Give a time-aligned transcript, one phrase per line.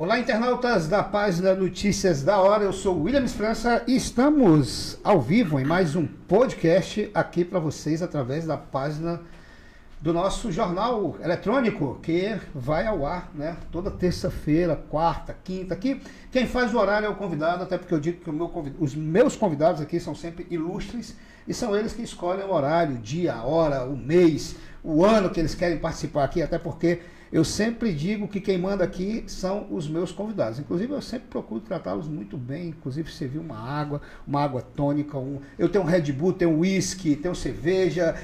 [0.00, 2.62] Olá, internautas da página Notícias da Hora.
[2.62, 7.58] Eu sou o William França e estamos ao vivo em mais um podcast aqui para
[7.58, 9.20] vocês através da página
[10.00, 13.56] do nosso jornal eletrônico que vai ao ar, né?
[13.72, 15.74] Toda terça-feira, quarta, quinta.
[15.74, 18.94] Aqui quem faz o horário é o convidado, até porque eu digo que meu os
[18.94, 23.42] meus convidados aqui são sempre ilustres e são eles que escolhem o horário, dia, a
[23.42, 28.26] hora, o mês, o ano que eles querem participar aqui, até porque eu sempre digo
[28.26, 30.58] que quem manda aqui são os meus convidados.
[30.58, 32.68] Inclusive, eu sempre procuro tratá-los muito bem.
[32.68, 35.18] Inclusive, servir uma água, uma água tônica.
[35.18, 35.40] Um...
[35.58, 38.14] Eu tenho um Red Bull, tenho whisky, tenho cerveja.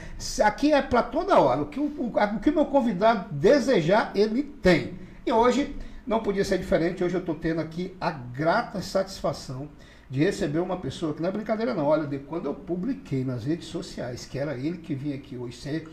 [0.42, 1.62] Aqui é para toda hora.
[1.62, 4.94] O que o, o que meu convidado desejar, ele tem.
[5.26, 7.04] E hoje não podia ser diferente.
[7.04, 9.68] Hoje eu estou tendo aqui a grata satisfação
[10.08, 11.86] de receber uma pessoa que não é brincadeira não.
[11.86, 15.56] Olha, de quando eu publiquei nas redes sociais que era ele que vinha aqui hoje
[15.56, 15.88] ser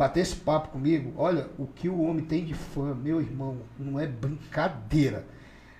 [0.00, 4.00] bater esse papo comigo, olha o que o homem tem de fã, meu irmão, não
[4.00, 5.26] é brincadeira.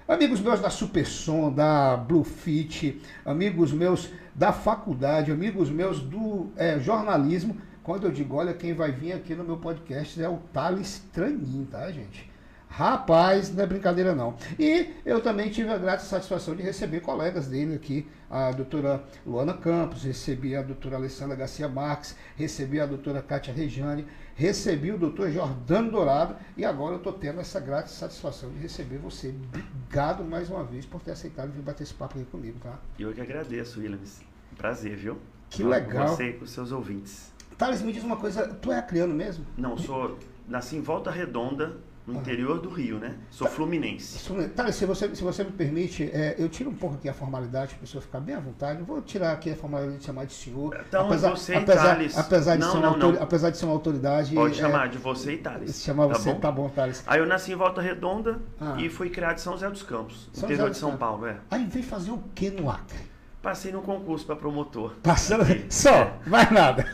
[0.06, 7.56] Amigos meus da Supersom, da Bluefit, amigos meus da faculdade, amigos meus do é, jornalismo,
[7.82, 11.66] quando eu digo, olha, quem vai vir aqui no meu podcast é o Thales Tranin,
[11.70, 12.29] tá, gente?
[12.70, 14.36] Rapaz, não é brincadeira não.
[14.58, 19.52] E eu também tive a grata satisfação de receber colegas dele aqui, a doutora Luana
[19.52, 25.30] Campos, recebi a doutora Alessandra Garcia Marques, recebi a doutora Kátia Regiane, recebi o doutor
[25.30, 29.34] Jordano Dourado e agora eu estou tendo essa grata satisfação de receber você.
[29.48, 32.78] Obrigado mais uma vez por ter aceitado vir bater esse papo aqui comigo, tá?
[32.98, 34.20] Eu que agradeço, Williams.
[34.56, 35.18] Prazer, viu?
[35.50, 36.06] Que Falar legal.
[36.06, 37.32] Com você e com seus ouvintes.
[37.58, 39.44] Thales, me diz uma coisa, tu é acriano mesmo?
[39.58, 40.16] Não, sou.
[40.48, 41.76] Nasci em Volta Redonda,
[42.10, 43.14] no interior do Rio, né?
[43.30, 43.52] Sou tá.
[43.52, 44.30] fluminense.
[44.54, 47.68] Tá, se você, se você me permite, é, eu tiro um pouco aqui a formalidade,
[47.68, 48.78] para a pessoa ficar bem à vontade.
[48.78, 50.76] Não vou tirar aqui a formalidade de chamar de senhor.
[50.88, 53.22] Então, apesar, você apesar, e apesar, de não, ser não, autor, não.
[53.22, 54.34] apesar de ser uma autoridade.
[54.34, 55.76] Pode é, chamar de você e Thales.
[55.76, 56.40] Se chamar tá você, bom?
[56.40, 57.02] tá bom, Thales.
[57.06, 58.76] Aí eu nasci em Volta Redonda ah.
[58.78, 61.36] e fui criado em São José dos Campos, São interior José de São Paulo, é.
[61.50, 62.98] Aí veio fazer o que no Acre?
[63.42, 64.94] Passei no concurso para promotor.
[65.02, 65.44] Passando.
[65.70, 66.12] Só, é.
[66.26, 66.84] mais nada.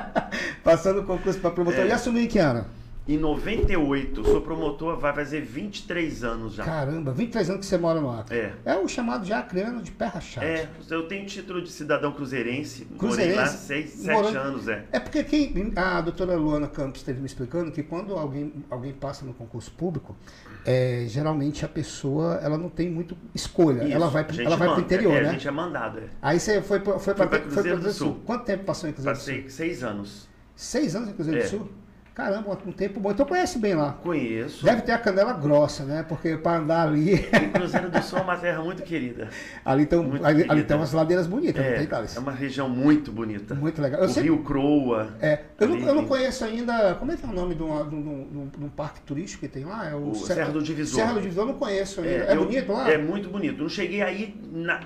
[0.62, 1.80] Passando no concurso para promotor.
[1.80, 1.88] É.
[1.88, 2.66] E assumi em que ano?
[3.08, 6.64] Em 98, sou promotor, vai fazer 23 anos já.
[6.64, 8.36] Caramba, 23 anos que você mora no Acre.
[8.36, 8.54] É.
[8.64, 10.44] É o chamado de acreano de pé rachado.
[10.44, 12.84] É, eu tenho título de cidadão cruzeirense.
[12.98, 13.36] Cruzeirense?
[13.36, 14.86] Morei lá 6, 7 anos, é.
[14.90, 19.24] É porque quem, a doutora Luana Campos esteve me explicando que quando alguém, alguém passa
[19.24, 20.16] no concurso público,
[20.64, 23.84] é, geralmente a pessoa ela não tem muito escolha.
[23.84, 25.28] Isso, ela vai, ela vai para o interior, é, né?
[25.28, 26.08] A gente é mandado, é.
[26.20, 28.20] Aí você foi, foi, foi para Cruzeiro, do Sul.
[28.26, 29.50] Quanto tempo passou em Cruzeiro Passei do Sul?
[29.50, 30.28] Passei 6 anos.
[30.56, 31.42] Seis anos em Cruzeiro é.
[31.44, 31.68] do Sul?
[32.16, 33.10] Caramba, um tempo bom.
[33.10, 33.92] Então conhece bem lá.
[34.02, 34.64] Conheço.
[34.64, 36.02] Deve ter a canela grossa, né?
[36.02, 37.26] Porque para andar ali.
[37.36, 39.28] O Cruzeiro do Sul é uma terra muito querida.
[39.62, 42.16] ali tem, ali, ali tem umas ladeiras bonitas, é, não tem?
[42.16, 43.54] É uma região muito bonita.
[43.54, 44.00] Muito legal.
[44.00, 45.14] Eu o Rio Croa.
[45.20, 45.40] É.
[45.60, 46.94] Eu não, eu não, conheço ainda.
[46.94, 49.48] Como é que é o nome de um, de um, de um parque turístico que
[49.48, 49.90] tem lá?
[49.90, 51.00] É o, o Serra, Serra, do Divisor.
[51.00, 52.12] Serra do Divisor, eu não conheço ainda.
[52.12, 52.90] É, é eu, bonito lá?
[52.90, 53.62] É muito bonito.
[53.62, 54.80] Não cheguei aí na,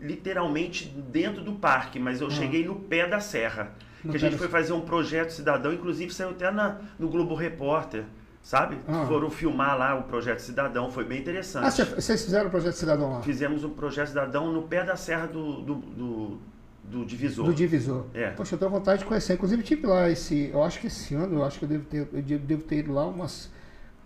[0.00, 2.30] literalmente dentro do parque, mas eu ah.
[2.30, 3.72] cheguei no pé da serra
[4.10, 8.04] que a gente foi fazer um projeto cidadão, inclusive saiu até na, no Globo Repórter,
[8.42, 8.78] sabe?
[8.86, 9.04] Ah.
[9.06, 11.82] Foram filmar lá o projeto cidadão, foi bem interessante.
[11.82, 13.22] Ah, vocês fizeram o projeto cidadão lá?
[13.22, 16.38] Fizemos um projeto cidadão no pé da serra do, do, do,
[16.84, 17.46] do divisor.
[17.46, 18.04] Do divisor.
[18.14, 18.30] É.
[18.30, 19.34] Poxa, eu tenho vontade de conhecer.
[19.34, 22.08] Inclusive tive lá esse, eu acho que esse ano, eu acho que eu devo ter,
[22.12, 23.50] eu devo ter ido lá umas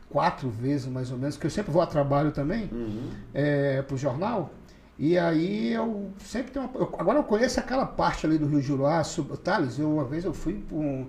[0.09, 3.11] quatro vezes mais ou menos, que eu sempre vou a trabalho também, uhum.
[3.32, 4.53] é, para o jornal.
[5.00, 8.61] E aí eu sempre tenho uma, eu, agora eu conheço aquela parte ali do Rio
[8.61, 11.06] Juruá, sub, Thales, eu uma vez eu fui um,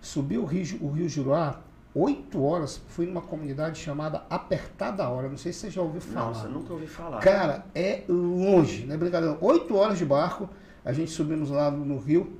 [0.00, 1.60] subi o Rio, o Rio Juruá
[1.96, 6.26] oito horas, fui numa comunidade chamada Apertada Hora, não sei se você já ouviu falar.
[6.26, 7.18] Nossa, nunca ouvi falar.
[7.18, 9.36] Cara, é longe, não é brincadeira.
[9.40, 10.48] Oito horas de barco,
[10.84, 12.38] a gente subimos lá no Rio,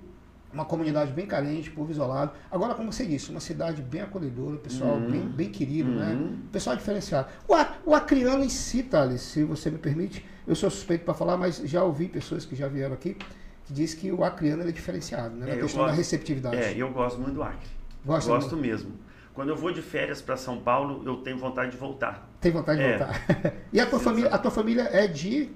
[0.53, 2.31] uma comunidade bem carente, povo isolado.
[2.49, 5.11] Agora, como você disse, uma cidade bem acolhedora, pessoal uhum.
[5.11, 6.12] bem, bem querido, né?
[6.12, 6.31] uhum.
[6.31, 6.38] né?
[6.53, 7.26] Pessoal diferenciado.
[7.49, 11.37] O, o acriano em si, Thales, se você me permite, eu sou suspeito para falar,
[11.37, 13.16] mas já ouvi pessoas que já vieram aqui
[13.65, 15.47] que diz que o acriano é diferenciado, né?
[15.47, 16.56] Na é, questão gosto, da receptividade.
[16.56, 17.67] É, eu gosto muito do Acre.
[18.05, 18.93] Gosto, gosto mesmo.
[19.32, 22.29] Quando eu vou de férias para São Paulo, eu tenho vontade de voltar.
[22.41, 22.99] Tem vontade de é.
[22.99, 23.23] voltar.
[23.73, 25.50] e a tua família, a tua família é de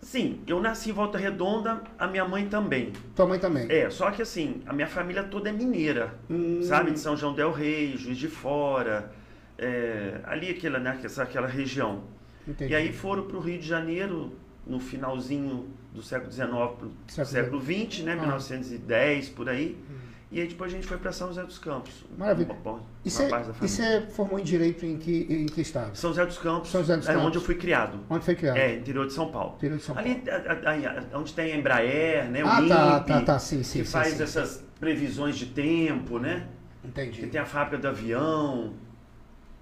[0.00, 2.92] Sim, eu nasci em Volta Redonda, a minha mãe também.
[3.14, 3.66] Tua mãe também?
[3.70, 6.62] É, só que assim, a minha família toda é mineira, hum.
[6.62, 6.92] sabe?
[6.92, 9.12] De São João del Rei, Juiz de Fora,
[9.58, 12.02] é, ali aquela, né, aquela região.
[12.50, 12.72] Entendi.
[12.72, 14.32] E aí foram para o Rio de Janeiro
[14.66, 18.12] no finalzinho do século XIX para o século XX, né?
[18.12, 18.20] Ah.
[18.20, 19.76] 1910, por aí.
[19.90, 20.10] Hum.
[20.32, 21.92] E aí depois a gente foi para São José dos Campos.
[22.16, 22.56] Maravilha.
[22.64, 25.96] Uma, e você formou em Direito em que, em que estado?
[25.96, 26.70] São José dos Campos.
[26.70, 27.22] São José dos Campos.
[27.22, 27.98] É onde eu fui criado.
[28.08, 28.56] Onde foi criado?
[28.56, 29.54] É, interior de São Paulo.
[29.56, 30.08] Interior de São Paulo.
[30.08, 32.44] Ali a, a, a, onde tem a Embraer, né?
[32.44, 33.80] O ah, INPE, tá, tá, tá, sim, sim.
[33.80, 36.46] Que sim, faz sim, essas previsões de tempo, né?
[36.84, 37.22] Entendi.
[37.22, 38.72] Que tem a fábrica do avião.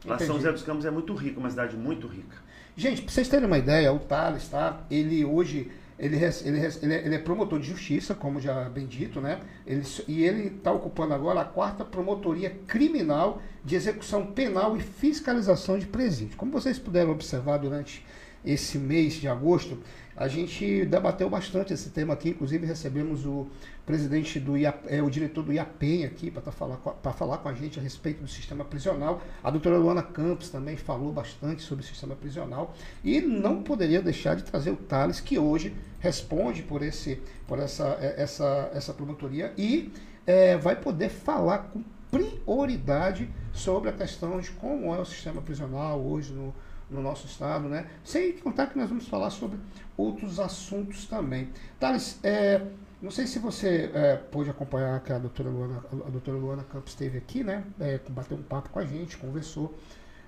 [0.04, 0.26] Lá Entendi.
[0.26, 2.36] São José dos Campos é muito rico, uma cidade muito rica.
[2.78, 4.82] Gente, para vocês terem uma ideia, o Thales, tá?
[4.88, 9.40] Ele hoje ele, ele, ele, ele, é promotor de justiça, como já bem dito, né?
[9.66, 15.76] Ele, e ele está ocupando agora a quarta promotoria criminal de execução penal e fiscalização
[15.76, 16.36] de presídio.
[16.36, 18.06] Como vocês puderam observar durante
[18.44, 19.76] esse mês de agosto,
[20.18, 23.46] a gente debateu bastante esse tema aqui, inclusive recebemos o
[23.86, 26.76] presidente do IAP, é, o diretor do IAPEM aqui para tá falar,
[27.14, 29.22] falar com a gente a respeito do sistema prisional.
[29.44, 32.74] A doutora Luana Campos também falou bastante sobre o sistema prisional.
[33.04, 37.96] E não poderia deixar de trazer o Thales, que hoje responde por, esse, por essa,
[38.00, 39.92] é, essa, essa promotoria e
[40.26, 41.80] é, vai poder falar com
[42.10, 46.52] prioridade sobre a questão de como é o sistema prisional hoje no,
[46.90, 47.86] no nosso estado, né?
[48.02, 49.58] Sem contar que nós vamos falar sobre
[49.96, 51.50] outros assuntos também.
[51.78, 52.62] Thales, é,
[53.00, 56.92] não sei se você é, pôde acompanhar que a doutora Luana, a doutora Luana Campos
[56.92, 57.64] esteve aqui, né?
[57.78, 59.76] É, bateu um papo com a gente, conversou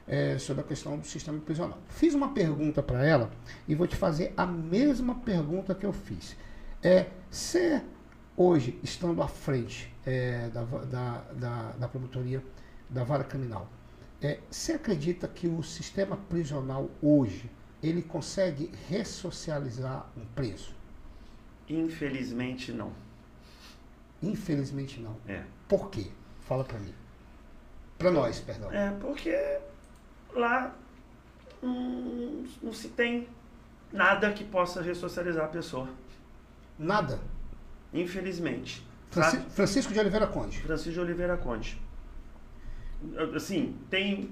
[0.07, 1.79] é, sobre a questão do sistema prisional.
[1.89, 3.31] Fiz uma pergunta para ela
[3.67, 6.37] e vou te fazer a mesma pergunta que eu fiz.
[6.83, 7.83] É, se
[8.37, 12.43] hoje, estando à frente é, da, da, da, da promotoria
[12.89, 13.69] da vara criminal,
[14.23, 17.51] é, você acredita que o sistema prisional hoje
[17.83, 20.75] ele consegue ressocializar um preso?
[21.69, 22.93] Infelizmente não.
[24.23, 25.17] Infelizmente não.
[25.27, 25.43] É.
[25.67, 26.09] Por quê?
[26.43, 26.93] Fala para mim.
[27.99, 28.71] Para nós, perdão.
[28.71, 29.35] É porque
[30.35, 30.75] lá
[31.63, 33.27] hum, não se tem
[33.91, 35.89] nada que possa ressocializar a pessoa.
[36.79, 37.19] Nada?
[37.93, 38.87] Infelizmente.
[39.11, 40.61] Franci Francisco de Oliveira Conde.
[40.61, 41.81] Francisco de Oliveira Conde
[43.35, 44.31] assim, tem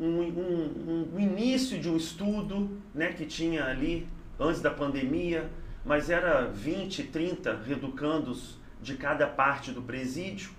[0.00, 4.06] um, um, um, início de um estudo né, que tinha ali
[4.38, 5.50] antes da pandemia,
[5.84, 10.50] mas era 20, 30 reeducandos de cada parte do presídio,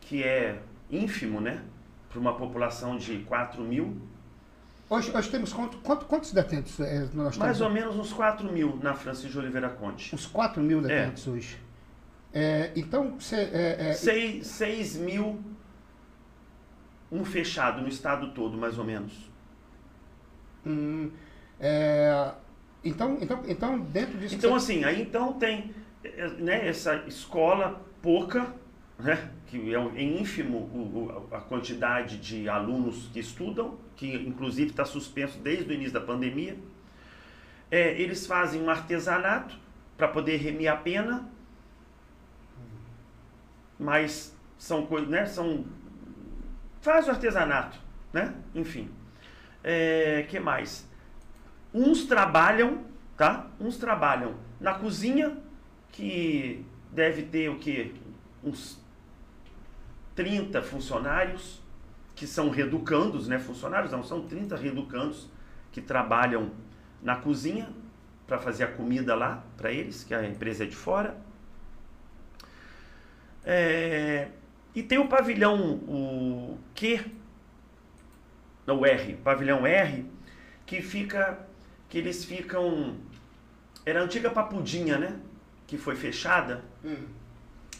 [0.00, 0.60] que é
[0.90, 1.62] ínfimo, né?
[2.08, 3.96] Para uma população de 4 mil.
[4.88, 8.76] Hoje, hoje temos quanto, quanto, quantos detentos é, nós Mais ou menos uns 4 mil
[8.82, 10.14] na Francisco de Oliveira Conte.
[10.14, 11.30] Uns 4 mil detentos é.
[11.30, 11.58] hoje.
[12.32, 13.36] É, então, você...
[13.36, 15.40] É, é, 6, 6 mil
[17.10, 19.30] um fechado no estado todo, mais ou menos.
[20.66, 21.10] Hum,
[21.58, 22.32] é,
[22.84, 24.34] então, então, então, dentro disso.
[24.34, 24.72] Então, você...
[24.72, 28.54] assim, aí então tem é, né, essa escola pouca,
[28.98, 35.38] né, que é ínfimo o, a quantidade de alunos que estudam, que inclusive está suspenso
[35.38, 36.56] desde o início da pandemia.
[37.70, 39.56] É, eles fazem um artesanato
[39.96, 41.28] para poder remir a pena,
[43.78, 45.64] mas são coisas, né, são
[46.80, 47.78] faz o artesanato,
[48.12, 48.34] né?
[48.54, 48.90] Enfim.
[49.62, 50.88] É, que mais?
[51.72, 52.84] Uns trabalham,
[53.16, 53.46] tá?
[53.60, 55.36] Uns trabalham na cozinha,
[55.92, 57.94] que deve ter o que?
[58.42, 58.80] Uns
[60.14, 61.60] 30 funcionários,
[62.14, 63.38] que são reeducandos, né?
[63.38, 65.28] Funcionários não, são 30 reeducandos
[65.72, 66.50] que trabalham
[67.02, 67.70] na cozinha
[68.26, 71.16] para fazer a comida lá para eles, que a empresa é de fora.
[73.44, 74.28] É,
[74.74, 77.04] e tem o pavilhão o Q,
[78.66, 80.06] o R, pavilhão R,
[80.64, 81.38] que fica,
[81.88, 82.96] que eles ficam,
[83.84, 85.18] era a antiga papudinha, né?
[85.66, 86.62] Que foi fechada.
[86.84, 87.06] Hum.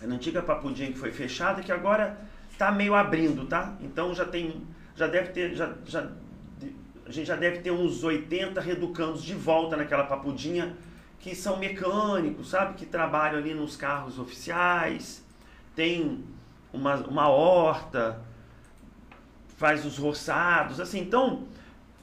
[0.02, 2.18] Era a antiga papudinha que foi fechada, que agora
[2.58, 3.76] tá meio abrindo, tá?
[3.80, 6.10] Então já tem, já deve ter, já, já,
[7.06, 10.76] a gente já deve ter uns 80 reeducandos de volta naquela papudinha,
[11.20, 12.74] que são mecânicos, sabe?
[12.74, 15.24] Que trabalham ali nos carros oficiais.
[15.76, 16.24] Tem
[16.72, 18.20] uma, uma horta,
[19.56, 21.00] faz os roçados, assim.
[21.00, 21.46] Então,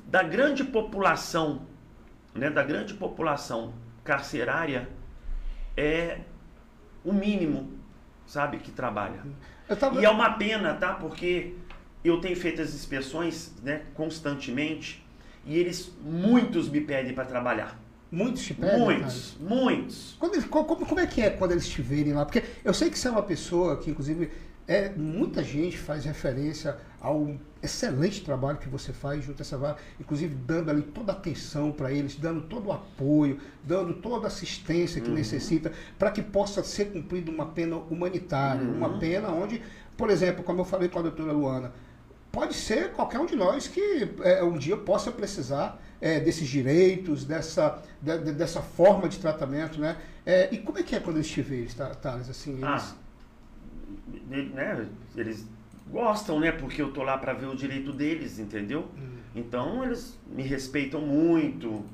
[0.05, 1.61] da grande população,
[2.33, 4.87] né, da grande população carcerária,
[5.75, 6.19] é
[7.03, 7.71] o mínimo,
[8.25, 9.23] sabe, que trabalha.
[9.79, 9.99] Tava...
[9.99, 10.93] E é uma pena, tá?
[10.93, 11.55] Porque
[12.03, 15.05] eu tenho feito as inspeções, né, constantemente,
[15.45, 17.77] e eles, muitos me pedem para trabalhar.
[18.11, 18.79] Muitos te pedem?
[18.79, 19.55] Muitos, cara?
[19.55, 20.15] muitos.
[20.19, 22.25] Quando, como, como, é que é quando eles te verem lá?
[22.25, 24.31] Porque eu sei que você é uma pessoa que, inclusive,
[24.67, 29.77] é, muita gente faz referência ao excelente trabalho que você faz junto a essa vara,
[29.99, 34.27] inclusive dando ali toda a atenção para eles, dando todo o apoio, dando toda a
[34.27, 35.15] assistência que uhum.
[35.15, 38.77] necessita para que possa ser cumprida uma pena humanitária, uhum.
[38.77, 39.61] uma pena onde,
[39.95, 41.73] por exemplo, como eu falei com a doutora Luana,
[42.31, 47.25] pode ser qualquer um de nós que é, um dia possa precisar é, desses direitos,
[47.25, 49.97] dessa, de, dessa forma de tratamento, né?
[50.25, 51.67] É, e como é que é quando eles te veem,
[52.01, 52.29] Thales?
[52.29, 52.63] Assim, eles...
[52.63, 53.07] Ah
[54.27, 55.47] né, eles
[55.89, 56.51] gostam, né?
[56.51, 58.87] Porque eu tô lá para ver o direito deles, entendeu?
[58.97, 59.17] Hum.
[59.35, 61.85] Então eles me respeitam muito,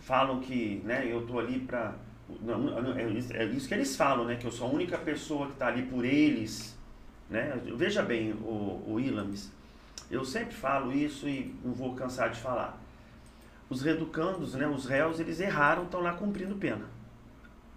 [0.00, 1.06] falam que, né?
[1.10, 1.94] Eu tô ali para
[2.96, 4.36] é, é isso que eles falam, né?
[4.36, 6.75] Que eu sou a única pessoa que está ali por eles,
[7.28, 7.60] né?
[7.76, 9.52] Veja bem, o, o Ilames,
[10.10, 12.78] Eu sempre falo isso e não vou cansar de falar.
[13.68, 16.84] Os reeducandos, né, os réus, eles erraram, estão lá cumprindo pena.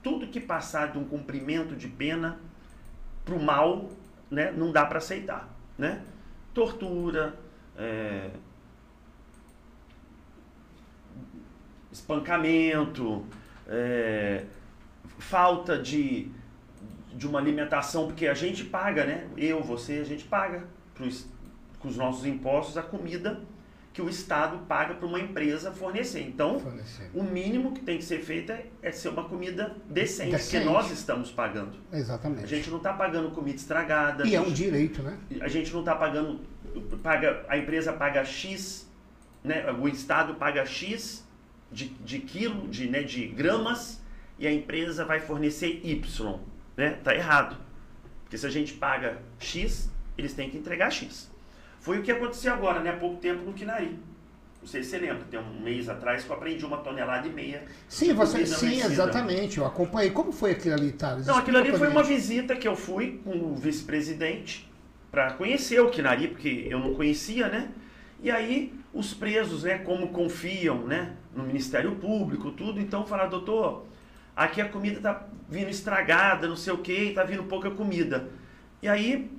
[0.03, 2.39] Tudo que passar de um cumprimento de pena
[3.25, 3.89] para o mal,
[4.29, 5.50] né, não dá para aceitar.
[5.77, 6.03] Né?
[6.53, 7.36] Tortura,
[7.75, 8.29] é,
[11.91, 13.25] espancamento,
[13.68, 14.46] é,
[15.18, 16.32] falta de,
[17.20, 19.28] de uma alimentação, porque a gente paga, né?
[19.36, 20.64] Eu, você, a gente paga
[20.96, 21.28] pros,
[21.78, 23.42] com os nossos impostos a comida
[23.92, 26.22] que o Estado paga para uma empresa fornecer.
[26.22, 27.12] Então, fornecer.
[27.14, 30.66] o mínimo que tem que ser feito é, é ser uma comida decente, decente, porque
[30.66, 31.78] nós estamos pagando.
[31.92, 32.46] Exatamente.
[32.46, 34.26] A gente não está pagando comida estragada.
[34.26, 35.18] E é um direito, né?
[35.42, 36.40] A gente não está pagando,
[37.04, 38.90] paga, a empresa paga X,
[39.44, 39.70] né?
[39.74, 41.28] o Estado paga X
[41.70, 44.02] de, de quilo, de, né, de gramas,
[44.38, 46.40] e a empresa vai fornecer Y.
[46.80, 46.98] Né?
[47.04, 47.58] Tá errado.
[48.24, 51.30] Porque se a gente paga X, eles têm que entregar X.
[51.82, 52.92] Foi o que aconteceu agora, né?
[52.92, 54.00] há pouco tempo no Quinari.
[54.62, 57.32] Não sei se você lembra, tem um mês atrás que eu aprendi uma tonelada e
[57.34, 57.66] meia.
[57.90, 59.58] Sim, você, sim, exatamente.
[59.58, 60.12] Eu acompanhei.
[60.12, 61.28] Como foi aquilo ali, Thales?
[61.28, 64.70] Não, aquilo ali foi uma visita que eu fui com o vice-presidente
[65.12, 67.70] para conhecer o Quinari, porque eu não conhecia, né?
[68.24, 73.86] E aí os presos, né, como confiam, né, no Ministério Público, tudo, então falaram, doutor,
[74.39, 78.29] aqui a comida está vindo estragada, não sei o que, está vindo pouca comida.
[78.81, 79.29] E aí,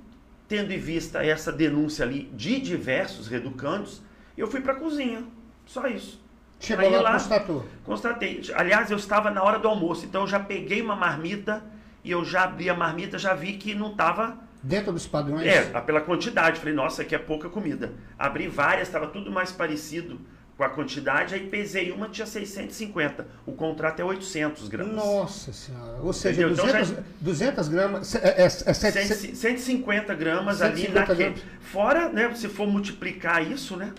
[0.47, 4.01] tendo em vista essa denúncia ali de diversos reeducandos,
[4.37, 5.23] eu fui para a cozinha,
[5.65, 6.21] só isso.
[6.59, 7.65] Chegou aí, lá, constatou?
[7.83, 8.41] Constatei.
[8.53, 11.63] Aliás, eu estava na hora do almoço, então eu já peguei uma marmita
[12.03, 15.43] e eu já abri a marmita, já vi que não estava Dentro dos padrões?
[15.43, 16.59] É, pela quantidade.
[16.59, 17.93] Falei, nossa, aqui é pouca comida.
[18.17, 20.21] Abri várias, estava tudo mais parecido
[20.61, 23.25] com a quantidade, aí pesei uma, tinha 650.
[23.47, 24.93] O contrato é 800 gramas.
[24.93, 25.97] Nossa senhora.
[26.03, 27.03] Ou seja, 200, então, já...
[27.19, 28.15] 200 gramas.
[28.15, 31.29] É, é, é 7, 150 gramas 150 ali naquele.
[31.31, 31.41] Gramas.
[31.61, 33.91] Fora, né, se for multiplicar isso, né?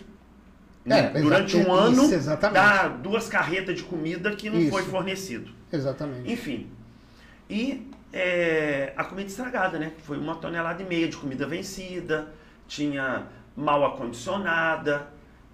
[0.86, 4.70] É, durante um ano, isso, dá duas carretas de comida que não isso.
[4.70, 5.50] foi fornecido.
[5.72, 6.30] Exatamente.
[6.30, 6.70] Enfim.
[7.50, 9.92] E é, a comida estragada, né?
[10.04, 12.28] Foi uma tonelada e meia de comida vencida,
[12.68, 13.26] tinha
[13.56, 15.08] mal acondicionada,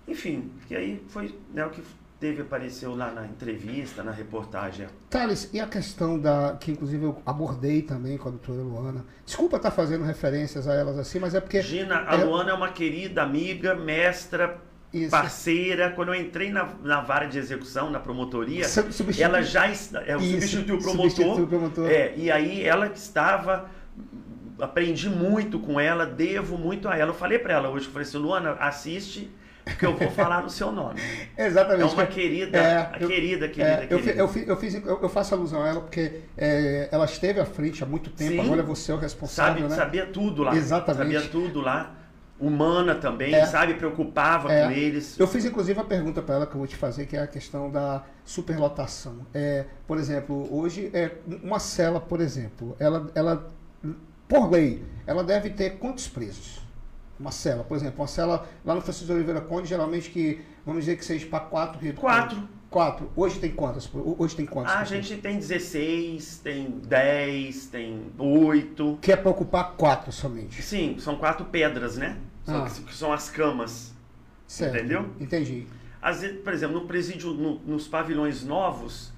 [0.08, 1.82] enfim, que aí foi né, o que
[2.18, 4.88] teve apareceu lá na entrevista, na reportagem.
[5.08, 9.04] Thales, e a questão da que inclusive eu abordei também com a doutora Luana.
[9.24, 12.24] Desculpa estar fazendo referências a elas assim, mas é porque Gina, a é...
[12.24, 14.58] Luana é uma querida amiga, mestra,
[14.92, 15.10] isso.
[15.10, 15.92] parceira.
[15.92, 19.22] Quando eu entrei na, na vara de execução, na promotoria, substitui.
[19.22, 21.10] ela já ela substituiu o promotor.
[21.10, 21.88] Substituiu o promotor.
[21.88, 23.70] É, e aí ela que estava.
[24.60, 27.10] Aprendi muito com ela, devo muito a ela.
[27.12, 29.30] Eu falei para ela hoje, eu falei assim, Luana, assiste
[29.76, 31.00] que eu vou falar no seu nome.
[31.36, 31.90] Exatamente.
[31.90, 34.10] É uma querida, é, eu, querida, querida, é, querida.
[34.12, 37.82] Eu, eu, fiz, eu, eu, faço alusão a ela porque é, ela esteve à frente
[37.82, 39.76] há muito tempo, Sim, agora você é o responsável, sabe, né?
[39.76, 40.56] Sabia tudo lá.
[40.56, 41.14] Exatamente.
[41.14, 41.94] Sabia tudo lá
[42.40, 43.44] humana também, é.
[43.46, 43.74] sabe?
[43.74, 44.64] Preocupava é.
[44.64, 45.18] com eles.
[45.18, 47.26] Eu fiz inclusive a pergunta para ela que eu vou te fazer, que é a
[47.26, 49.26] questão da superlotação.
[49.34, 51.10] É, por exemplo, hoje é
[51.42, 53.48] uma cela, por exemplo, ela, ela
[54.28, 56.60] por lei, ela deve ter quantos presos?
[57.18, 60.84] Uma cela, por exemplo, uma cela lá no Francisco de Oliveira Conde, geralmente que, vamos
[60.84, 62.48] dizer que seja para quatro Quatro.
[62.70, 63.10] Quatro.
[63.16, 63.90] Hoje tem quantas?
[63.92, 64.74] Hoje tem quantas?
[64.74, 68.98] A gente tem 16, tem 10, tem 8.
[69.00, 70.62] Que é para ocupar quatro somente.
[70.62, 72.18] Sim, são quatro pedras, né?
[72.44, 72.68] São, ah.
[72.68, 73.94] Que são as camas.
[74.46, 74.76] Certo.
[74.76, 75.10] Entendeu?
[75.18, 75.66] Entendi.
[76.00, 79.12] Às vezes, por exemplo, no presídio, no, nos pavilhões novos,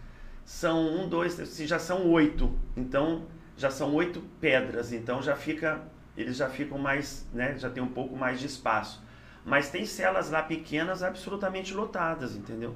[0.44, 2.52] são um, dois, já são oito.
[2.76, 3.26] Então,
[3.56, 4.92] já são oito pedras.
[4.92, 5.82] Então, já fica,
[6.20, 7.56] eles já ficam mais, né?
[7.58, 9.02] Já tem um pouco mais de espaço.
[9.44, 12.74] Mas tem celas lá pequenas absolutamente lotadas, entendeu?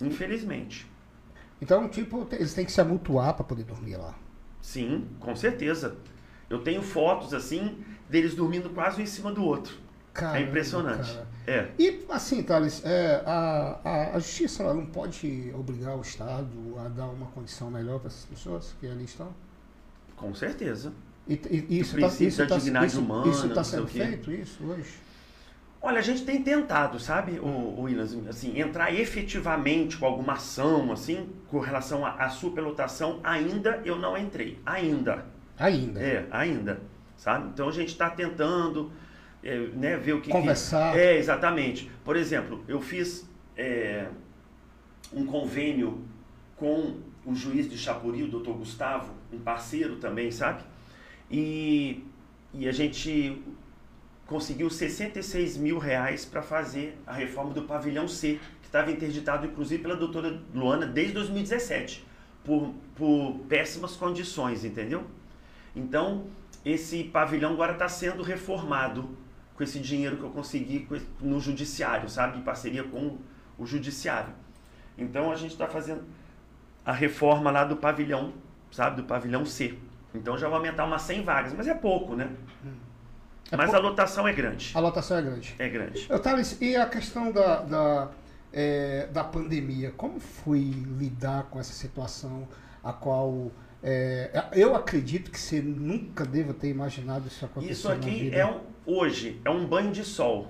[0.00, 0.90] Infelizmente.
[1.60, 4.14] Então, tipo, eles têm que se amutuar para poder dormir lá.
[4.60, 5.96] Sim, com certeza.
[6.48, 9.76] Eu tenho fotos assim deles dormindo quase um em cima do outro.
[10.12, 11.12] Caramba, é impressionante.
[11.12, 11.26] Cara.
[11.46, 11.70] É.
[11.78, 16.88] E assim, Thales, é, a, a, a, justiça ela não pode obrigar o Estado a
[16.88, 19.34] dar uma condição melhor para essas pessoas que ali estão?
[20.16, 20.92] Com certeza.
[21.26, 21.34] E,
[21.68, 25.04] e isso está isso tá, isso, humana, isso tá sendo feito isso hoje?
[25.80, 27.86] Olha, a gente tem tentado, sabe, o, o
[28.28, 34.58] assim, entrar efetivamente com alguma ação, assim, com relação à superlotação, ainda eu não entrei.
[34.64, 35.26] Ainda.
[35.58, 36.00] Ainda.
[36.00, 36.80] É, ainda.
[37.16, 37.48] Sabe?
[37.52, 38.90] Então a gente está tentando
[39.42, 40.30] é, né, ver o que.
[40.30, 40.94] Conversar.
[40.94, 40.98] Que...
[40.98, 41.90] É, exatamente.
[42.02, 44.08] Por exemplo, eu fiz é,
[45.12, 46.02] um convênio
[46.56, 50.62] com o juiz de Chapuri, o doutor Gustavo, um parceiro também, sabe?
[51.36, 52.06] E,
[52.52, 53.42] e a gente
[54.24, 59.82] conseguiu 66 mil reais para fazer a reforma do pavilhão C, que estava interditado inclusive
[59.82, 62.04] pela doutora Luana desde 2017,
[62.44, 65.04] por, por péssimas condições, entendeu?
[65.74, 66.26] Então,
[66.64, 69.18] esse pavilhão agora está sendo reformado
[69.56, 70.86] com esse dinheiro que eu consegui
[71.20, 72.38] no judiciário, sabe?
[72.38, 73.18] Em parceria com
[73.58, 74.32] o judiciário.
[74.96, 76.04] Então a gente está fazendo
[76.86, 78.32] a reforma lá do pavilhão,
[78.70, 79.02] sabe?
[79.02, 79.76] Do pavilhão C.
[80.14, 82.30] Então já vai aumentar umas 100 vagas, mas é pouco, né?
[83.50, 83.86] É mas pouco.
[83.86, 84.70] a lotação é grande.
[84.74, 85.54] A lotação é grande.
[85.58, 86.06] É grande.
[86.08, 88.10] Eu, Thales, e a questão da, da,
[88.52, 89.92] é, da pandemia?
[89.96, 92.48] Como foi lidar com essa situação
[92.82, 93.50] a qual
[93.82, 97.72] é, eu acredito que você nunca deva ter imaginado isso acontecer.
[97.72, 100.48] Isso aqui é um, hoje é um banho de sol.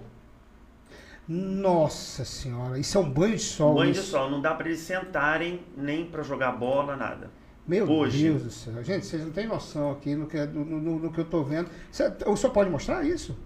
[1.26, 3.74] Nossa senhora, isso é um banho de sol.
[3.74, 4.02] Banho isso.
[4.02, 7.30] de sol, não dá para eles sentarem nem para jogar bola, nada.
[7.66, 8.24] Meu Hoje.
[8.24, 8.84] Deus do céu.
[8.84, 11.70] Gente, vocês não têm noção aqui no que, no, no, no que eu estou vendo.
[11.90, 13.36] Você, o senhor pode mostrar isso?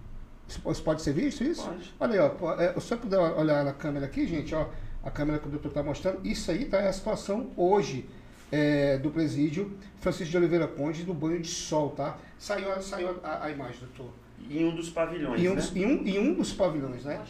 [0.48, 1.64] Isso pode ser visto isso?
[1.64, 1.94] Pode.
[2.00, 2.54] Olha aí, ó.
[2.60, 4.68] É, o senhor puder olhar na câmera aqui, gente, ó.
[5.04, 6.26] A câmera que o doutor está mostrando.
[6.26, 8.08] Isso aí tá, é a situação hoje
[8.50, 12.18] é, do presídio Francisco de Oliveira Conde no banho de sol, tá?
[12.38, 14.12] Saiu, saiu a, a imagem, doutor.
[14.50, 15.62] Em um dos pavilhões, em um, né?
[15.75, 17.22] Em um, em um dos pavilhões, né?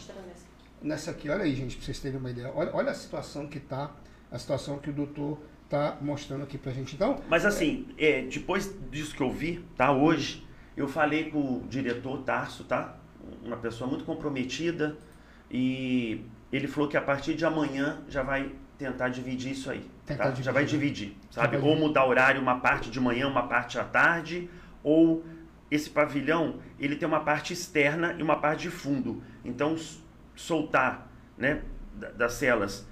[0.81, 2.51] Nessa aqui, olha aí, gente, para vocês terem uma ideia.
[2.55, 3.91] Olha, olha a situação que tá,
[4.31, 5.37] a situação que o doutor
[5.69, 6.95] tá mostrando aqui pra gente.
[6.95, 10.45] Então, Mas assim, é, depois disso que eu vi, tá, hoje,
[10.75, 12.97] eu falei com o diretor Tarso, tá?
[13.43, 14.97] Uma pessoa muito comprometida
[15.51, 19.85] e ele falou que a partir de amanhã já vai tentar dividir isso aí.
[20.05, 20.15] Tá?
[20.15, 20.43] Dividir.
[20.43, 21.57] Já vai dividir, sabe?
[21.57, 24.49] Vai ou mudar horário, uma parte de manhã, uma parte à tarde,
[24.81, 25.23] ou
[25.69, 29.21] esse pavilhão, ele tem uma parte externa e uma parte de fundo.
[29.45, 29.75] Então,
[30.35, 31.61] soltar, né,
[31.93, 32.87] das celas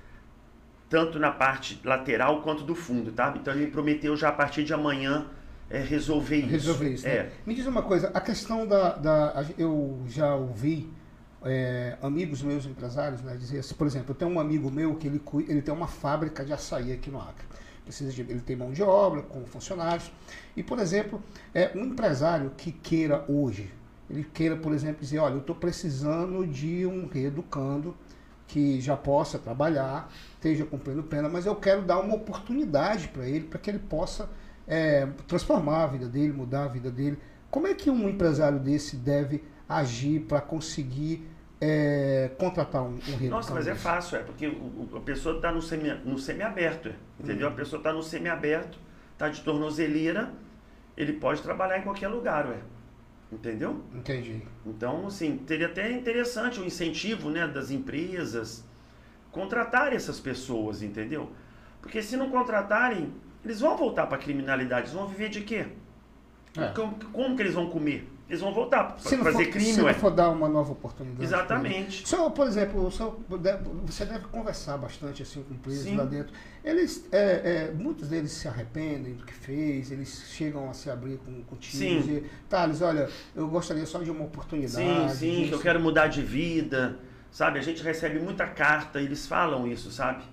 [0.90, 3.34] tanto na parte lateral quanto do fundo, tá?
[3.40, 5.28] Então ele prometeu já a partir de amanhã
[5.70, 6.50] é, resolver isso.
[6.50, 7.06] Resolver isso.
[7.06, 7.14] Né?
[7.14, 7.32] É.
[7.46, 10.90] Me diz uma coisa, a questão da, da eu já ouvi
[11.44, 15.08] é, amigos meus empresários né, dizer assim, por exemplo, eu tenho um amigo meu que
[15.08, 17.46] ele, ele tem uma fábrica de açaí aqui no Acre.
[17.84, 20.12] Precisa de, ele tem mão de obra, com funcionários.
[20.56, 21.22] E, por exemplo,
[21.54, 23.72] é, um empresário que queira hoje,
[24.10, 27.96] ele queira, por exemplo, dizer, olha, eu estou precisando de um reeducando
[28.48, 33.46] que já possa trabalhar, esteja cumprindo pena, mas eu quero dar uma oportunidade para ele,
[33.46, 34.30] para que ele possa
[34.66, 37.18] é, transformar a vida dele, mudar a vida dele.
[37.52, 41.28] Como é que um empresário desse deve agir para conseguir
[41.60, 45.62] é, contratar um, um Nossa, mas é fácil, é porque o, a pessoa está no,
[45.62, 47.50] semi, no semiaberto, entendeu?
[47.50, 47.52] Hum.
[47.52, 48.78] A pessoa está no semiaberto,
[49.14, 50.32] está de tornozeleira,
[50.96, 52.58] ele pode trabalhar em qualquer lugar, ué.
[53.32, 53.84] Entendeu?
[53.94, 54.42] Entendi.
[54.66, 58.64] Então, assim, teria até interessante o incentivo né, das empresas
[59.32, 61.30] contratarem essas pessoas, entendeu?
[61.82, 63.14] Porque se não contratarem,
[63.44, 64.88] eles vão voltar para a criminalidade.
[64.88, 65.68] Eles vão viver de quê?
[66.58, 66.68] É.
[66.70, 68.08] Como, como que eles vão comer?
[68.30, 69.74] Eles vão voltar para fazer for, crime.
[69.74, 71.24] Se não for dar uma nova oportunidade.
[71.24, 72.08] Exatamente.
[72.08, 73.18] Só, por exemplo, só,
[73.86, 75.96] você deve conversar bastante assim com presos Sim.
[75.96, 76.34] lá dentro.
[76.62, 81.18] Eles, é, é, muitos deles se arrependem do que fez, eles chegam a se abrir
[81.20, 81.98] com, contigo sim.
[81.98, 84.76] e dizer, Thales, olha, eu gostaria só de uma oportunidade.
[84.76, 85.50] Sim, sim, disso.
[85.50, 87.00] que eu quero mudar de vida.
[87.32, 90.24] Sabe, a gente recebe muita carta, eles falam isso, sabe?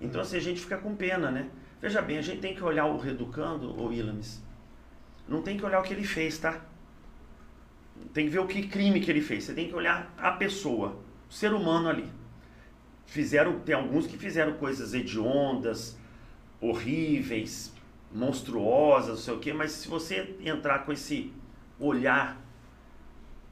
[0.00, 0.24] Então, hum.
[0.24, 1.50] assim, a gente fica com pena, né?
[1.80, 4.42] Veja bem, a gente tem que olhar o Reeducando, o Ilames.
[5.28, 6.62] Não tem que olhar o que ele fez, tá?
[8.12, 9.44] Tem que ver o que crime que ele fez.
[9.44, 12.08] Você tem que olhar a pessoa, o ser humano ali.
[13.06, 15.98] Fizeram, tem alguns que fizeram coisas hediondas,
[16.60, 17.72] horríveis,
[18.12, 21.32] monstruosas, não sei o quê, mas se você entrar com esse
[21.78, 22.40] olhar,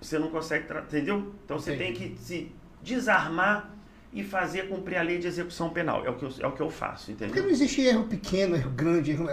[0.01, 1.35] você não consegue, entendeu?
[1.45, 1.99] Então você Entendi.
[1.99, 3.76] tem que se desarmar
[4.13, 6.05] e fazer cumprir a lei de execução penal.
[6.05, 7.29] É o que eu, é o que eu faço, entendeu?
[7.29, 9.29] Porque não existe erro pequeno, erro grande, erro...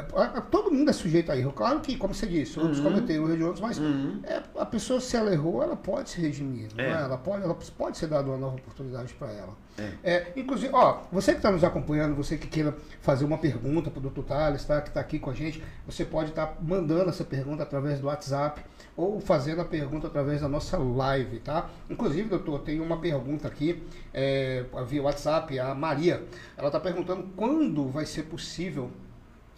[0.51, 1.53] todo mundo é sujeito a erro.
[1.53, 2.85] Claro que, como você disse, outros uhum.
[2.85, 4.19] cometeram erro de outros, mas uhum.
[4.23, 6.69] é, a pessoa, se ela errou, ela pode se redimir.
[6.77, 6.83] É.
[6.83, 6.91] É?
[6.91, 9.55] Ela, pode, ela pode ser dada uma nova oportunidade para ela.
[9.77, 9.91] É.
[10.03, 10.33] é.
[10.35, 14.09] inclusive, ó, você que está nos acompanhando, você que queira fazer uma pergunta para o
[14.09, 14.21] Dr.
[14.21, 17.63] Thales, tá, que está aqui com a gente, você pode estar tá mandando essa pergunta
[17.63, 18.61] através do WhatsApp
[18.95, 21.69] ou fazendo a pergunta através da nossa live, tá?
[21.89, 23.81] Inclusive, doutor, tem uma pergunta aqui
[24.13, 26.23] é, via WhatsApp, a Maria.
[26.55, 28.91] Ela está perguntando quando vai ser possível,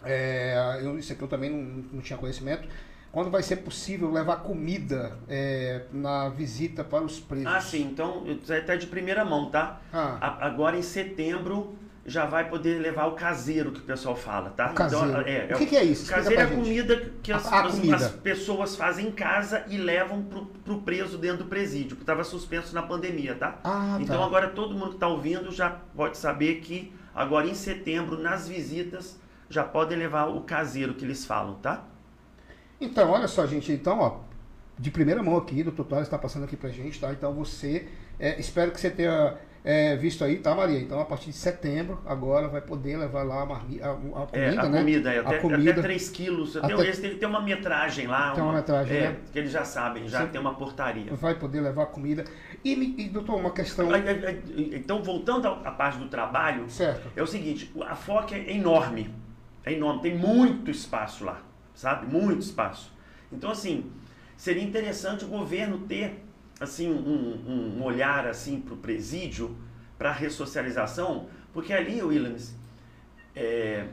[0.02, 2.66] é, eu, isso aqui eu também não, não tinha conhecimento,
[3.16, 7.46] quando vai ser possível levar comida é, na visita para os presos?
[7.46, 7.80] Ah, sim.
[7.90, 9.80] Então, até de primeira mão, tá?
[9.90, 10.18] Ah.
[10.20, 14.70] A, agora em setembro já vai poder levar o caseiro que o pessoal fala, tá?
[14.70, 15.08] O caseiro.
[15.08, 16.10] Então, é, o que, que é isso?
[16.10, 17.96] Caseiro é a comida que as, a, a comida.
[17.96, 22.22] as, pessoas fazem em casa e levam pro, pro preso dentro do presídio, que estava
[22.22, 23.58] suspenso na pandemia, tá?
[23.64, 24.26] Ah, então tá.
[24.26, 29.18] agora todo mundo que está ouvindo já pode saber que agora em setembro, nas visitas,
[29.48, 31.82] já podem levar o caseiro que eles falam, tá?
[32.80, 34.18] Então, olha só, gente, então, ó,
[34.78, 37.10] de primeira mão aqui, o doutor está passando aqui pra gente, tá?
[37.10, 40.78] Então você, é, espero que você tenha é, visto aí, tá, Maria?
[40.78, 44.58] Então, a partir de setembro, agora vai poder levar lá a, a, a comida, é,
[44.58, 44.78] a né?
[44.78, 46.56] Comida, é, até, a comida, até 3 quilos.
[46.56, 48.30] Até, tem, uma metragem lá.
[48.30, 49.16] Tem uma, uma metragem, é, né?
[49.32, 50.28] Que eles já sabem, já Sim.
[50.28, 51.12] tem uma portaria.
[51.14, 52.24] Vai poder levar comida.
[52.64, 53.88] E, e doutor, uma questão...
[54.56, 57.10] Então, voltando à parte do trabalho, certo.
[57.16, 59.12] é o seguinte, a FOC é enorme.
[59.64, 61.42] É enorme, tem muito espaço lá,
[61.76, 62.12] sabe?
[62.12, 62.92] Muito espaço.
[63.30, 63.92] Então, assim,
[64.36, 66.24] seria interessante o governo ter
[66.58, 69.56] assim um, um olhar assim para o presídio,
[69.96, 72.54] para a ressocialização, porque ali, Williams,
[73.34, 73.86] é,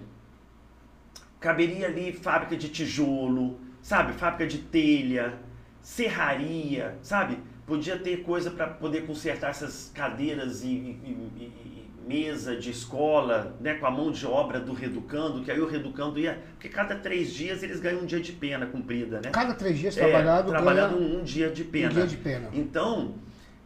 [1.39, 5.37] caberia ali fábrica de tijolo, sabe, fábrica de telha,
[5.81, 7.37] serraria, sabe?
[7.65, 11.62] Podia ter coisa para poder consertar essas cadeiras e, e,
[12.07, 16.19] mesa de escola, né, com a mão de obra do reeducando, que aí o reeducando
[16.19, 16.41] ia.
[16.53, 19.29] Porque cada três dias eles ganham um dia de pena cumprida, né?
[19.31, 20.49] Cada três dias trabalhado.
[20.49, 21.89] É, trabalhado um, um, dia de pena.
[21.89, 22.49] Um dia de pena.
[22.53, 23.15] Então,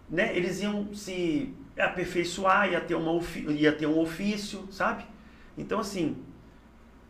[0.09, 5.05] né, eles iam se aperfeiçoar, ia ter, uma, ia ter um ofício, sabe?
[5.57, 6.17] Então, assim,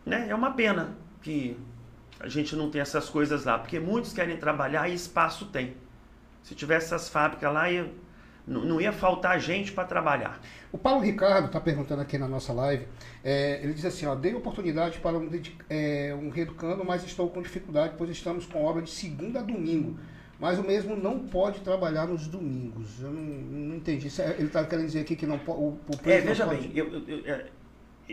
[0.05, 1.57] né, é uma pena que
[2.19, 5.75] a gente não tem essas coisas lá, porque muitos querem trabalhar e espaço tem.
[6.41, 7.91] Se tivesse essas fábricas lá, ia
[8.47, 10.39] não ia faltar gente para trabalhar.
[10.71, 12.87] O Paulo Ricardo está perguntando aqui na nossa live.
[13.23, 15.29] É, ele diz assim: ó, dei oportunidade para um,
[15.69, 19.99] é, um reeducando, mas estou com dificuldade, pois estamos com obra de segunda a domingo.
[20.39, 23.01] Mas o mesmo não pode trabalhar nos domingos.
[23.01, 24.07] Eu não, não entendi.
[24.21, 25.59] É, ele está querendo dizer aqui que não pode.
[25.59, 26.67] O, o é, veja pode...
[26.67, 27.45] bem, eu, eu, eu,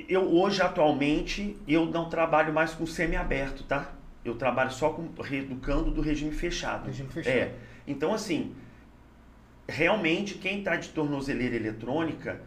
[0.09, 3.93] eu, hoje, atualmente, eu não trabalho mais com semi-aberto, tá?
[4.25, 6.87] Eu trabalho só com reeducando do regime fechado.
[6.87, 7.37] Regime fechado.
[7.37, 7.53] É.
[7.87, 8.55] Então, assim,
[9.69, 12.41] realmente quem está de tornozeleira eletrônica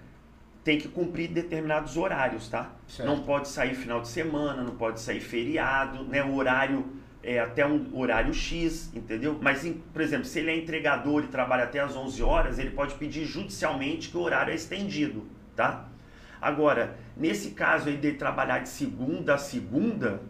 [0.63, 2.71] tem que cumprir determinados horários, tá?
[2.88, 3.08] Certo.
[3.08, 6.21] Não pode sair final de semana, não pode sair feriado, né?
[6.23, 6.86] O horário
[7.23, 9.39] é até um horário X, entendeu?
[9.41, 12.95] Mas, por exemplo, se ele é entregador e trabalha até às 11 horas, ele pode
[12.95, 15.25] pedir judicialmente que o horário é estendido,
[15.56, 15.88] tá?
[16.41, 20.21] Agora, nesse caso aí de trabalhar de segunda a segunda,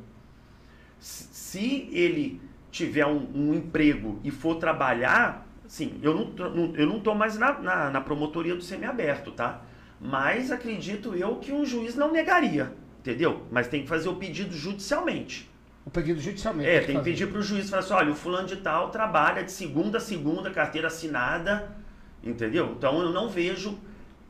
[0.99, 7.13] se ele tiver um, um emprego e for trabalhar, Sim, eu não, eu não tô
[7.13, 9.61] mais na, na, na promotoria do semiaberto, tá?
[9.99, 13.43] Mas acredito eu que um juiz não negaria, entendeu?
[13.51, 15.49] Mas tem que fazer o pedido judicialmente.
[15.85, 16.69] O pedido judicialmente.
[16.69, 19.43] É, tem que pedir para o juiz, falar assim, olha, o fulano de tal trabalha
[19.43, 21.75] de segunda a segunda, carteira assinada,
[22.23, 22.73] entendeu?
[22.77, 23.77] Então eu não vejo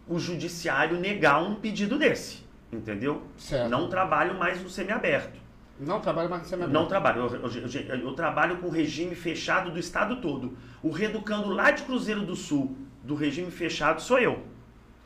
[0.08, 3.24] o judiciário negar um pedido desse, entendeu?
[3.38, 3.70] Certo.
[3.70, 5.47] Não trabalho mais no semiaberto.
[5.80, 6.74] Não trabalho mais semiaberto.
[6.74, 7.28] Não trabalho.
[7.28, 10.58] Eu, eu, eu, trabalho com regime fechado do estado todo.
[10.82, 14.44] O reeducando lá de Cruzeiro do Sul, do regime fechado, sou eu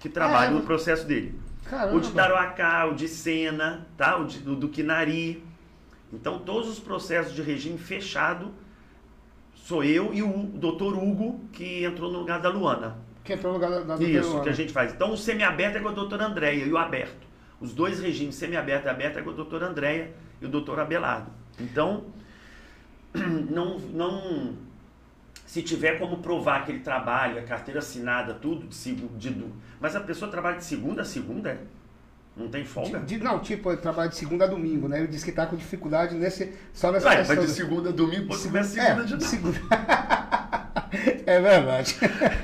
[0.02, 1.40] que trabalho é, no processo dele.
[1.64, 1.96] Caramba.
[1.96, 4.18] O de Tarouacá, o de Sena, tá?
[4.18, 5.44] o de, do, do Quinari.
[6.12, 8.52] Então, todos os processos de regime fechado
[9.54, 12.98] sou eu e o doutor Hugo, que entrou no lugar da Luana.
[13.24, 14.44] Que entrou no lugar da, da Isso, Luana.
[14.44, 14.92] que a gente faz.
[14.92, 17.28] Então, o semiaberto é com a doutora Andréia e o aberto.
[17.62, 21.32] Os dois regimes, semiaberto e aberto, é com a doutora Andréia e o doutor Abelardo.
[21.60, 22.06] Então,
[23.14, 24.54] não, não,
[25.46, 28.96] se tiver como provar que ele trabalha, carteira assinada, tudo, de,
[29.32, 29.46] de,
[29.80, 31.60] mas a pessoa trabalha de segunda a segunda,
[32.36, 33.00] não tem folga?
[33.00, 35.00] De, de, não, tipo, ele trabalha de segunda a domingo, né?
[35.00, 37.36] Ele disse que está com dificuldade nesse, só nessa Vai, questão.
[37.36, 39.24] Mas de segunda a domingo, pode segunda, segunda é, de.
[39.26, 39.60] Segunda.
[41.26, 41.98] é verdade.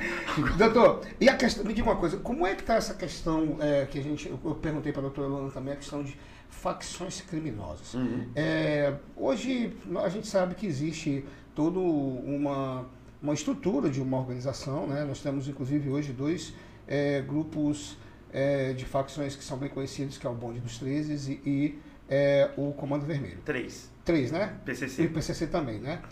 [0.56, 3.86] Doutor, e a questão, me diga uma coisa, como é que está essa questão é,
[3.86, 6.16] que a gente, eu perguntei para a doutora Luana também, a questão de
[6.48, 7.94] facções criminosas.
[7.94, 8.28] Uhum.
[8.34, 12.86] É, hoje a gente sabe que existe toda uma,
[13.22, 15.04] uma estrutura de uma organização, né?
[15.04, 16.54] nós temos inclusive hoje dois
[16.86, 17.96] é, grupos
[18.32, 21.78] é, de facções que são bem conhecidos, que é o Bonde dos 13 e, e
[22.08, 23.38] é, o Comando Vermelho.
[23.44, 23.90] Três.
[24.04, 24.56] Três, né?
[24.64, 25.02] PCC.
[25.02, 26.02] E o PCC também, né?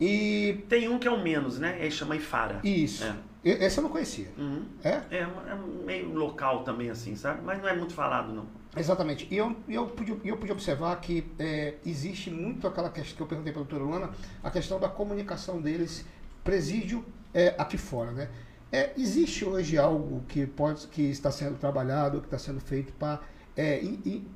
[0.00, 0.64] E...
[0.68, 1.76] Tem um que é o menos, né?
[1.78, 2.60] Ele chama Ifara.
[2.64, 3.04] Isso.
[3.04, 3.14] É.
[3.44, 4.28] Esse eu não conhecia.
[4.38, 4.64] Uhum.
[4.82, 5.00] É?
[5.10, 5.18] é?
[5.18, 7.42] É meio local também, assim, sabe?
[7.44, 8.46] Mas não é muito falado, não.
[8.76, 9.28] Exatamente.
[9.30, 13.26] E eu, eu, pude, eu pude observar que é, existe muito aquela questão que eu
[13.26, 14.10] perguntei para a doutora Luana,
[14.42, 16.04] a questão da comunicação deles,
[16.42, 17.04] presídio
[17.34, 18.28] é, aqui fora, né?
[18.70, 23.20] É, existe hoje algo que, pode, que está sendo trabalhado, que está sendo feito para
[23.54, 23.82] é,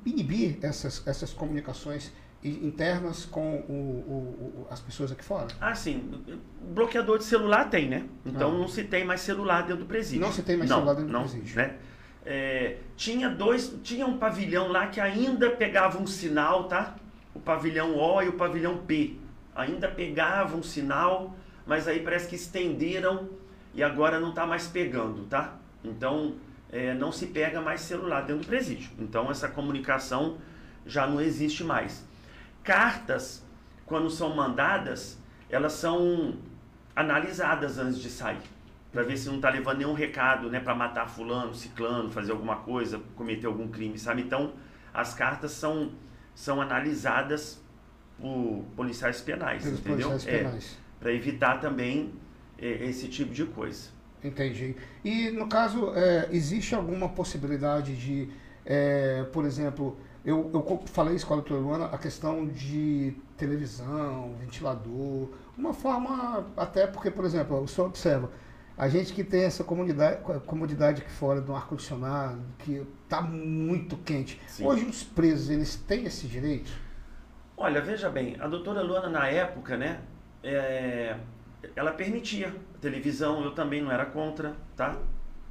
[0.05, 2.11] inibir essas, essas comunicações
[2.43, 5.47] internas com o, o, as pessoas aqui fora?
[5.59, 6.23] Ah, sim.
[6.61, 8.05] Bloqueador de celular tem, né?
[8.23, 8.59] Então ah.
[8.59, 10.21] não se tem mais celular dentro do presídio.
[10.21, 11.57] Não se tem mais não, celular dentro não, do presídio.
[11.57, 11.75] Né?
[12.29, 16.93] É, tinha dois, tinha um pavilhão lá que ainda pegava um sinal, tá?
[17.33, 19.15] O pavilhão O e o pavilhão P.
[19.55, 21.33] Ainda pegava um sinal,
[21.65, 23.29] mas aí parece que estenderam
[23.73, 25.55] e agora não está mais pegando, tá?
[25.81, 26.35] Então
[26.69, 28.91] é, não se pega mais celular dentro do presídio.
[28.99, 30.37] Então essa comunicação
[30.85, 32.05] já não existe mais
[32.61, 33.41] cartas,
[33.85, 35.17] quando são mandadas,
[35.49, 36.35] elas são
[36.93, 38.41] analisadas antes de sair.
[38.91, 42.57] Para ver se não está levando nenhum recado, né, para matar fulano, ciclano, fazer alguma
[42.57, 44.21] coisa, cometer algum crime, sabe?
[44.21, 44.53] Então,
[44.93, 45.91] as cartas são
[46.33, 47.59] são analisadas
[48.19, 50.09] por policiais penais, Pelos entendeu?
[50.09, 50.77] Policiais é, penais.
[50.99, 52.13] Para evitar também
[52.59, 53.89] é, esse tipo de coisa.
[54.23, 54.75] Entendi.
[55.03, 58.29] E no caso, é, existe alguma possibilidade de,
[58.65, 64.35] é, por exemplo, eu, eu falei isso com a doutora Luana, a questão de televisão,
[64.39, 68.31] ventilador, uma forma, até porque, por exemplo, o senhor observa,
[68.77, 74.39] a gente que tem essa comodidade, comodidade aqui fora do ar-condicionado, que está muito quente.
[74.45, 74.65] Sim.
[74.65, 76.71] Hoje os presos, eles têm esse direito?
[77.57, 79.99] Olha, veja bem, a doutora Luana na época, né,
[80.43, 81.17] é,
[81.75, 84.95] ela permitia televisão, eu também não era contra, tá?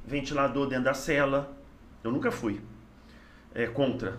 [0.05, 1.53] Ventilador dentro da cela,
[2.01, 2.61] eu nunca fui
[3.53, 4.15] é, contra.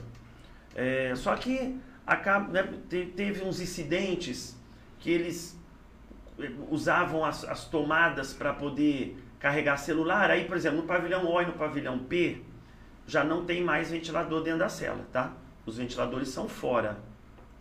[0.74, 2.62] É, só que acaba, né,
[3.16, 4.54] teve uns incidentes
[4.98, 5.57] que eles
[6.70, 10.30] usavam as, as tomadas para poder carregar celular.
[10.30, 12.42] Aí, por exemplo, no pavilhão O e no pavilhão P,
[13.06, 15.32] já não tem mais ventilador dentro da cela, tá?
[15.64, 16.98] Os ventiladores são fora.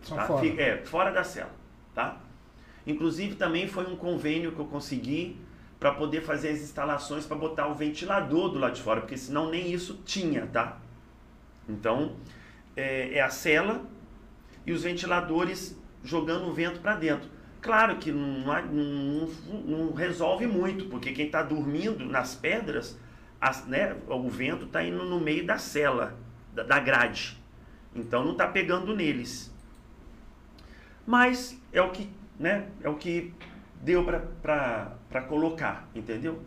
[0.01, 0.25] São tá?
[0.25, 0.47] fora.
[0.61, 1.51] É, fora da cela,
[1.93, 2.17] tá?
[2.85, 5.39] Inclusive também foi um convênio que eu consegui
[5.79, 9.49] para poder fazer as instalações para botar o ventilador do lado de fora, porque senão
[9.49, 10.79] nem isso tinha, tá?
[11.67, 12.15] Então,
[12.75, 13.81] é, é a cela
[14.65, 17.29] e os ventiladores jogando o vento para dentro.
[17.67, 19.29] Claro que não, não,
[19.65, 22.97] não, resolve muito, porque quem está dormindo nas pedras,
[23.41, 26.17] as, né, o vento está indo no meio da cela,
[26.55, 27.37] da, da grade.
[27.93, 29.53] Então não está pegando neles.
[31.05, 33.33] Mas é o que, né, é o que
[33.81, 34.05] deu
[34.41, 36.41] para colocar, entendeu?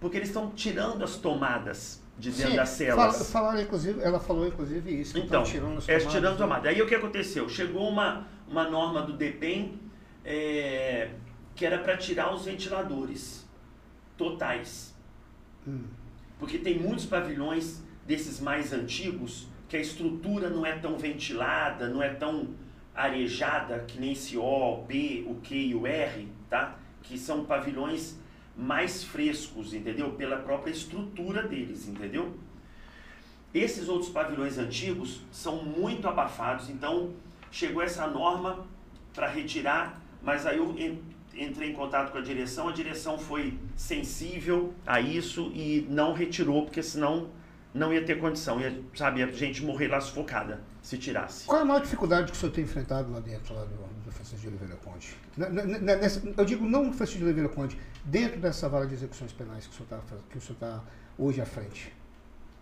[0.00, 3.30] Porque eles estão tirando as tomadas de dentro Sim, das celas.
[3.30, 5.18] Falaram, inclusive, ela falou inclusive isso.
[5.18, 6.06] Então, tirando as tomadas.
[6.06, 6.38] É, tirando as né?
[6.38, 6.66] tomadas.
[6.72, 7.46] Aí o que aconteceu?
[7.46, 9.81] Chegou uma, uma norma do DEPEN
[10.24, 11.10] é,
[11.54, 13.46] que era para tirar os ventiladores
[14.16, 14.94] totais.
[15.66, 15.84] Hum.
[16.38, 22.02] Porque tem muitos pavilhões desses mais antigos que a estrutura não é tão ventilada, não
[22.02, 22.48] é tão
[22.94, 26.76] arejada que nem esse O, o B, o Q e o R, tá?
[27.02, 28.18] Que são pavilhões
[28.56, 30.12] mais frescos, entendeu?
[30.12, 32.36] Pela própria estrutura deles, entendeu?
[33.54, 37.14] Esses outros pavilhões antigos são muito abafados, então
[37.50, 38.66] chegou essa norma
[39.14, 40.74] para retirar mas aí eu
[41.34, 46.64] entrei em contato com a direção, a direção foi sensível a isso e não retirou,
[46.64, 47.30] porque senão
[47.74, 51.46] não ia ter condição, ia, sabe, a gente morrer lá sufocada se tirasse.
[51.46, 54.12] Qual é a maior dificuldade que o senhor tem enfrentado lá dentro lá do, do
[54.12, 55.16] Francisco de Oliveira Conde?
[55.80, 59.66] Nessa, eu digo não no Francisco de Oliveira Conde, dentro dessa vara de execuções penais
[59.66, 60.02] que o senhor
[60.54, 60.84] está tá
[61.16, 61.92] hoje à frente.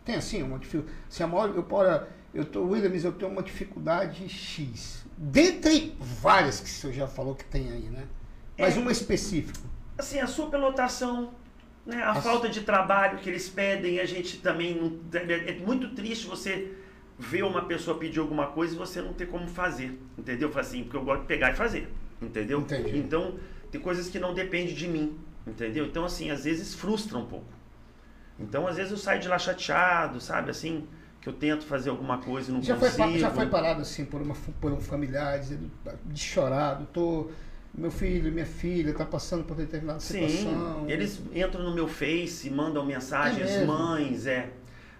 [0.04, 0.96] Tem assim uma dificuldade.
[1.08, 5.04] Se a maior, eu, ora, eu tô, Williams, eu tenho uma dificuldade X.
[5.16, 8.06] Dentre várias que o senhor já falou que tem aí, né?
[8.58, 9.60] Mas é, uma específica.
[9.98, 11.30] Assim, a superlotação,
[11.84, 12.02] né?
[12.02, 14.74] a, a falta de trabalho que eles pedem, a gente também.
[14.74, 16.72] Não, é, é muito triste você
[17.18, 20.00] ver uma pessoa pedir alguma coisa e você não ter como fazer.
[20.16, 20.50] Entendeu?
[20.56, 21.92] Assim, porque eu gosto de pegar e fazer.
[22.20, 22.60] Entendeu?
[22.60, 22.96] Entendi.
[22.96, 23.38] Então,
[23.70, 25.18] tem coisas que não dependem de mim.
[25.46, 25.84] Entendeu?
[25.84, 27.59] Então, assim, às vezes frustra um pouco.
[28.40, 30.50] Então, às vezes eu saio de lá chateado, sabe?
[30.50, 30.86] Assim,
[31.20, 32.96] que eu tento fazer alguma coisa e não já consigo.
[32.96, 35.70] Foi, já foi parado assim por, uma, por um familiar, dizendo,
[36.06, 37.30] de chorado, tô,
[37.74, 40.84] meu filho, minha filha está passando por determinada Sim, situação.
[40.88, 44.48] eles entram no meu Face, mandam mensagens, é mães, é,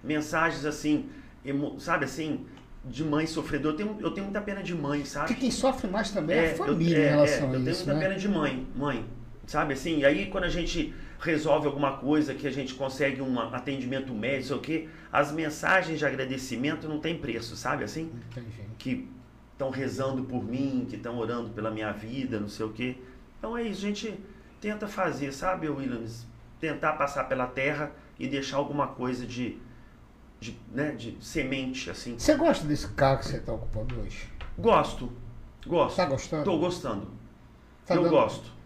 [0.05, 1.09] mensagens assim,
[1.45, 2.45] emo, sabe assim,
[2.85, 3.75] de mãe sofredora.
[3.75, 5.29] Eu tenho, eu tenho muita pena de mãe, sabe?
[5.29, 7.59] Porque quem sofre mais também é, é a família eu, é, em relação é, a
[7.59, 7.59] isso.
[7.59, 8.01] Eu tenho muita né?
[8.01, 9.07] pena de mãe, mãe,
[9.47, 10.01] sabe assim?
[10.01, 14.47] E aí quando a gente resolve alguma coisa, que a gente consegue um atendimento médico,
[14.47, 18.11] sei o quê, as mensagens de agradecimento não tem preço, sabe assim?
[18.31, 18.63] Entendi.
[18.79, 19.09] Que
[19.53, 22.97] estão rezando por mim, que estão orando pela minha vida, não sei o quê.
[23.39, 24.19] Então é isso, a gente
[24.61, 26.27] tenta fazer, sabe, Williams?
[26.59, 29.59] Tentar passar pela terra e deixar alguma coisa de,
[30.41, 32.19] de, né, de semente, assim.
[32.19, 34.27] Você gosta desse carro que você está ocupando hoje?
[34.59, 35.13] Gosto,
[35.67, 35.91] gosto.
[35.91, 36.43] Está gostando?
[36.43, 37.11] Estou gostando.
[37.85, 38.11] Tá Eu dando...
[38.11, 38.60] gosto.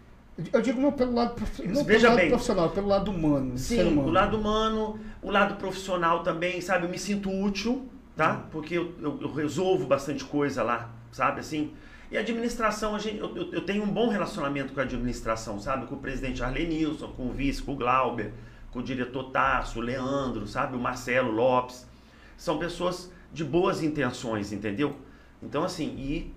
[0.51, 3.57] Eu digo não pelo lado, não Veja pelo lado bem, profissional, pelo lado humano.
[3.57, 4.09] Sim, humano.
[4.09, 6.85] o lado humano, o lado profissional também, sabe?
[6.85, 8.33] Eu me sinto útil, tá?
[8.33, 8.49] Hum.
[8.51, 11.39] Porque eu, eu, eu, resolvo bastante coisa lá, sabe?
[11.39, 11.71] Assim.
[12.11, 15.87] E a administração, a gente, eu, eu, tenho um bom relacionamento com a administração, sabe?
[15.87, 18.31] Com o presidente Arlenilson, com o vice, com o Glauber,
[18.71, 20.75] com o diretor Tasso, o Leandro, sabe?
[20.75, 21.87] O Marcelo Lopes.
[22.37, 24.97] São pessoas de boas intenções, entendeu?
[25.41, 26.34] Então, assim, e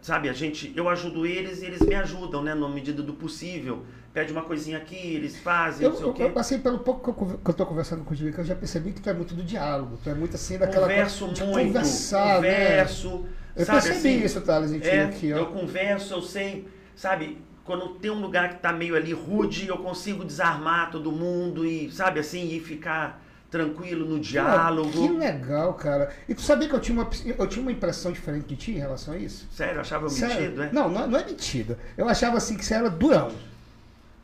[0.00, 3.84] sabe, a gente, eu ajudo eles e eles me ajudam, né, na medida do possível.
[4.12, 6.32] Pede uma coisinha aqui, eles fazem, eu, não sei eu, o quê.
[6.36, 8.92] Assim, pelo pouco que eu, que eu tô conversando com o Diego, eu já percebi
[8.92, 11.66] que tu é muito do diálogo, tu é muito assim daquela converso coisa de muito,
[11.66, 12.52] conversar, né?
[12.52, 13.28] converso, né?
[13.56, 15.38] Eu sabe, percebi assim, isso, Thales, em ti é, aqui, ó.
[15.38, 19.78] Eu converso, eu sei, sabe, quando tem um lugar que está meio ali rude, eu
[19.78, 23.23] consigo desarmar todo mundo e, sabe assim, e ficar
[23.54, 24.90] tranquilo no diálogo.
[24.90, 26.10] que legal, cara.
[26.28, 28.78] E tu sabia que eu tinha uma, eu tinha uma impressão diferente de ti em
[28.78, 29.46] relação a isso?
[29.52, 30.34] Sério, achava Sério?
[30.34, 30.72] metido, é?
[30.72, 31.76] Não, não, não é metido.
[31.96, 33.30] Eu achava assim que você era durão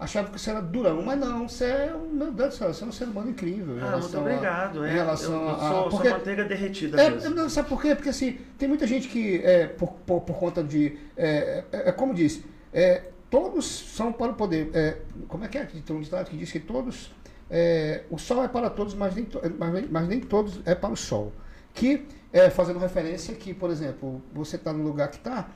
[0.01, 2.87] achava que você era durão, mas não, você é, meu Deus do céu, você é
[2.87, 3.77] um ser humano incrível.
[3.83, 4.83] Ah, muito obrigado.
[4.83, 4.93] A, é.
[4.93, 7.35] Em relação eu, eu a, sou, porque, sou manteiga derretida é, mesmo.
[7.35, 7.95] Não, sabe por quê?
[7.95, 11.93] Porque assim, tem muita gente que, é, por, por, por conta de, é, é, é
[11.93, 14.71] como diz, é, todos são para o poder.
[14.73, 14.97] É,
[15.29, 15.65] como é que é?
[15.65, 17.13] Tem um ditado que diz que todos,
[17.51, 19.27] é, o sol é para todos, mas nem,
[19.59, 21.33] mas, mas nem todos é para o sol.
[21.75, 25.49] Que, é, fazendo referência que, por exemplo, você está no lugar que está,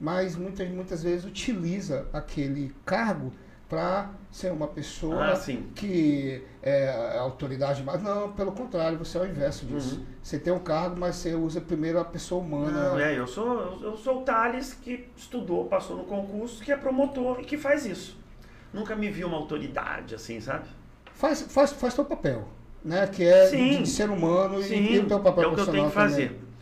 [0.00, 3.32] mas muitas, muitas vezes utiliza aquele cargo
[3.68, 5.40] para ser uma pessoa ah,
[5.74, 9.96] que é autoridade, mas não, pelo contrário, você é o inverso disso.
[9.96, 10.06] Uhum.
[10.22, 12.90] Você tem um cargo, mas você usa primeiro a pessoa humana.
[12.90, 16.76] Não, é, eu sou, eu sou o Thales que estudou, passou no concurso, que é
[16.76, 18.18] promotor e que faz isso.
[18.74, 20.68] Nunca me vi uma autoridade assim, sabe?
[21.14, 22.48] Faz, faz, faz teu papel,
[22.84, 23.06] né?
[23.06, 24.74] Que é de, de, ser humano Sim.
[24.74, 26.28] e, e o teu papel é o que eu tenho que fazer.
[26.28, 26.52] Também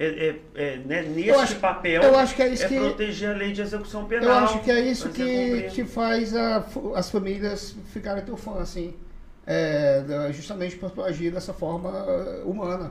[0.00, 3.34] é, é, é né, neste acho, papel eu acho que é, isso é que, proteger
[3.34, 4.28] a lei de execução penal.
[4.28, 8.94] Eu acho que é isso que, que faz a, as famílias ficarem teu fã, assim.
[9.46, 12.90] É, justamente por agir dessa forma uh, humana.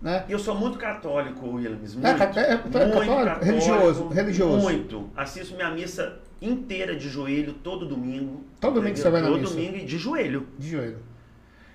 [0.00, 0.24] Né?
[0.28, 1.94] Eu sou muito católico, Williams.
[1.94, 4.62] Muito, é, é, é, muito católico, religioso, religioso.
[4.62, 5.10] Muito.
[5.14, 8.42] Assisto minha missa inteira de joelho todo domingo.
[8.58, 9.54] Todo domingo você vai na todo missa?
[9.54, 10.46] Todo domingo e de joelho.
[10.58, 10.98] De joelho.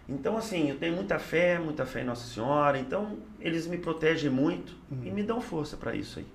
[0.09, 2.79] Então, assim, eu tenho muita fé, muita fé em Nossa Senhora.
[2.79, 5.01] Então, eles me protegem muito uhum.
[5.03, 6.27] e me dão força para isso aí.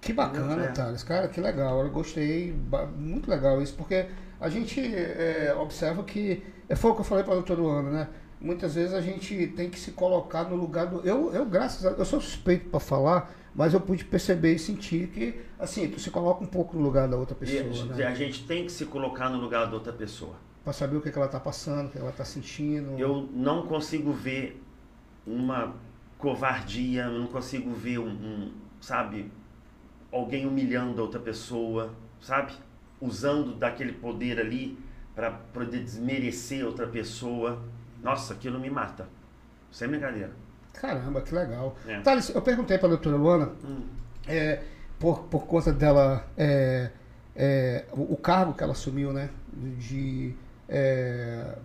[0.00, 0.68] Que bacana, é.
[0.68, 1.02] Thales.
[1.02, 1.80] Cara, que legal.
[1.82, 2.54] Eu gostei.
[2.96, 4.06] Muito legal isso, porque
[4.40, 6.42] a gente é, observa que.
[6.68, 8.08] É, foi o que eu falei para a doutora Luana, né?
[8.44, 11.00] Muitas vezes a gente tem que se colocar no lugar do.
[11.00, 15.08] Eu, eu graças a eu sou suspeito para falar, mas eu pude perceber e sentir
[15.08, 17.62] que, assim, tu se coloca um pouco no lugar da outra pessoa.
[17.62, 18.06] E, né?
[18.06, 21.10] A gente tem que se colocar no lugar da outra pessoa para saber o que,
[21.10, 22.98] é que ela está passando, o que ela está sentindo.
[22.98, 24.62] Eu não consigo ver
[25.26, 25.74] uma
[26.16, 29.30] covardia, eu não consigo ver um, um, sabe,
[30.10, 32.54] alguém humilhando a outra pessoa, sabe?
[32.98, 34.78] Usando daquele poder ali
[35.14, 37.62] para poder desmerecer outra pessoa.
[38.04, 39.08] Nossa, aquilo me mata.
[39.72, 40.30] Sem brincadeira.
[40.74, 41.74] Caramba, que legal.
[41.86, 42.00] É.
[42.00, 43.82] Thales, eu perguntei para a doutora Luana, hum.
[44.28, 44.62] é,
[44.98, 46.90] por, por conta dela, é,
[47.34, 49.30] é, o, o, cargo que ela assumiu, né,
[49.78, 50.34] de
[50.68, 51.56] é,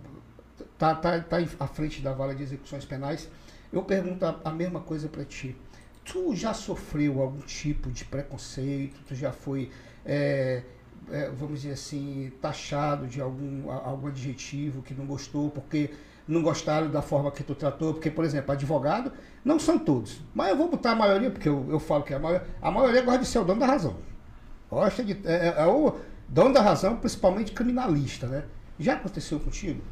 [0.78, 3.28] tá, tá, tá à frente da vara de execuções penais.
[3.72, 5.54] Eu pergunto a, a mesma coisa para ti.
[6.04, 8.98] Tu já sofreu algum tipo de preconceito?
[9.06, 9.70] Tu já foi,
[10.04, 10.62] é,
[11.10, 15.90] é, vamos dizer assim, taxado de algum, algum adjetivo que não gostou porque
[16.30, 17.92] não gostaram da forma que tu tratou?
[17.92, 19.12] Porque, por exemplo, advogado,
[19.44, 22.18] não são todos, mas eu vou botar a maioria, porque eu, eu falo que a
[22.18, 23.96] maioria, a maioria gosta de ser o dono da razão.
[24.70, 25.18] Gosta de.
[25.24, 25.96] É, é, é o
[26.28, 28.44] dono da razão, principalmente criminalista, né?
[28.78, 29.82] Já aconteceu contigo?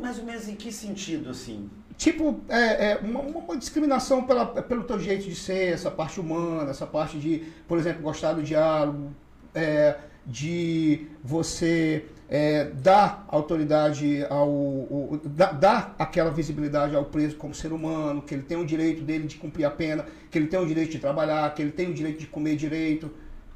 [0.00, 1.70] Mais ou menos em que sentido, assim?
[1.96, 6.70] Tipo, é, é uma, uma, discriminação pela, pelo teu jeito de ser, essa parte humana,
[6.70, 9.12] essa parte de, por exemplo, gostar do diálogo,
[9.54, 14.48] é, de você é, dar autoridade ao.
[14.48, 19.02] O, dar, dar aquela visibilidade ao preso como ser humano, que ele tem o direito
[19.02, 21.90] dele de cumprir a pena, que ele tem o direito de trabalhar, que ele tem
[21.90, 23.10] o direito de comer direito,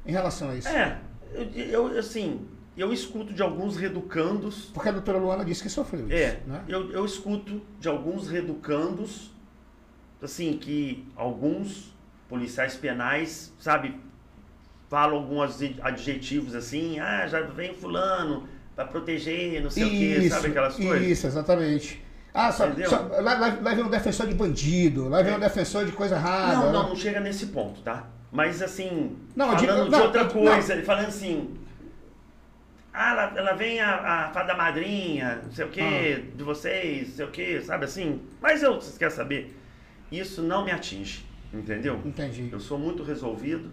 [0.05, 0.67] em relação a isso.
[0.67, 0.99] É,
[1.33, 4.65] eu, eu assim, eu escuto de alguns reducandos.
[4.73, 6.13] Porque a doutora Luana disse que sofreu isso.
[6.13, 6.63] É, né?
[6.67, 9.31] eu, eu escuto de alguns reducandos,
[10.21, 11.93] assim, que alguns
[12.27, 13.99] policiais penais, sabe,
[14.87, 18.47] falam alguns adjetivos assim, ah, já vem fulano
[18.79, 21.07] para proteger, não sei isso, o quê, sabe aquelas coisas?
[21.07, 22.01] Isso, exatamente.
[22.33, 25.35] Ah, só, só, lá, lá, lá, vem um defensor de bandido, lá vem é.
[25.35, 26.55] um defensor de coisa rara.
[26.55, 26.89] Não, não, né?
[26.89, 28.07] não chega nesse ponto, tá?
[28.31, 30.83] Mas assim, não, falando digo, de não, outra coisa, não.
[30.83, 31.57] falando assim,
[32.93, 36.37] ah, ela, ela vem a, a fada madrinha, não sei o que, ah.
[36.37, 38.21] de vocês, não sei o que, sabe assim?
[38.39, 39.57] Mas eu, vocês querem saber?
[40.09, 41.99] Isso não me atinge, entendeu?
[42.05, 42.47] Entendi.
[42.49, 43.69] Eu sou muito resolvido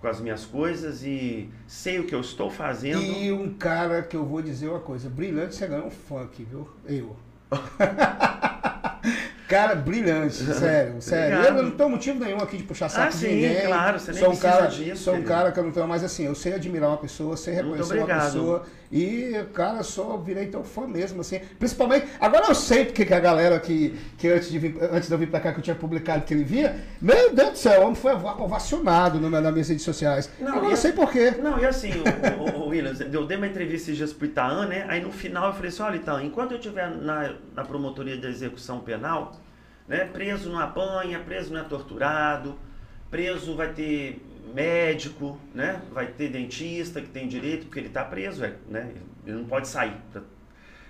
[0.00, 3.02] com as minhas coisas e sei o que eu estou fazendo.
[3.02, 6.68] E um cara que eu vou dizer uma coisa, brilhante, você ganhou um funk, viu?
[6.86, 7.16] Eu.
[9.48, 11.36] Cara, brilhante, sério, sério.
[11.36, 13.66] Eu não tenho motivo nenhum aqui de puxar saco ah, sim, de ninguém.
[13.66, 15.02] claro, você nem sou um cara, disso.
[15.04, 17.54] Sou um cara que eu não tenho, mas assim, eu sei admirar uma pessoa, sei
[17.54, 18.64] reconhecer uma pessoa.
[18.94, 21.40] E, cara, só virei teu fã mesmo, assim.
[21.58, 25.14] Principalmente, agora eu sei porque que a galera que, que antes, de vir, antes de
[25.14, 27.80] eu vir pra cá, que eu tinha publicado que ele via, meu Deus do céu,
[27.80, 30.30] o homem foi ovacionado no, nas minhas redes sociais.
[30.38, 31.32] Não, agora eu sei porquê.
[31.32, 34.66] Não, e assim, o, o, o, Williams, eu dei uma entrevista esses dias pro Itaã,
[34.66, 34.86] né?
[34.88, 38.28] Aí no final eu falei assim, olha, Itaã, enquanto eu estiver na, na promotoria da
[38.28, 39.34] execução penal
[39.86, 40.04] né?
[40.04, 42.58] Preso não apanha, preso não é torturado,
[43.10, 44.22] preso vai ter
[44.52, 45.80] médico, né?
[45.92, 48.92] Vai ter dentista que tem direito, porque ele está preso, é, né?
[49.26, 49.96] Ele não pode sair.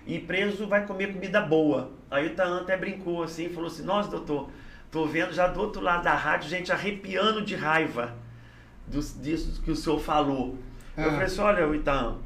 [0.07, 1.91] E preso vai comer comida boa.
[2.11, 4.51] Aí o Taan até brincou assim, falou assim, nossa doutor,
[4.91, 8.15] tô vendo já do outro lado da rádio gente arrepiando de raiva
[8.87, 10.59] dos, disso que o senhor falou.
[10.97, 11.03] Ah.
[11.03, 12.19] Eu falei assim, olha, Itan,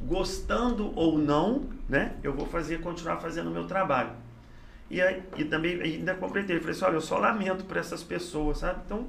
[0.00, 2.16] gostando ou não, né?
[2.22, 4.10] Eu vou fazer, continuar fazendo o meu trabalho.
[4.90, 8.58] E, aí, e também ainda completei, falei assim, olha, eu só lamento por essas pessoas,
[8.58, 8.80] sabe?
[8.84, 9.06] Então,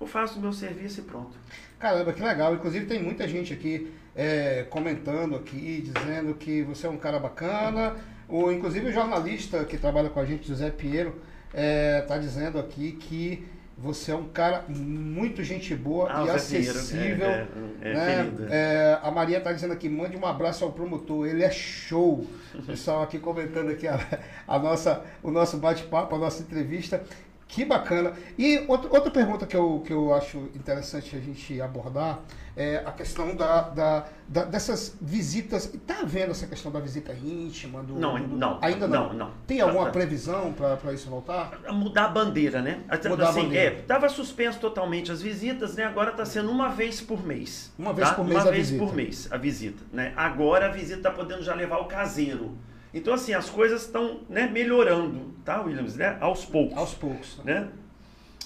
[0.00, 1.36] eu faço o meu serviço e pronto.
[1.78, 2.54] Caramba, que legal.
[2.54, 7.96] Inclusive tem muita gente aqui é, comentando aqui, dizendo que você é um cara bacana.
[8.28, 12.58] O, inclusive o jornalista que trabalha com a gente, José Pinheiro, está é, tá dizendo
[12.58, 13.46] aqui que
[13.78, 17.26] você é um cara muito gente boa ah, e acessível.
[17.26, 17.46] É,
[17.82, 18.32] é, é né?
[18.50, 22.26] É, a Maria está dizendo aqui, mande um abraço ao promotor, ele é show.
[22.54, 24.00] O pessoal aqui comentando aqui a,
[24.48, 27.04] a nossa, o nosso bate-papo, a nossa entrevista.
[27.48, 28.12] Que bacana.
[28.36, 32.20] E outra, outra pergunta que eu, que eu acho interessante a gente abordar
[32.56, 35.72] é a questão da, da, da dessas visitas.
[35.72, 37.82] Está havendo essa questão da visita íntima?
[37.82, 38.58] Do, não, do, não.
[38.60, 39.08] Ainda não.
[39.08, 39.30] não, não.
[39.46, 41.52] Tem alguma previsão para isso voltar?
[41.70, 42.80] Mudar a bandeira, né?
[43.08, 43.76] Mudar assim, a bandeira.
[43.76, 45.84] Estava é, suspenso totalmente as visitas, né?
[45.84, 47.72] Agora está sendo uma vez por mês.
[47.78, 48.14] Uma vez tá?
[48.14, 48.84] por mês Uma vez visita.
[48.84, 49.84] por mês a visita.
[49.92, 50.12] Né?
[50.16, 52.56] Agora a visita está podendo já levar o caseiro.
[52.96, 55.96] Então, assim, as coisas estão né, melhorando, tá, Williams?
[55.96, 56.16] Né?
[56.18, 56.78] Aos poucos.
[56.78, 57.38] Aos poucos.
[57.44, 57.68] Né?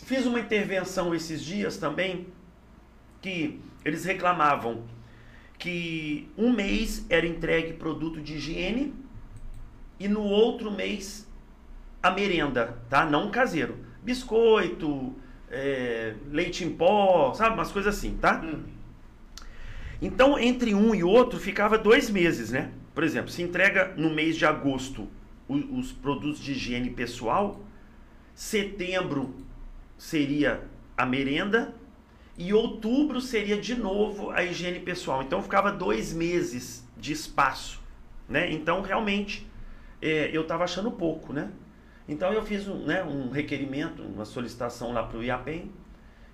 [0.04, 2.26] Fiz uma intervenção esses dias também
[3.22, 4.82] que eles reclamavam
[5.56, 8.92] que um mês era entregue produto de higiene
[10.00, 11.28] e no outro mês
[12.02, 13.04] a merenda, tá?
[13.04, 13.78] Não caseiro.
[14.02, 15.14] Biscoito,
[15.48, 17.54] é, leite em pó, sabe?
[17.54, 18.40] Umas coisas assim, tá?
[18.42, 18.64] Hum.
[20.02, 22.72] Então, entre um e outro ficava dois meses, né?
[23.00, 25.08] Por exemplo, se entrega no mês de agosto
[25.48, 27.64] os, os produtos de higiene pessoal,
[28.34, 29.34] setembro
[29.96, 31.74] seria a merenda
[32.36, 35.22] e outubro seria de novo a higiene pessoal.
[35.22, 37.80] Então ficava dois meses de espaço,
[38.28, 38.52] né?
[38.52, 39.50] Então realmente
[40.02, 41.50] é, eu estava achando pouco, né?
[42.06, 45.72] Então eu fiz um, né, um requerimento, uma solicitação lá para o IAPEM.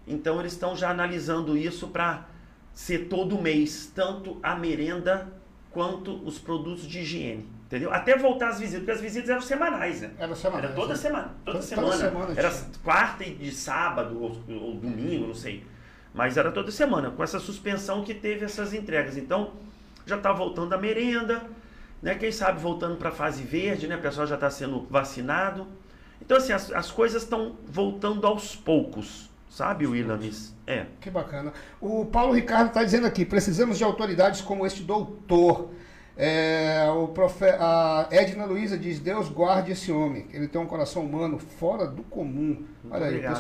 [0.04, 2.28] Então eles estão já analisando isso para
[2.74, 5.45] ser todo mês, tanto a merenda
[5.76, 7.46] quanto os produtos de higiene.
[7.66, 7.92] Entendeu?
[7.92, 10.10] Até voltar às visitas, porque as visitas eram semanais, né?
[10.18, 10.64] Era semanais.
[10.64, 11.34] Era toda semana.
[11.44, 11.90] Toda, toda semana.
[11.90, 12.70] Toda semana era tinha.
[12.82, 15.66] quarta e de sábado, ou, ou, domingo, não sei.
[16.14, 19.18] Mas era toda semana, com essa suspensão que teve essas entregas.
[19.18, 19.52] Então,
[20.06, 21.44] já está voltando a merenda,
[22.00, 22.14] né?
[22.14, 23.96] Quem sabe voltando para a fase verde, né?
[23.96, 25.66] O pessoal já está sendo vacinado.
[26.22, 29.28] Então, assim, as, as coisas estão voltando aos poucos.
[29.48, 30.54] Sabe, Williams?
[30.66, 30.86] É.
[31.00, 31.52] Que bacana.
[31.80, 35.70] O Paulo Ricardo está dizendo aqui: precisamos de autoridades como este doutor.
[36.18, 37.44] É, o profe...
[37.44, 40.26] A Edna Luiza diz: Deus guarde esse homem.
[40.32, 42.64] Ele tem um coração humano fora do comum.
[42.82, 43.32] Muito Olha aí, o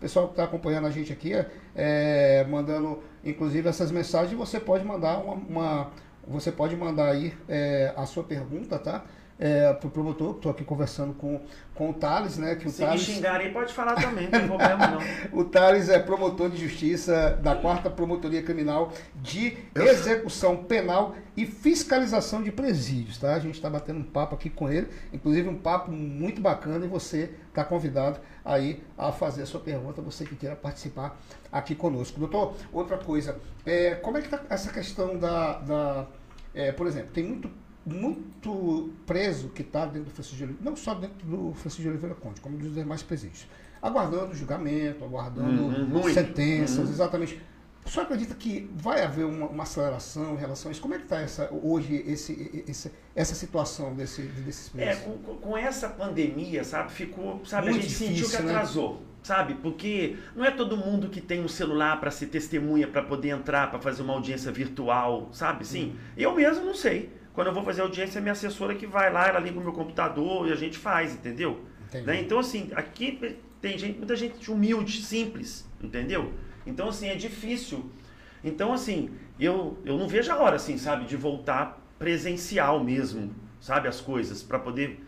[0.00, 1.32] pessoal que está tá acompanhando a gente aqui,
[1.74, 5.90] é, mandando inclusive essas mensagens, você pode mandar uma, uma
[6.26, 9.04] você pode mandar aí é, a sua pergunta, tá?
[9.38, 11.40] É, pro promotor, estou aqui conversando com,
[11.74, 12.54] com o Thales, né?
[12.54, 13.06] Que o Se Thales...
[13.06, 15.00] me xingar aí, pode falar também, não tem problema não.
[15.38, 22.42] o Thales é promotor de justiça da quarta Promotoria Criminal de Execução Penal e Fiscalização
[22.42, 23.34] de Presídios, tá?
[23.34, 26.88] A gente está batendo um papo aqui com ele, inclusive um papo muito bacana e
[26.88, 31.20] você está convidado aí a fazer a sua pergunta, você que queira participar
[31.50, 32.20] aqui conosco.
[32.20, 35.58] Doutor, outra coisa, é, como é que está essa questão da...
[35.58, 36.06] da
[36.54, 37.50] é, por exemplo, tem muito
[37.86, 41.88] muito preso que está dentro do Francisco de Oliveira, não só dentro do Francisco de
[41.88, 43.46] Oliveira Conde, como dos demais presídios,
[43.82, 46.92] aguardando julgamento, aguardando uhum, sentenças, uhum.
[46.92, 47.40] exatamente.
[47.84, 50.80] O senhor acredita que vai haver uma, uma, aceleração em relação a isso?
[50.80, 55.02] Como é que está essa, hoje esse, esse, essa situação desse, desses presos?
[55.02, 58.52] É, com, com, essa pandemia, sabe, ficou, sabe, Muito a gente difícil, sentiu que né?
[58.52, 58.94] atrasou.
[58.94, 59.00] Né?
[59.22, 59.54] Sabe?
[59.54, 63.70] Porque não é todo mundo que tem um celular para ser testemunha, para poder entrar,
[63.70, 65.66] para fazer uma audiência virtual, sabe?
[65.66, 65.88] Sim.
[65.88, 65.96] Uhum.
[66.16, 67.10] Eu mesmo não sei.
[67.34, 69.72] Quando eu vou fazer audiência, é minha assessora que vai lá, ela liga o meu
[69.72, 71.64] computador e a gente faz, entendeu?
[71.92, 72.20] Né?
[72.20, 76.32] Então, assim, aqui tem gente, muita gente humilde, simples, entendeu?
[76.64, 77.90] Então, assim, é difícil.
[78.42, 83.88] Então, assim, eu, eu não vejo a hora, assim, sabe, de voltar presencial mesmo, sabe,
[83.88, 85.04] as coisas, para poder.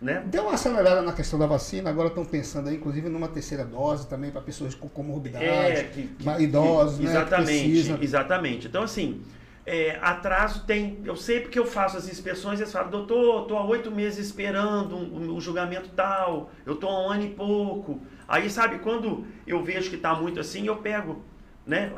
[0.00, 0.22] Né?
[0.26, 4.08] Deu uma acelerada na questão da vacina, agora estão pensando aí, inclusive, numa terceira dose
[4.08, 7.10] também para pessoas com comorbidade, é, que, que, idosos, que, né?
[7.10, 8.66] Exatamente, exatamente.
[8.66, 9.22] Então, assim,
[9.64, 11.00] é, atraso tem.
[11.04, 14.96] Eu sei porque eu faço as inspeções, eles falam, doutor, estou há oito meses esperando
[14.96, 18.00] o um, julgamento tal, eu estou há um ano e pouco.
[18.26, 21.22] Aí, sabe, quando eu vejo que está muito assim, eu pego,
[21.66, 21.92] né,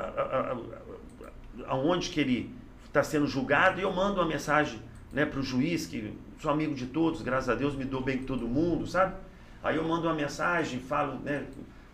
[1.66, 2.54] aonde que ele
[2.84, 4.80] está sendo julgado e eu mando uma mensagem
[5.12, 8.18] né, para o juiz, que sou amigo de todos, graças a Deus me dou bem
[8.18, 9.14] com todo mundo, sabe?
[9.62, 11.46] Aí eu mando uma mensagem, falo né,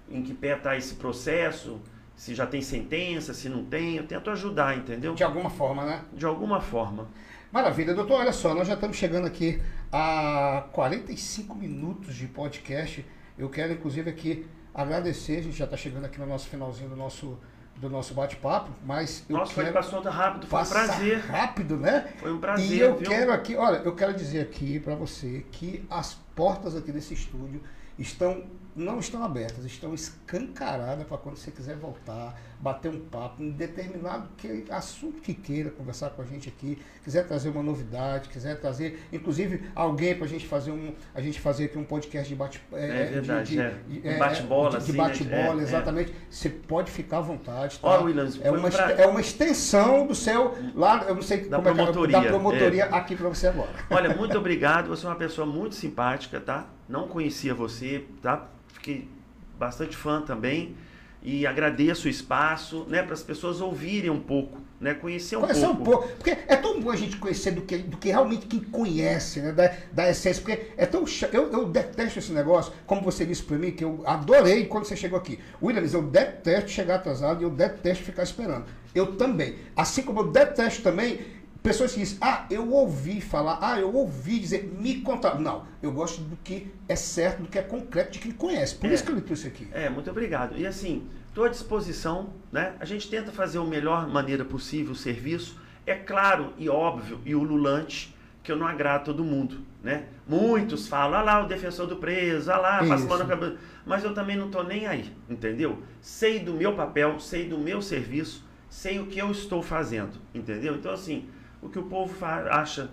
[0.09, 1.81] em que pé está esse processo
[2.21, 5.15] se já tem sentença, se não tem, eu tento ajudar, entendeu?
[5.15, 6.03] De alguma forma, né?
[6.13, 7.09] De alguma forma.
[7.51, 8.21] Maravilha, doutor.
[8.21, 9.59] Olha só, nós já estamos chegando aqui
[9.91, 13.07] a 45 minutos de podcast.
[13.39, 15.39] Eu quero, inclusive, aqui agradecer.
[15.39, 17.39] A gente já está chegando aqui no nosso finalzinho do nosso,
[17.77, 19.73] do nosso bate-papo, mas eu Nossa, quero...
[19.73, 21.21] passou rápido, foi um prazer.
[21.21, 22.13] rápido, né?
[22.19, 22.77] Foi um prazer.
[22.77, 23.09] E eu viu?
[23.09, 27.63] quero aqui, olha, eu quero dizer aqui para você que as portas aqui desse estúdio
[28.01, 28.45] estão
[28.75, 34.29] não estão abertas, estão escancaradas para quando você quiser voltar, bater um papo em determinado
[34.37, 39.03] que, assunto que queira conversar com a gente aqui, quiser trazer uma novidade, quiser trazer,
[39.13, 42.61] inclusive, alguém para a gente fazer um, a gente fazer aqui um podcast de bate
[42.73, 43.75] é, é verdade, de, é.
[43.89, 45.63] de é, bate-bola, de, de assim, bate-bola, né?
[45.63, 46.15] exatamente.
[46.31, 47.79] Você pode ficar à vontade.
[47.79, 48.01] Tá?
[48.01, 48.93] Oh, Williams, é uma pra...
[48.93, 52.85] é uma extensão do seu lá, eu não sei da como promotoria, é, da promotoria
[52.87, 53.71] aqui para você agora.
[53.91, 54.89] Olha, muito obrigado.
[54.89, 56.67] Você é uma pessoa muito simpática, tá?
[56.91, 58.49] Não conhecia você, tá?
[58.75, 59.09] Fiquei
[59.57, 60.75] bastante fã também
[61.23, 65.67] e agradeço o espaço, né, para as pessoas ouvirem um pouco, né, conhecer um conhecer
[65.67, 65.81] pouco.
[65.81, 68.61] um pouco, porque é tão bom a gente conhecer do que, do que realmente quem
[68.61, 73.27] conhece, né, da, da essência, porque é tão eu, eu detesto esse negócio, como você
[73.27, 75.39] disse para mim, que eu adorei quando você chegou aqui.
[75.63, 78.65] Williams, eu detesto chegar atrasado e eu detesto ficar esperando.
[78.95, 79.57] Eu também.
[79.77, 81.21] Assim como eu detesto também
[81.63, 85.39] Pessoas que dizem, ah, eu ouvi falar, ah, eu ouvi dizer, me contar.
[85.39, 88.75] Não, eu gosto do que é certo, do que é concreto, de quem conhece.
[88.75, 89.69] Por é, isso que eu lhe trouxe aqui.
[89.73, 90.57] É, muito obrigado.
[90.57, 92.75] E assim, estou à disposição, né?
[92.81, 95.61] A gente tenta fazer a melhor maneira possível o serviço.
[95.87, 100.05] É claro e óbvio e ululante que eu não agrado todo mundo, né?
[100.27, 103.53] Muitos falam, ah lá o defensor do preso, ah lá, passa mão na
[103.85, 105.83] Mas eu também não estou nem aí, entendeu?
[106.01, 110.75] Sei do meu papel, sei do meu serviço, sei o que eu estou fazendo, entendeu?
[110.75, 111.29] Então, assim,
[111.63, 112.91] o que o povo acha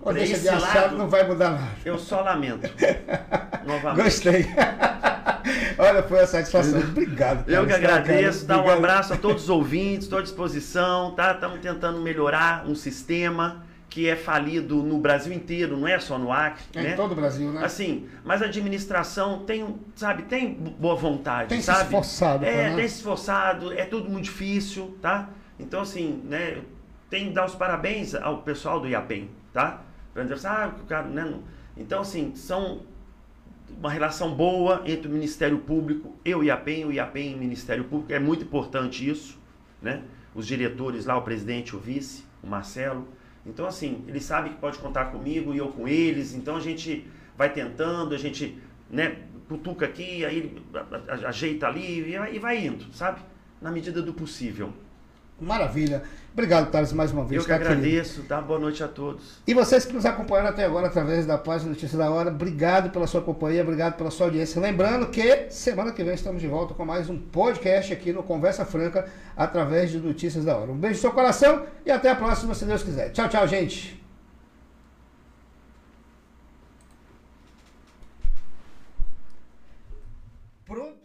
[0.00, 1.72] Quando esse de lado, não vai mudar nada.
[1.84, 2.70] Eu só lamento.
[3.66, 4.04] Novamente.
[4.04, 4.46] Gostei.
[5.78, 6.80] Olha, foi a satisfação.
[6.80, 7.44] Obrigado.
[7.44, 7.58] Cara.
[7.58, 8.46] Eu que agradeço.
[8.46, 11.12] Dá um abraço a todos os ouvintes, estou à disposição.
[11.12, 11.32] Tá?
[11.32, 13.64] Estamos tentando melhorar um sistema
[13.94, 16.64] que é falido no Brasil inteiro, não é só no Acre.
[16.74, 16.92] É né?
[16.92, 17.64] em todo o Brasil, né?
[17.64, 21.78] Assim, mas a administração tem, sabe, tem boa vontade, tem sabe?
[21.78, 22.44] se esforçado.
[22.44, 22.74] É, né?
[22.74, 25.30] tem se esforçado, é tudo muito difícil, tá?
[25.60, 26.58] Então, assim, né,
[27.14, 29.84] tem que dar os parabéns ao pessoal do IAPEM, tá?
[30.12, 31.32] Para dizer, assim, ah, cara, né?
[31.76, 32.82] Então, assim, são
[33.78, 37.84] uma relação boa entre o Ministério Público e o IAPEM, o IAPEM e o Ministério
[37.84, 39.38] Público, é muito importante isso,
[39.80, 40.02] né?
[40.34, 43.06] Os diretores lá, o presidente, o vice, o Marcelo.
[43.46, 47.06] Então, assim, eles sabem que pode contar comigo e eu com eles, então a gente
[47.38, 48.58] vai tentando, a gente,
[48.90, 50.52] né, cutuca aqui, aí
[51.28, 53.20] ajeita ali e vai indo, sabe?
[53.62, 54.72] Na medida do possível.
[55.40, 56.02] Maravilha.
[56.34, 57.38] Obrigado, Thales, mais uma vez.
[57.38, 58.28] Eu que tá, agradeço, querido.
[58.28, 58.40] tá?
[58.40, 59.40] Boa noite a todos.
[59.46, 63.06] E vocês que nos acompanharam até agora através da página Notícias da Hora, obrigado pela
[63.06, 64.60] sua companhia, obrigado pela sua audiência.
[64.60, 68.64] Lembrando que semana que vem estamos de volta com mais um podcast aqui no Conversa
[68.64, 70.72] Franca, através de Notícias da Hora.
[70.72, 73.10] Um beijo no seu coração e até a próxima, se Deus quiser.
[73.12, 74.02] Tchau, tchau, gente.
[80.66, 81.04] Pronto.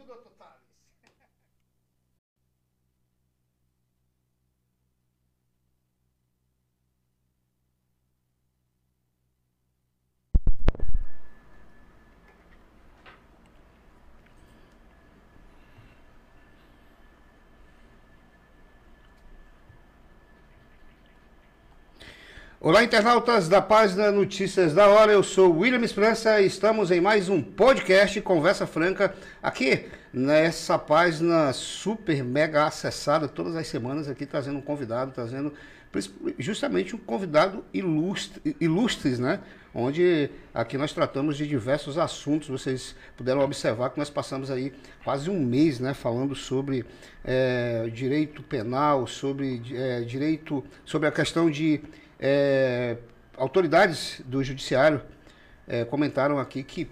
[22.61, 25.13] Olá, internautas da página Notícias da Hora.
[25.13, 31.53] Eu sou William Esperança e estamos em mais um podcast Conversa Franca aqui nessa página
[31.53, 35.53] super mega acessada todas as semanas aqui trazendo um convidado, trazendo
[36.37, 39.39] justamente um convidado ilustre, ilustres, né?
[39.73, 42.49] Onde aqui nós tratamos de diversos assuntos.
[42.49, 44.73] Vocês puderam observar que nós passamos aí
[45.05, 45.93] quase um mês, né?
[45.93, 46.85] Falando sobre
[47.23, 51.79] é, direito penal, sobre é, direito, sobre a questão de
[52.19, 52.97] é,
[53.37, 55.01] autoridades do judiciário
[55.67, 56.89] é, comentaram aqui que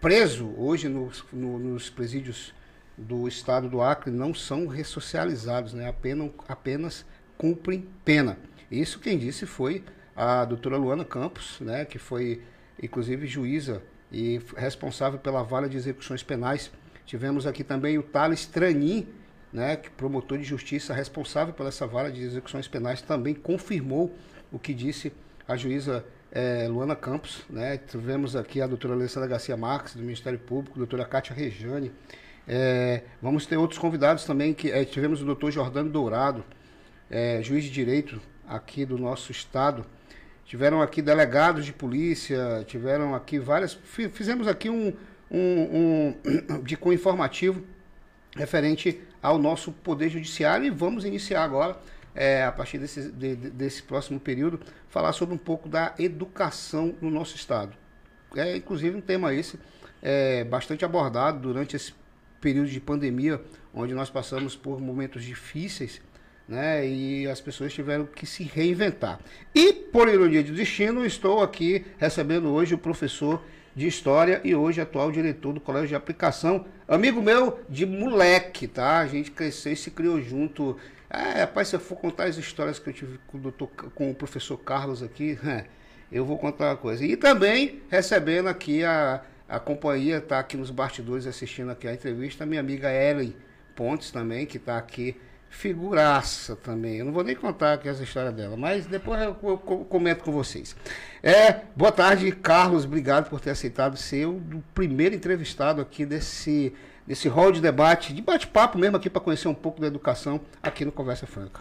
[0.00, 2.54] preso hoje nos, no, nos presídios
[2.96, 5.88] do estado do Acre não são ressocializados, né?
[5.88, 7.06] apenas, apenas
[7.36, 8.38] cumprem pena.
[8.70, 9.84] Isso quem disse foi
[10.16, 11.84] a doutora Luana Campos, né?
[11.84, 12.42] que foi
[12.82, 16.70] inclusive juíza e responsável pela vara de execuções penais.
[17.06, 19.08] Tivemos aqui também o Thales Tranin,
[19.52, 24.14] né, que promotor de justiça responsável pela essa vara de execuções penais, também confirmou
[24.52, 25.12] o que disse
[25.48, 27.78] a juíza é, Luana Campos, né?
[27.78, 31.92] Tivemos aqui a doutora Alessandra Garcia Marques, do Ministério Público, a doutora Cátia Rejane.
[32.46, 36.44] É, vamos ter outros convidados também, que é, tivemos o doutor Jordano Dourado,
[37.42, 39.84] juiz de direito aqui do nosso estado.
[40.44, 43.74] Tiveram aqui delegados de polícia, tiveram aqui várias.
[43.84, 44.94] Fizemos aqui um,
[45.30, 46.14] um,
[46.50, 47.62] um de com informativo
[48.36, 51.76] referente ao nosso Poder Judiciário e vamos iniciar agora,
[52.14, 57.10] é, a partir desse, de, desse próximo período, falar sobre um pouco da educação no
[57.10, 57.74] nosso Estado.
[58.36, 59.58] É inclusive um tema esse
[60.00, 61.94] é, bastante abordado durante esse
[62.40, 63.40] período de pandemia,
[63.74, 66.00] onde nós passamos por momentos difíceis
[66.48, 66.86] né?
[66.86, 69.20] E as pessoas tiveram que se reinventar.
[69.54, 73.42] E, por ironia de destino, estou aqui recebendo hoje o professor
[73.74, 78.98] de História e hoje atual diretor do Colégio de Aplicação, amigo meu de moleque, tá?
[78.98, 80.76] A gente cresceu e se criou junto.
[81.14, 84.10] É, rapaz, se eu for contar as histórias que eu tive com o, doutor, com
[84.10, 85.38] o professor Carlos aqui,
[86.10, 87.04] eu vou contar uma coisa.
[87.04, 92.44] E também recebendo aqui a, a companhia, tá aqui nos bastidores assistindo aqui a entrevista,
[92.44, 93.36] a minha amiga Ellen
[93.76, 95.14] Pontes também, que está aqui
[95.50, 96.96] figuraça também.
[96.96, 100.24] Eu não vou nem contar aqui essa história dela, mas depois eu, eu, eu comento
[100.24, 100.74] com vocês.
[101.22, 102.86] É, boa tarde, Carlos.
[102.86, 104.40] Obrigado por ter aceitado ser o
[104.72, 106.72] primeiro entrevistado aqui desse,
[107.06, 110.84] desse hall de debate, de bate-papo mesmo aqui para conhecer um pouco da educação aqui
[110.84, 111.60] no Conversa Franca.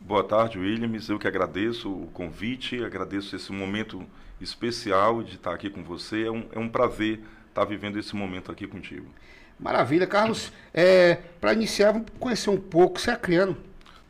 [0.00, 1.08] Boa tarde, Williams.
[1.08, 4.04] Eu que agradeço o convite, agradeço esse momento
[4.40, 6.26] especial de estar aqui com você.
[6.26, 9.06] É um, é um prazer estar vivendo esse momento aqui contigo.
[9.58, 10.06] Maravilha.
[10.06, 13.00] Carlos, é, para iniciar, vamos conhecer um pouco.
[13.00, 13.56] Você é acriano?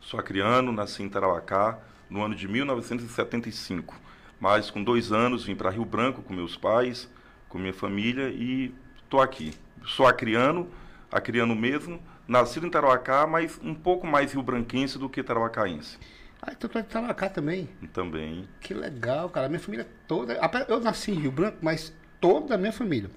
[0.01, 3.95] Sou acriano, nasci em Tarauacá no ano de 1975.
[4.39, 7.09] Mas com dois anos vim para Rio Branco com meus pais,
[7.47, 8.73] com minha família e
[9.05, 9.53] estou aqui.
[9.85, 10.69] Sou acriano,
[11.11, 15.97] acriano mesmo, nascido em Tarauacá, mas um pouco mais rio-branquense do que tarauacaense.
[16.41, 17.69] Ah, então tu é de Tarauacá também?
[17.93, 18.47] Também.
[18.59, 19.47] Que legal, cara.
[19.47, 20.37] Minha família toda...
[20.67, 23.09] Eu nasci em Rio Branco, mas toda a minha família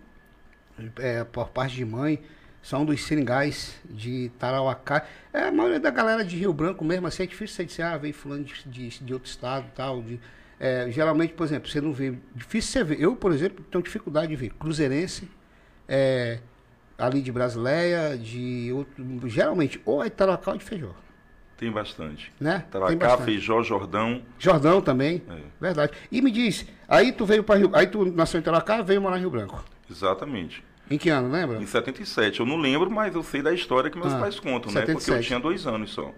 [0.99, 2.21] é, por parte de mãe,
[2.63, 5.07] são dos seringais de Tarauacá.
[5.33, 7.97] É, a maioria da galera de Rio Branco mesmo, assim, é difícil você dizer, ah,
[7.97, 10.03] veio fulano de, de, de outro estado e tal.
[10.03, 10.21] De,
[10.59, 12.15] é, geralmente, por exemplo, você não vê.
[12.35, 13.01] Difícil você ver.
[13.01, 15.29] Eu, por exemplo, tenho dificuldade de ver cruzeirense,
[15.89, 16.39] é,
[16.99, 19.29] ali de Brasileia, de outro.
[19.29, 20.95] Geralmente, ou é Tarauacá ou de Feijó.
[21.59, 22.33] Tem bastante.
[22.39, 22.65] Né?
[22.71, 24.23] Taracá, Feijó, Jordão.
[24.39, 25.23] Jordão também.
[25.29, 25.39] É.
[25.61, 25.93] Verdade.
[26.11, 27.71] E me diz, aí tu veio para Rio.
[27.75, 29.65] Aí tu nasceu em Taracá veio morar em Rio Branco.
[29.91, 30.63] Exatamente.
[30.89, 31.61] Em que ano, lembra?
[31.61, 32.41] Em 77.
[32.41, 34.87] Eu não lembro, mas eu sei da história que meus ah, pais contam, 77.
[34.87, 34.95] né?
[34.95, 36.15] Porque eu tinha dois anos só.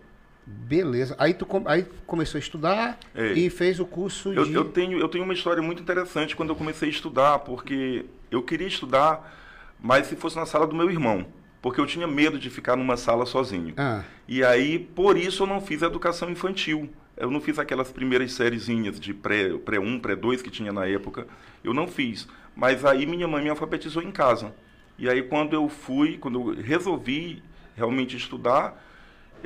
[0.47, 1.17] Beleza.
[1.19, 3.33] Aí tu aí começou a estudar é.
[3.33, 4.53] e fez o curso eu, de...
[4.53, 8.43] Eu tenho, eu tenho uma história muito interessante quando eu comecei a estudar, porque eu
[8.43, 9.40] queria estudar,
[9.83, 11.27] mas se fosse na sala do meu irmão.
[11.63, 13.75] Porque eu tinha medo de ficar numa sala sozinho.
[13.77, 14.03] Ah.
[14.27, 16.89] E aí, por isso, eu não fiz educação infantil.
[17.17, 21.27] Eu não fiz aquelas primeiras sériezinhas de pré-1, pré pré-2 que tinha na época.
[21.63, 22.27] Eu não fiz.
[22.57, 24.55] Mas aí minha mãe me alfabetizou em casa.
[24.99, 27.43] E aí quando eu fui, quando eu resolvi
[27.77, 28.83] realmente estudar,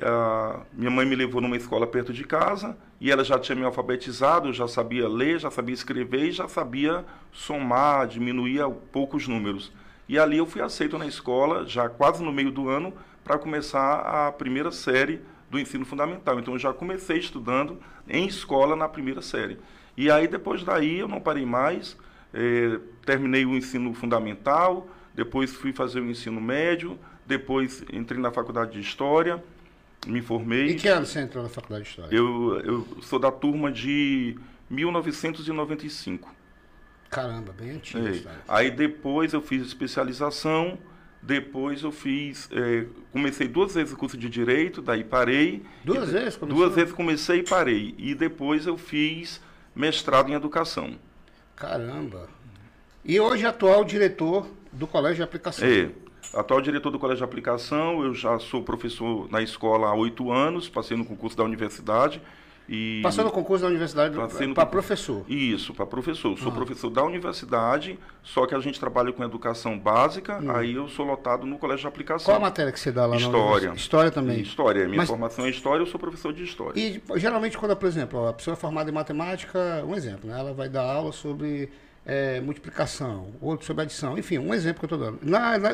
[0.02, 3.64] a minha mãe me levou numa escola perto de casa e ela já tinha me
[3.64, 9.72] alfabetizado, já sabia ler, já sabia escrever e já sabia somar, diminuir poucos números.
[10.08, 12.92] E ali eu fui aceito na escola, já quase no meio do ano,
[13.22, 16.38] para começar a primeira série do ensino fundamental.
[16.38, 17.78] Então eu já comecei estudando
[18.08, 19.58] em escola na primeira série.
[19.96, 21.96] E aí depois daí eu não parei mais,
[22.32, 28.72] eh, terminei o ensino fundamental, depois fui fazer o ensino médio, depois entrei na faculdade
[28.72, 29.42] de História,
[30.06, 30.72] me formei.
[30.72, 32.14] Em que ano você entrou na faculdade de História?
[32.14, 34.36] Eu, eu sou da turma de
[34.68, 36.34] 1995.
[37.14, 38.08] Caramba, bem antigo.
[38.08, 38.20] É.
[38.48, 40.76] Aí depois eu fiz especialização,
[41.22, 45.62] depois eu fiz, é, comecei duas vezes o curso de Direito, daí parei.
[45.84, 46.36] Duas e, vezes?
[46.36, 46.60] Começou?
[46.60, 47.94] Duas vezes comecei e parei.
[47.96, 49.40] E depois eu fiz
[49.76, 50.98] mestrado em Educação.
[51.54, 52.28] Caramba.
[53.04, 55.68] E hoje atual diretor do Colégio de Aplicação.
[55.68, 55.90] É.
[56.34, 60.68] Atual diretor do Colégio de Aplicação, eu já sou professor na escola há oito anos,
[60.68, 62.20] passei no concurso da universidade.
[62.68, 64.14] E Passou no concurso da universidade
[64.54, 65.24] para professor?
[65.28, 66.38] Isso, para professor.
[66.38, 66.54] Sou ah.
[66.54, 70.50] professor da universidade, só que a gente trabalha com educação básica, hum.
[70.50, 72.26] aí eu sou lotado no colégio de aplicação.
[72.26, 73.72] Qual a matéria que você dá lá História.
[73.74, 74.40] História também?
[74.40, 74.86] História.
[74.86, 75.08] Minha Mas...
[75.08, 76.80] formação é história, eu sou professor de história.
[76.80, 80.38] E geralmente quando, por exemplo, a pessoa é formada em matemática, um exemplo, né?
[80.38, 81.70] ela vai dar aula sobre
[82.06, 85.18] é, multiplicação, outro sobre adição, enfim, um exemplo que eu estou dando.
[85.22, 85.70] Na, na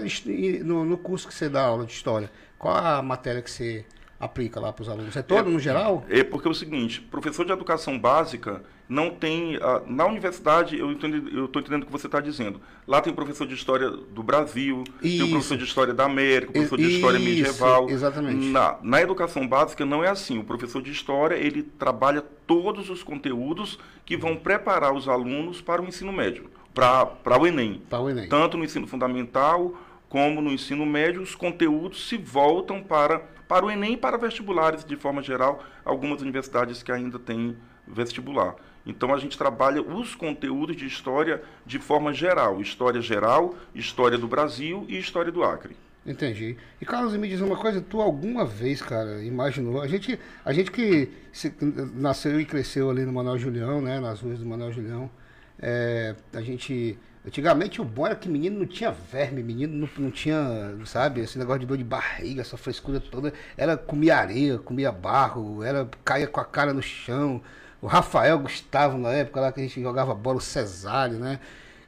[0.64, 3.84] no, no, curso que você dá aula de história, qual a matéria que você
[4.20, 5.16] aplica lá para os alunos?
[5.16, 6.04] É todo é, no geral?
[6.08, 9.56] É porque é o seguinte, professor de educação básica não tem.
[9.56, 12.60] Uh, na universidade, eu estou entendendo o que você está dizendo.
[12.86, 15.18] Lá tem professor de história do Brasil, Isso.
[15.18, 17.88] tem o professor de história da América, professor de história medieval.
[17.88, 18.46] Exatamente.
[18.48, 20.38] Na, na educação básica não é assim.
[20.38, 25.80] O professor de história ele trabalha todos os conteúdos que vão preparar os alunos para
[25.80, 27.80] o ensino médio, para o Enem.
[27.88, 28.28] Para o Enem.
[28.28, 29.74] Tanto no ensino fundamental
[30.10, 34.84] como no ensino médio, os conteúdos se voltam para, para o Enem e para vestibulares,
[34.84, 38.54] de forma geral, algumas universidades que ainda têm vestibular.
[38.86, 44.28] Então a gente trabalha os conteúdos de história de forma geral, história geral, história do
[44.28, 45.76] Brasil e história do Acre.
[46.06, 46.56] Entendi.
[46.80, 49.82] E Carlos, me diz uma coisa, tu alguma vez, cara, imaginou?
[49.82, 51.52] A gente, a gente que se,
[51.92, 53.98] nasceu e cresceu ali no Manuel Julião, né?
[53.98, 55.10] Nas ruas do Manuel Julião,
[55.58, 56.96] é, a gente.
[57.26, 61.38] Antigamente o bom era que menino não tinha verme, menino não, não tinha, sabe, esse
[61.38, 63.32] negócio de dor de barriga, essa frescura toda.
[63.56, 67.42] Era comia areia, comia barro, era caía com a cara no chão.
[67.82, 71.40] O Rafael Gustavo, na época lá que a gente jogava bola, o Cesário, né?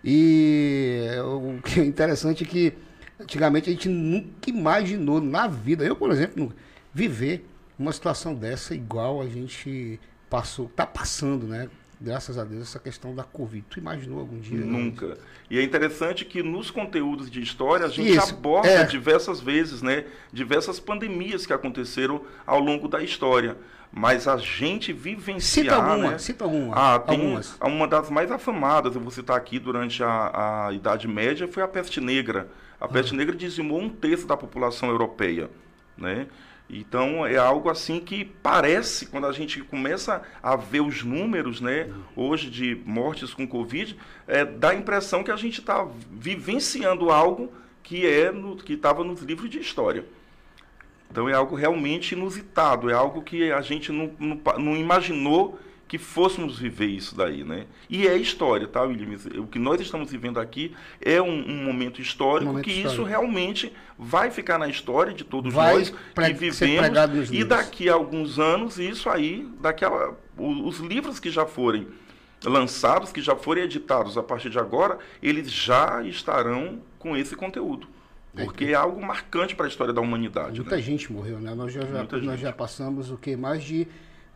[0.05, 2.74] E o que é interessante é que
[3.22, 6.53] Antigamente a gente nunca imaginou na vida, eu, por exemplo,
[6.93, 11.68] viver uma situação dessa igual a gente passou, tá passando, né?
[12.03, 13.64] Graças a Deus, essa questão da Covid.
[13.70, 14.59] Tu imaginou algum dia?
[14.59, 15.16] Nunca.
[15.48, 18.84] E é interessante que nos conteúdos de história a gente Isso, aborda é.
[18.84, 20.05] diversas vezes, né?
[20.32, 23.57] Diversas pandemias que aconteceram ao longo da história
[23.94, 25.64] mas a gente vivenciar.
[25.64, 26.18] Cita alguma, né?
[26.18, 26.74] cita alguma.
[26.74, 27.59] Ah, tem algumas.
[27.61, 31.68] uma das mais afamadas, eu vou citar aqui durante a, a Idade Média, foi a
[31.68, 32.48] peste negra.
[32.80, 35.50] A peste negra dizimou um terço da população europeia,
[35.96, 36.26] né?
[36.73, 41.93] Então é algo assim que parece, quando a gente começa a ver os números, né,
[42.16, 43.95] hoje de mortes com Covid,
[44.27, 47.53] é, dá a impressão que a gente está vivenciando algo
[47.83, 50.07] que é no, que estava nos livros de história.
[51.11, 55.61] Então é algo realmente inusitado, é algo que a gente não, não, não imaginou
[55.93, 57.66] que fôssemos viver isso daí, né?
[57.86, 59.14] E é história, tá, William?
[59.36, 62.95] O que nós estamos vivendo aqui é um, um momento histórico um momento que histórico.
[62.95, 67.93] isso realmente vai ficar na história de todos vai nós que vivemos e daqui a
[67.93, 71.86] alguns anos isso aí, daqui a, os livros que já forem
[72.43, 77.86] lançados, que já forem editados a partir de agora, eles já estarão com esse conteúdo.
[78.34, 80.59] Porque é, é algo marcante para a história da humanidade.
[80.59, 80.80] Muita né?
[80.80, 81.55] gente morreu, né?
[81.55, 83.36] Nós já, já nós já passamos o que?
[83.36, 83.86] Mais de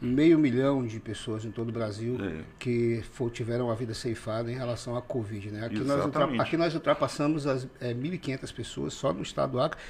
[0.00, 2.42] meio milhão de pessoas em todo o Brasil é.
[2.58, 5.50] que for, tiveram a vida ceifada em relação à Covid.
[5.50, 5.64] Né?
[5.64, 9.80] Aqui, nós, aqui nós ultrapassamos as é, 1.500 pessoas só no estado do Acre,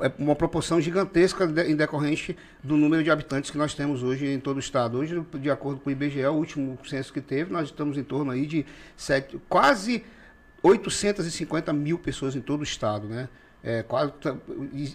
[0.00, 4.26] é uma proporção gigantesca de, em decorrente do número de habitantes que nós temos hoje
[4.26, 4.98] em todo o estado.
[4.98, 8.30] Hoje, de acordo com o IBGE, o último censo que teve, nós estamos em torno
[8.30, 10.04] aí de sete, quase
[10.62, 13.28] 850 mil pessoas em todo o estado, né?
[13.68, 14.36] É, quase, tá,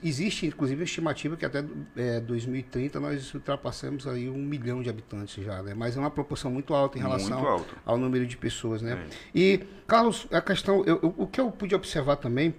[0.02, 1.62] existe, inclusive, a estimativa que até
[1.94, 5.74] é, 2030 nós ultrapassamos aí um milhão de habitantes já, né?
[5.74, 8.94] Mas é uma proporção muito alta em relação ao número de pessoas, né?
[8.94, 9.38] É.
[9.38, 12.56] E, Carlos, a questão, eu, eu, o que eu pude observar também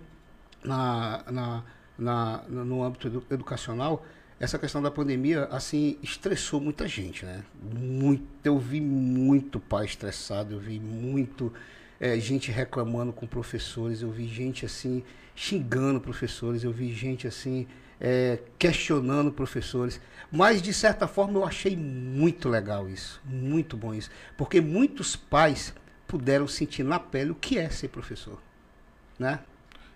[0.62, 1.64] na, na,
[1.96, 4.04] na, no âmbito edu, educacional,
[4.38, 7.42] essa questão da pandemia, assim, estressou muita gente, né?
[7.74, 11.50] Muito, eu vi muito pai estressado, eu vi muito
[11.98, 15.02] é, gente reclamando com professores, eu vi gente assim
[15.34, 17.66] xingando professores, eu vi gente assim
[18.00, 24.10] é, questionando professores, mas de certa forma eu achei muito legal isso, muito bom isso,
[24.36, 25.74] porque muitos pais
[26.06, 28.38] puderam sentir na pele o que é ser professor,
[29.18, 29.40] né?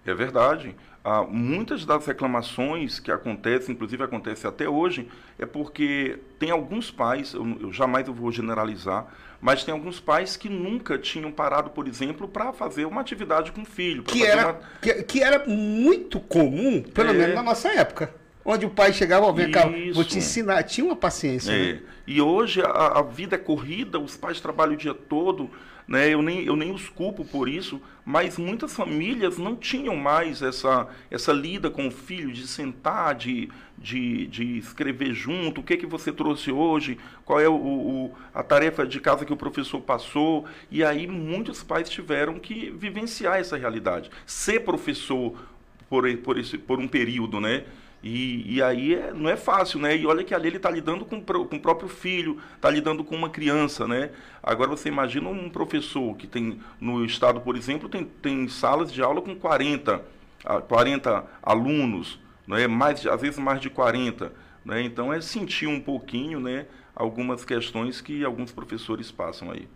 [0.06, 0.74] É verdade.
[1.04, 7.32] Ah, muitas das reclamações que acontecem, inclusive acontece até hoje, é porque tem alguns pais,
[7.34, 9.06] eu, eu jamais eu vou generalizar,
[9.40, 13.62] mas tem alguns pais que nunca tinham parado, por exemplo, para fazer uma atividade com
[13.62, 14.02] o filho.
[14.02, 14.60] Que era, uma...
[14.80, 17.12] que, que, era muito comum, pelo é...
[17.12, 18.12] menos na nossa época.
[18.44, 20.62] Onde o pai chegava, ó, vem cá, vou te ensinar.
[20.62, 21.50] Tinha uma paciência.
[21.50, 21.72] É.
[21.72, 21.80] Né?
[22.06, 25.50] E hoje a, a vida é corrida, os pais trabalham o dia todo
[25.86, 26.08] né?
[26.08, 30.86] Eu, nem, eu nem os culpo por isso, mas muitas famílias não tinham mais essa,
[31.10, 35.86] essa lida com o filho, de sentar, de, de, de escrever junto, o que, que
[35.86, 40.46] você trouxe hoje, qual é o, o, a tarefa de casa que o professor passou.
[40.70, 44.08] E aí muitos pais tiveram que vivenciar essa realidade.
[44.24, 45.36] Ser professor
[45.90, 47.64] por, por, esse, por um período, né?
[48.02, 49.96] E, e aí é, não é fácil, né?
[49.96, 53.16] E olha que ali ele está lidando com, com o próprio filho, está lidando com
[53.16, 54.10] uma criança, né?
[54.42, 59.02] Agora você imagina um professor que tem, no estado, por exemplo, tem, tem salas de
[59.02, 60.02] aula com 40,
[60.68, 62.66] 40 alunos, né?
[62.66, 64.32] mais, às vezes mais de 40.
[64.64, 64.82] Né?
[64.82, 69.68] Então é sentir um pouquinho né, algumas questões que alguns professores passam aí.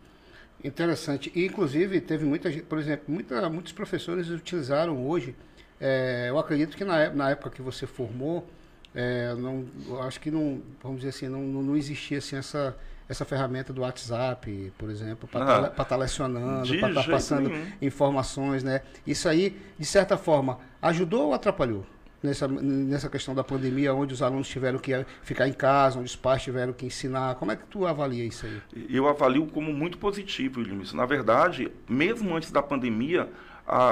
[0.62, 1.33] Interessante.
[1.35, 5.35] E, inclusive, teve muita gente, por exemplo, muita, muitos professores utilizaram hoje
[5.81, 8.47] é, eu acredito que na, na, época que você formou,
[8.95, 9.64] é, não,
[10.03, 12.76] acho que não, vamos dizer assim, não, não existia assim, essa,
[13.09, 17.49] essa ferramenta do WhatsApp, por exemplo, para estar ah, tá lecionando, para estar tá passando
[17.49, 17.66] nenhum.
[17.81, 18.83] informações, né?
[19.07, 21.87] Isso aí, de certa forma, ajudou ou atrapalhou?
[22.22, 26.16] Nessa, nessa questão da pandemia, onde os alunos tiveram que ficar em casa, onde os
[26.16, 27.37] pais tiveram que ensinar.
[27.37, 28.87] Como é que tu avalia isso aí?
[28.91, 30.93] Eu avalio como muito positivo, Williams.
[30.93, 33.26] Na verdade, mesmo antes da pandemia,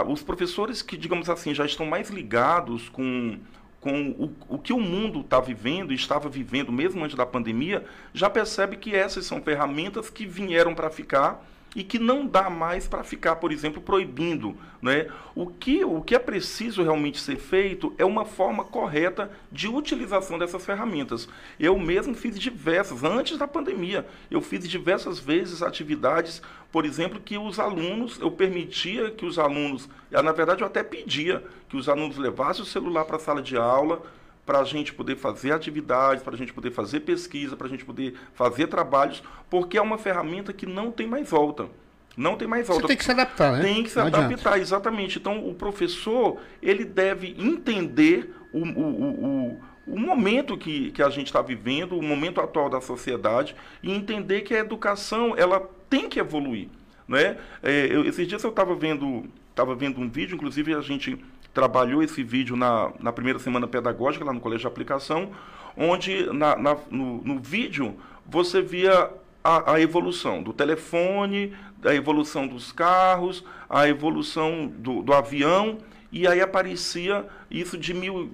[0.06, 3.38] os professores que, digamos assim, já estão mais ligados com,
[3.80, 7.84] com o, o que o mundo está vivendo e estava vivendo mesmo antes da pandemia,
[8.12, 12.86] já percebe que essas são ferramentas que vieram para ficar e que não dá mais
[12.86, 14.56] para ficar, por exemplo, proibindo.
[14.80, 15.08] Né?
[15.34, 20.38] O, que, o que é preciso realmente ser feito é uma forma correta de utilização
[20.38, 21.28] dessas ferramentas.
[21.58, 26.40] Eu mesmo fiz diversas, antes da pandemia, eu fiz diversas vezes atividades,
[26.70, 31.42] por exemplo, que os alunos, eu permitia que os alunos, na verdade eu até pedia
[31.68, 34.02] que os alunos levassem o celular para a sala de aula,
[34.48, 37.84] para a gente poder fazer atividades, para a gente poder fazer pesquisa, para a gente
[37.84, 41.68] poder fazer trabalhos, porque é uma ferramenta que não tem mais volta.
[42.16, 42.84] Não tem mais volta.
[42.84, 43.60] Você tem que se adaptar, né?
[43.60, 44.58] Tem que se não adaptar, adianta.
[44.58, 45.18] exatamente.
[45.18, 51.26] Então, o professor, ele deve entender o, o, o, o momento que, que a gente
[51.26, 56.18] está vivendo, o momento atual da sociedade, e entender que a educação, ela tem que
[56.18, 56.70] evoluir.
[57.06, 57.36] Né?
[57.62, 61.22] É, eu, esses dias eu estava vendo, tava vendo um vídeo, inclusive a gente
[61.58, 65.32] trabalhou esse vídeo na, na primeira semana pedagógica, lá no Colégio de Aplicação,
[65.76, 69.10] onde na, na no, no, vídeo você via
[69.42, 71.52] a, a, evolução do telefone,
[71.84, 75.78] a evolução dos carros, a evolução do, do avião,
[76.12, 78.26] e aí aparecia isso de mil,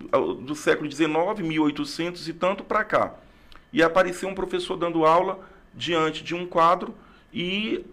[0.43, 1.09] do século XIX,
[1.43, 3.15] 1800 e tanto para cá.
[3.73, 5.41] E aparecia um professor dando aula
[5.73, 6.95] diante de um quadro
[7.33, 7.87] e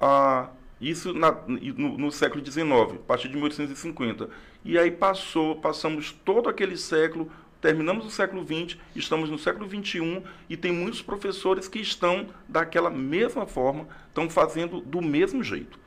[0.00, 0.48] a,
[0.80, 4.30] isso na, no, no, século XIX, a partir de 1850.
[4.64, 7.30] E aí passou, passamos todo aquele século,
[7.60, 12.90] terminamos o século XX, estamos no século XXI e tem muitos professores que estão daquela
[12.90, 15.78] mesma forma, estão fazendo do mesmo jeito.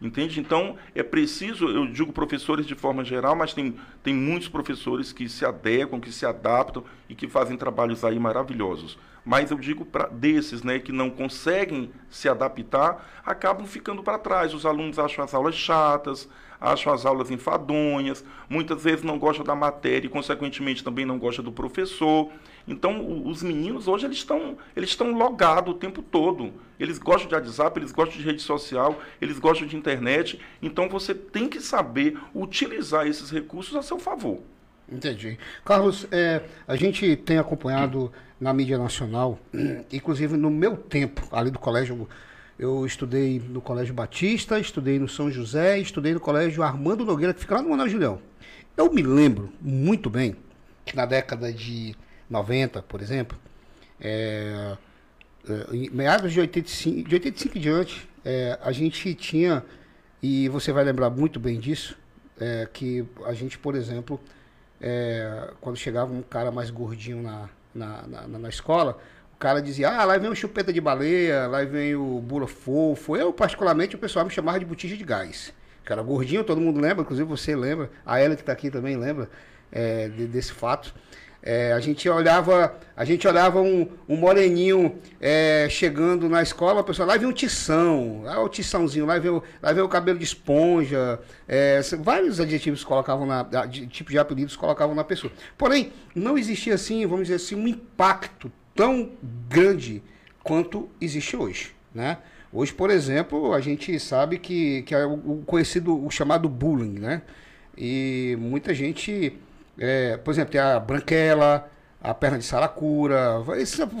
[0.00, 0.38] Entende?
[0.38, 5.28] Então, é preciso, eu digo professores de forma geral, mas tem, tem muitos professores que
[5.28, 8.96] se adequam, que se adaptam e que fazem trabalhos aí maravilhosos.
[9.24, 14.54] Mas eu digo para desses né, que não conseguem se adaptar, acabam ficando para trás.
[14.54, 16.28] Os alunos acham as aulas chatas,
[16.60, 21.44] acham as aulas enfadonhas, muitas vezes não gostam da matéria e, consequentemente, também não gostam
[21.44, 22.30] do professor.
[22.66, 26.52] Então, os meninos hoje eles estão eles estão logados o tempo todo.
[26.78, 30.40] Eles gostam de WhatsApp, eles gostam de rede social, eles gostam de internet.
[30.62, 34.40] Então, você tem que saber utilizar esses recursos a seu favor.
[34.90, 35.38] Entendi.
[35.64, 39.38] Carlos, é, a gente tem acompanhado na mídia nacional,
[39.92, 42.08] inclusive no meu tempo, ali do colégio,
[42.58, 47.40] eu estudei no Colégio Batista, estudei no São José, estudei no Colégio Armando Nogueira, que
[47.40, 48.22] fica lá no Manuel Julião.
[48.76, 50.36] Eu me lembro muito bem
[50.84, 51.94] que na década de
[52.28, 53.38] 90, por exemplo,
[54.00, 54.76] é,
[55.48, 59.64] é, meados de 85, de 85 em diante, é, a gente tinha,
[60.22, 61.96] e você vai lembrar muito bem disso,
[62.40, 64.20] é, que a gente, por exemplo,
[64.80, 68.98] é, quando chegava um cara mais gordinho na, na, na, na, escola,
[69.38, 73.16] o cara dizia, ah, lá vem o chupeta de baleia, lá vem o bula fofo.
[73.16, 75.54] Eu, particularmente, o pessoal me chamava de botija de gás.
[75.88, 79.30] Era gordinho, todo mundo lembra, inclusive você lembra, a Ellen que está aqui também lembra
[79.70, 80.92] é, de, desse fato.
[81.40, 86.84] É, a gente olhava, a gente olhava um, um moreninho é, chegando na escola, a
[86.84, 90.18] pessoa lá vem um tição, lá o tiçãozinho, lá vem o, lá vem o cabelo
[90.18, 95.32] de esponja, é, vários adjetivos colocavam na, de, tipo de apelidos colocavam na pessoa.
[95.56, 99.10] Porém, não existia assim, vamos dizer assim, um impacto tão
[99.48, 100.00] grande
[100.42, 102.18] quanto existe hoje, né?
[102.52, 107.22] Hoje, por exemplo, a gente sabe que, que é o conhecido, o chamado bullying, né?
[107.76, 109.36] E muita gente
[109.78, 111.68] é, por exemplo, tem a Branquela,
[112.00, 113.42] a perna de saracura,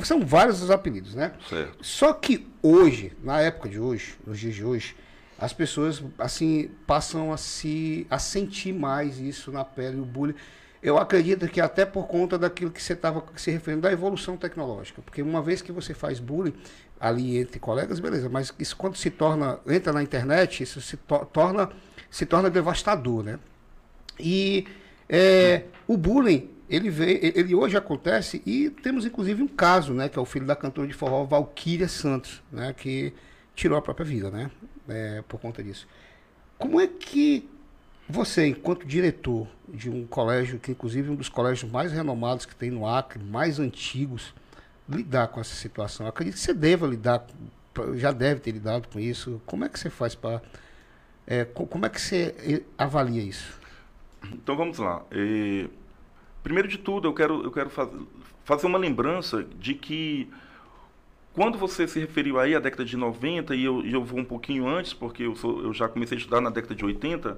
[0.04, 1.32] são vários os apelidos, né?
[1.48, 1.76] Certo.
[1.84, 4.96] Só que hoje, na época de hoje, nos dias de hoje,
[5.38, 10.34] as pessoas assim passam a se a sentir mais isso na pele, o bullying.
[10.82, 15.02] Eu acredito que até por conta daquilo que você estava se referindo da evolução tecnológica,
[15.02, 16.54] porque uma vez que você faz bullying
[17.00, 21.24] ali entre colegas, beleza, mas isso quando se torna entra na internet, isso se to
[21.26, 21.70] torna
[22.10, 23.38] se torna devastador, né?
[24.18, 24.66] E
[25.08, 30.18] é, o bullying, ele, veio, ele hoje acontece e temos inclusive um caso, né, que
[30.18, 33.12] é o filho da cantora de forró Valquíria Santos, né, que
[33.54, 34.50] tirou a própria vida, né,
[34.88, 35.86] é, por conta disso.
[36.58, 37.48] Como é que
[38.08, 42.56] você, enquanto diretor de um colégio, que inclusive é um dos colégios mais renomados que
[42.56, 44.34] tem no Acre, mais antigos,
[44.88, 46.06] lidar com essa situação?
[46.06, 47.26] Eu acredito que você deva lidar,
[47.96, 49.40] já deve ter lidado com isso.
[49.44, 50.40] Como é que você faz para.
[51.26, 53.60] É, como é que você avalia isso?
[54.32, 55.04] Então vamos lá.
[55.10, 55.68] É,
[56.42, 57.90] primeiro de tudo, eu quero, eu quero faz,
[58.44, 60.30] fazer uma lembrança de que
[61.34, 64.66] quando você se referiu aí à década de 90, e eu, eu vou um pouquinho
[64.66, 67.36] antes, porque eu, sou, eu já comecei a estudar na década de 80,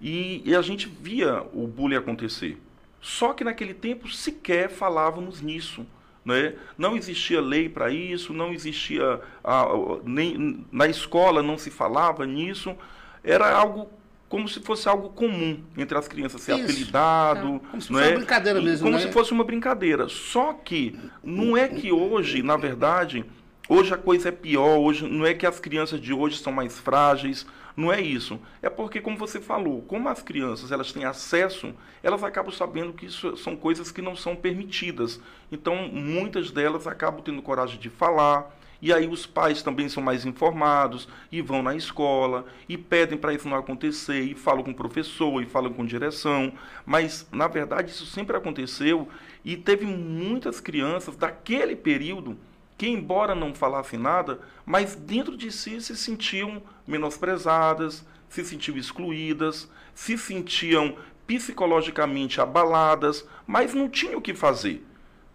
[0.00, 2.58] e, e a gente via o bullying acontecer.
[3.00, 5.86] Só que naquele tempo sequer falávamos nisso.
[6.24, 6.54] Né?
[6.76, 9.20] Não existia lei para isso, não existia.
[9.42, 9.66] A,
[10.04, 12.76] nem, na escola não se falava nisso.
[13.24, 13.88] Era algo
[14.28, 16.64] como se fosse algo comum entre as crianças, ser Isso.
[16.64, 17.56] apelidado.
[17.64, 17.70] É.
[17.70, 18.08] Como se fosse é?
[18.08, 18.84] uma brincadeira mesmo.
[18.86, 19.06] Como né?
[19.06, 20.08] se fosse uma brincadeira.
[20.08, 23.24] Só que não é que hoje, na verdade,
[23.68, 26.78] Hoje a coisa é pior, hoje não é que as crianças de hoje são mais
[26.78, 27.46] frágeis,
[27.78, 28.40] não é isso.
[28.60, 31.72] É porque, como você falou, como as crianças elas têm acesso,
[32.02, 35.20] elas acabam sabendo que isso são coisas que não são permitidas.
[35.52, 38.52] Então, muitas delas acabam tendo coragem de falar,
[38.82, 43.32] e aí os pais também são mais informados e vão na escola e pedem para
[43.32, 46.52] isso não acontecer e falam com o professor e falam com direção.
[46.84, 49.08] Mas na verdade isso sempre aconteceu
[49.44, 52.36] e teve muitas crianças daquele período
[52.78, 59.68] que, embora não falassem nada, mas dentro de si se sentiam menosprezadas, se sentiam excluídas,
[59.92, 64.86] se sentiam psicologicamente abaladas, mas não tinham o que fazer.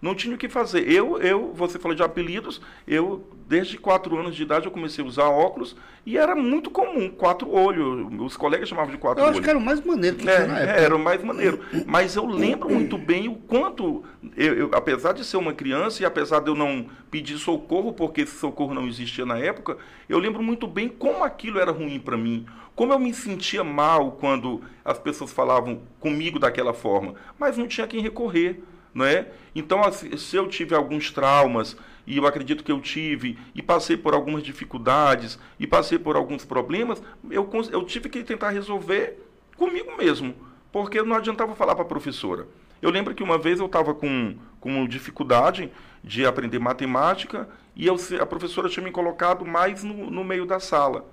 [0.03, 0.91] Não tinha o que fazer.
[0.91, 5.07] Eu, eu, você falou de apelidos, eu desde quatro anos de idade eu comecei a
[5.07, 8.11] usar óculos e era muito comum, quatro olhos.
[8.19, 9.35] Os colegas chamavam de quatro olhos.
[9.35, 10.81] Eu acho que era o mais maneiro que é, tinha na época.
[10.81, 11.61] Era o mais maneiro.
[11.87, 14.03] Mas eu lembro muito bem o quanto,
[14.35, 18.21] eu, eu, apesar de ser uma criança e apesar de eu não pedir socorro, porque
[18.23, 19.77] esse socorro não existia na época,
[20.09, 22.45] eu lembro muito bem como aquilo era ruim para mim.
[22.75, 27.13] Como eu me sentia mal quando as pessoas falavam comigo daquela forma.
[27.39, 28.61] Mas não tinha quem recorrer
[28.93, 29.27] não é?
[29.55, 31.75] Então, assim, se eu tive alguns traumas,
[32.05, 36.43] e eu acredito que eu tive, e passei por algumas dificuldades, e passei por alguns
[36.43, 39.17] problemas, eu, eu tive que tentar resolver
[39.55, 40.35] comigo mesmo,
[40.71, 42.47] porque não adiantava falar para a professora.
[42.81, 45.71] Eu lembro que uma vez eu estava com, com dificuldade
[46.03, 50.59] de aprender matemática, e eu, a professora tinha me colocado mais no, no meio da
[50.59, 51.05] sala.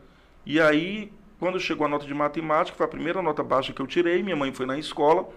[0.44, 3.86] E aí, quando chegou a nota de matemática, foi a primeira nota baixa que eu
[3.86, 5.28] tirei, minha mãe foi na escola,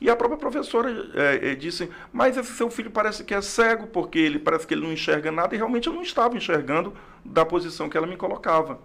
[0.00, 3.86] e a própria professora é, é, disse, mas esse seu filho parece que é cego,
[3.86, 6.92] porque ele parece que ele não enxerga nada, e realmente eu não estava enxergando
[7.24, 8.78] da posição que ela me colocava.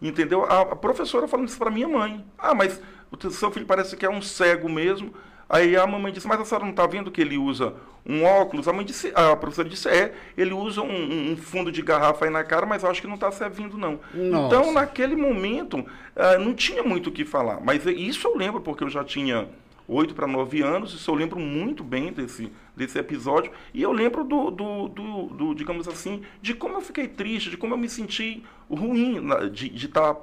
[0.00, 0.44] Entendeu?
[0.44, 2.24] A, a professora falando isso para minha mãe.
[2.38, 2.80] Ah, mas
[3.10, 5.12] o seu filho parece que é um cego mesmo.
[5.48, 7.74] Aí a mamãe disse, mas a senhora não está vendo que ele usa
[8.06, 8.68] um óculos?
[8.68, 12.30] A, mãe disse, a professora disse, é, ele usa um, um fundo de garrafa aí
[12.30, 14.00] na cara, mas eu acho que não está servindo, não.
[14.12, 14.46] Nossa.
[14.46, 17.60] Então, naquele momento, uh, não tinha muito o que falar.
[17.62, 19.48] Mas isso eu lembro, porque eu já tinha
[19.86, 24.24] 8 para 9 anos, isso eu lembro muito bem desse, desse episódio, e eu lembro
[24.24, 27.88] do, do, do, do digamos assim, de como eu fiquei triste, de como eu me
[27.88, 30.20] senti ruim na, de estar tá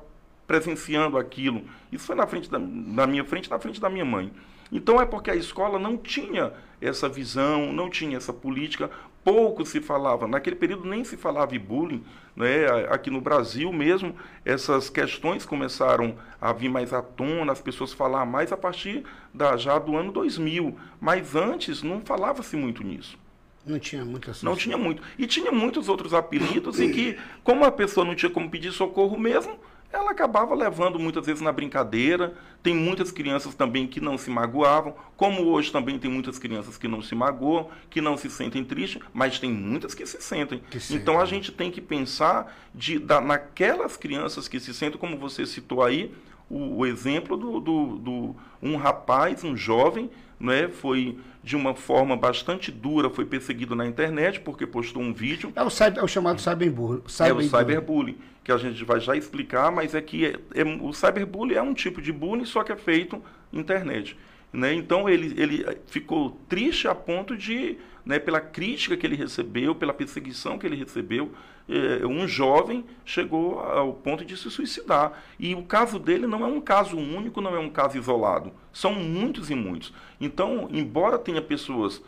[0.47, 1.63] presenciando aquilo.
[1.91, 4.31] Isso foi na frente da, na minha frente, na frente da minha mãe.
[4.71, 8.89] Então é porque a escola não tinha essa visão, não tinha essa política,
[9.23, 10.27] pouco se falava.
[10.27, 12.03] Naquele período nem se falava em bullying.
[12.35, 12.65] Né?
[12.89, 14.15] Aqui no Brasil mesmo,
[14.45, 19.03] essas questões começaram a vir mais à tona, as pessoas falar mais a partir
[19.33, 20.77] da, já do ano 2000.
[20.99, 23.17] Mas antes não falava-se muito nisso.
[23.65, 24.45] Não tinha muito assim.
[24.45, 25.03] Não tinha muito.
[25.17, 29.19] E tinha muitos outros apelidos em que, como a pessoa não tinha como pedir socorro
[29.19, 29.59] mesmo,
[29.91, 32.33] ela acabava levando muitas vezes na brincadeira.
[32.63, 36.87] Tem muitas crianças também que não se magoavam, como hoje também tem muitas crianças que
[36.87, 40.61] não se magoam, que não se sentem tristes, mas tem muitas que se sentem.
[40.69, 45.17] Que então a gente tem que pensar de, da, naquelas crianças que se sentem, como
[45.17, 46.13] você citou aí,
[46.49, 50.09] o, o exemplo do, do, do, um rapaz, um jovem,
[50.41, 55.51] né, foi de uma forma bastante dura, foi perseguido na internet porque postou um vídeo.
[55.55, 57.01] É o, cyber, é o chamado cyberbullying.
[57.07, 60.63] Cyber é o cyberbullying, que a gente vai já explicar, mas é que é, é,
[60.63, 63.21] o cyberbullying é um tipo de bullying, só que é feito
[63.51, 64.17] na internet.
[64.51, 64.73] Né?
[64.73, 69.93] Então ele, ele ficou triste a ponto de, né, pela crítica que ele recebeu, pela
[69.93, 71.31] perseguição que ele recebeu,
[71.69, 75.13] eh, um jovem chegou ao ponto de se suicidar.
[75.39, 78.51] E o caso dele não é um caso único, não é um caso isolado.
[78.73, 79.93] São muitos e muitos.
[80.21, 81.99] Então, embora tenha pessoas,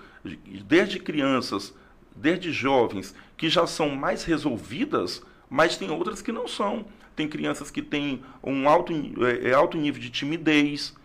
[0.64, 1.74] desde crianças,
[2.16, 6.86] desde jovens, que já são mais resolvidas, mas tem outras que não são.
[7.16, 8.94] Tem crianças que têm um alto,
[9.44, 10.96] é, alto nível de timidez,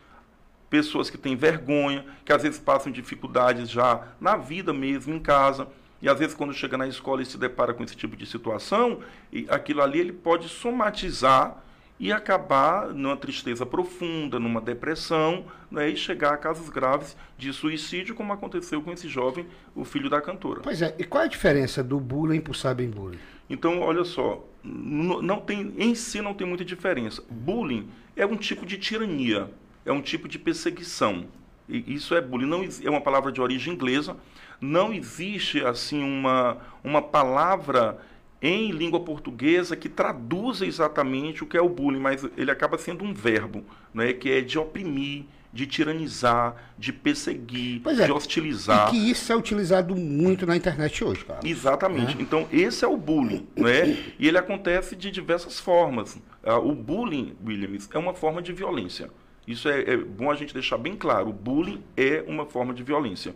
[0.69, 5.67] pessoas que têm vergonha, que às vezes passam dificuldades já na vida mesmo, em casa.
[6.01, 9.01] E às vezes quando chega na escola e se depara com esse tipo de situação,
[9.49, 11.65] aquilo ali ele pode somatizar
[11.99, 18.15] e acabar numa tristeza profunda, numa depressão, né, e chegar a casos graves de suicídio,
[18.15, 20.61] como aconteceu com esse jovem, o filho da cantora.
[20.63, 23.19] Pois é, e qual é a diferença do bullying para o cyberbullying?
[23.51, 27.23] Então, olha só, não tem, em si não tem muita diferença.
[27.31, 29.51] Bullying é um tipo de tirania
[29.89, 31.25] é um tipo de perseguição.
[31.69, 32.47] E isso é bullying.
[32.47, 34.17] Não, é uma palavra de origem inglesa.
[34.61, 37.99] Não existe assim uma, uma palavra
[38.41, 43.05] em língua portuguesa que traduza exatamente o que é o bullying, mas ele acaba sendo
[43.05, 48.89] um verbo, né, que é de oprimir, de tiranizar, de perseguir, é, de hostilizar.
[48.89, 51.41] E que isso é utilizado muito na internet hoje, cara.
[51.43, 52.17] Exatamente.
[52.17, 52.23] É.
[52.23, 53.97] Então, esse é o bullying, né?
[54.19, 56.15] E ele acontece de diversas formas.
[56.45, 59.11] Uh, o bullying, Williams, é uma forma de violência.
[59.47, 61.31] Isso é, é bom a gente deixar bem claro.
[61.31, 63.35] O bullying é uma forma de violência.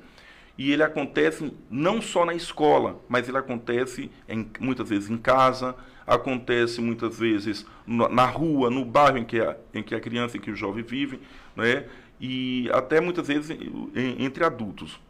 [0.57, 5.75] E ele acontece não só na escola, mas ele acontece em, muitas vezes em casa,
[6.07, 10.41] acontece muitas vezes na rua, no bairro em que a, em que a criança e
[10.41, 11.21] que o jovem vive,
[11.57, 11.87] né?
[12.21, 13.57] e até muitas vezes
[13.95, 15.01] entre adultos.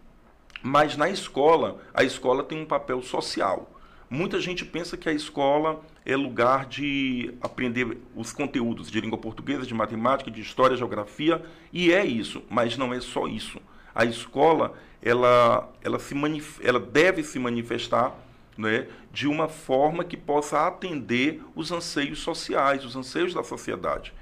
[0.63, 3.69] Mas na escola, a escola tem um papel social.
[4.09, 9.67] Muita gente pensa que a escola é lugar de aprender os conteúdos de língua portuguesa,
[9.67, 13.59] de matemática, de história, geografia, e é isso, mas não é só isso.
[13.95, 16.15] A escola, ela, ela, se
[16.63, 18.15] ela deve se manifestar
[18.57, 24.13] né, de uma forma que possa atender os anseios sociais, os anseios da sociedade.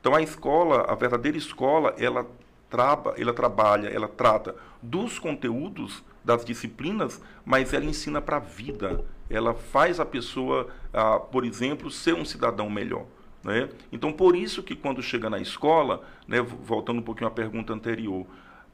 [0.00, 2.26] Então a escola, a verdadeira escola, ela,
[2.70, 9.04] traba, ela trabalha, ela trata dos conteúdos das disciplinas, mas ela ensina para a vida.
[9.30, 13.06] Ela faz a pessoa, ah, por exemplo, ser um cidadão melhor.
[13.42, 13.68] Né?
[13.92, 18.26] Então, por isso que quando chega na escola, né, voltando um pouquinho à pergunta anterior,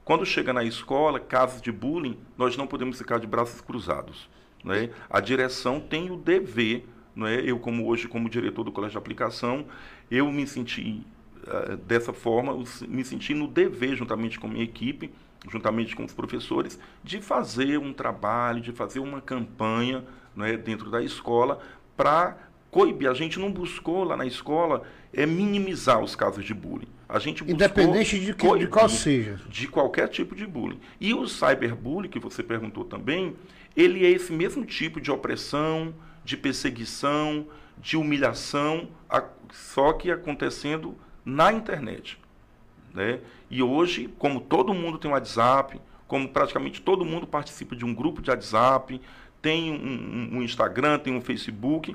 [0.05, 4.28] quando chega na escola, casos de bullying, nós não podemos ficar de braços cruzados.
[4.64, 4.90] Né?
[5.09, 7.40] A direção tem o dever, não é?
[7.40, 9.66] eu como hoje como diretor do colégio de aplicação,
[10.11, 11.07] eu me senti
[11.46, 12.57] uh, dessa forma,
[12.88, 15.12] me senti no dever, juntamente com a minha equipe,
[15.50, 20.90] juntamente com os professores, de fazer um trabalho, de fazer uma campanha não é, dentro
[20.90, 21.61] da escola
[21.96, 22.36] para
[22.70, 23.09] coibir.
[23.09, 24.82] A gente não buscou lá na escola
[25.12, 26.88] é minimizar os casos de bullying.
[27.12, 29.38] A gente Independente de, que, de qual seja.
[29.46, 30.80] De qualquer tipo de bullying.
[30.98, 33.36] E o cyberbullying, que você perguntou também,
[33.76, 35.94] ele é esse mesmo tipo de opressão,
[36.24, 37.46] de perseguição,
[37.76, 38.88] de humilhação,
[39.52, 42.18] só que acontecendo na internet.
[42.94, 43.20] Né?
[43.50, 47.94] E hoje, como todo mundo tem um WhatsApp, como praticamente todo mundo participa de um
[47.94, 48.98] grupo de WhatsApp,
[49.42, 51.94] tem um, um Instagram, tem um Facebook,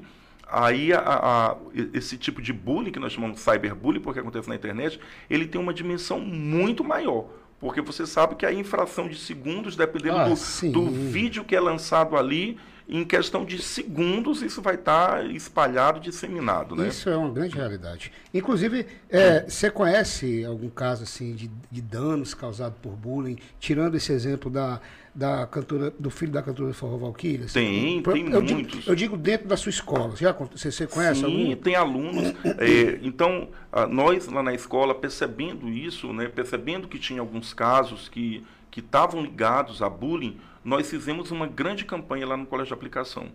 [0.49, 1.55] aí a, a,
[1.93, 5.59] esse tipo de bullying, que nós chamamos de cyberbullying, porque acontece na internet, ele tem
[5.59, 7.25] uma dimensão muito maior.
[7.59, 11.59] Porque você sabe que a infração de segundos, dependendo ah, do, do, vídeo que é
[11.59, 12.57] lançado ali,
[12.89, 16.75] em questão de segundos, isso vai estar tá espalhado, disseminado.
[16.75, 16.87] Né?
[16.87, 18.11] Isso é uma grande realidade.
[18.33, 24.13] Inclusive, é, você conhece algum caso assim de, de danos causados por bullying, tirando esse
[24.13, 24.79] exemplo da,
[25.13, 27.47] da cantora, do filho da cantora Forró Valkyria?
[27.51, 28.79] Tem, tem eu muitos.
[28.79, 30.15] Digo, eu digo dentro da sua escola.
[30.15, 31.61] Já, você, você conhece Sim, algum?
[31.61, 32.33] tem alunos.
[32.57, 33.49] é, então,
[33.89, 38.45] nós lá na escola, percebendo isso, né, percebendo que tinha alguns casos que
[38.77, 43.29] que estavam ligados a bullying, nós fizemos uma grande campanha lá no Colégio de Aplicação.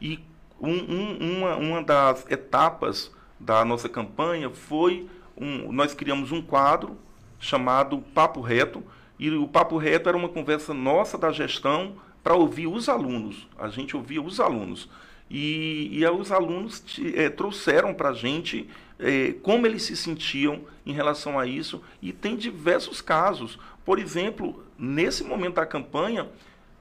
[0.00, 0.20] E
[0.58, 6.96] um, um, uma, uma das etapas da nossa campanha foi um, nós criamos um quadro
[7.38, 8.82] chamado Papo Reto,
[9.18, 13.46] e o Papo Reto era uma conversa nossa da gestão para ouvir os alunos.
[13.58, 14.88] A gente ouvia os alunos.
[15.30, 16.82] E, e os alunos
[17.14, 18.66] é, trouxeram para a gente
[18.98, 23.58] é, como eles se sentiam em relação a isso, e tem diversos casos.
[23.84, 26.26] Por exemplo, nesse momento da campanha,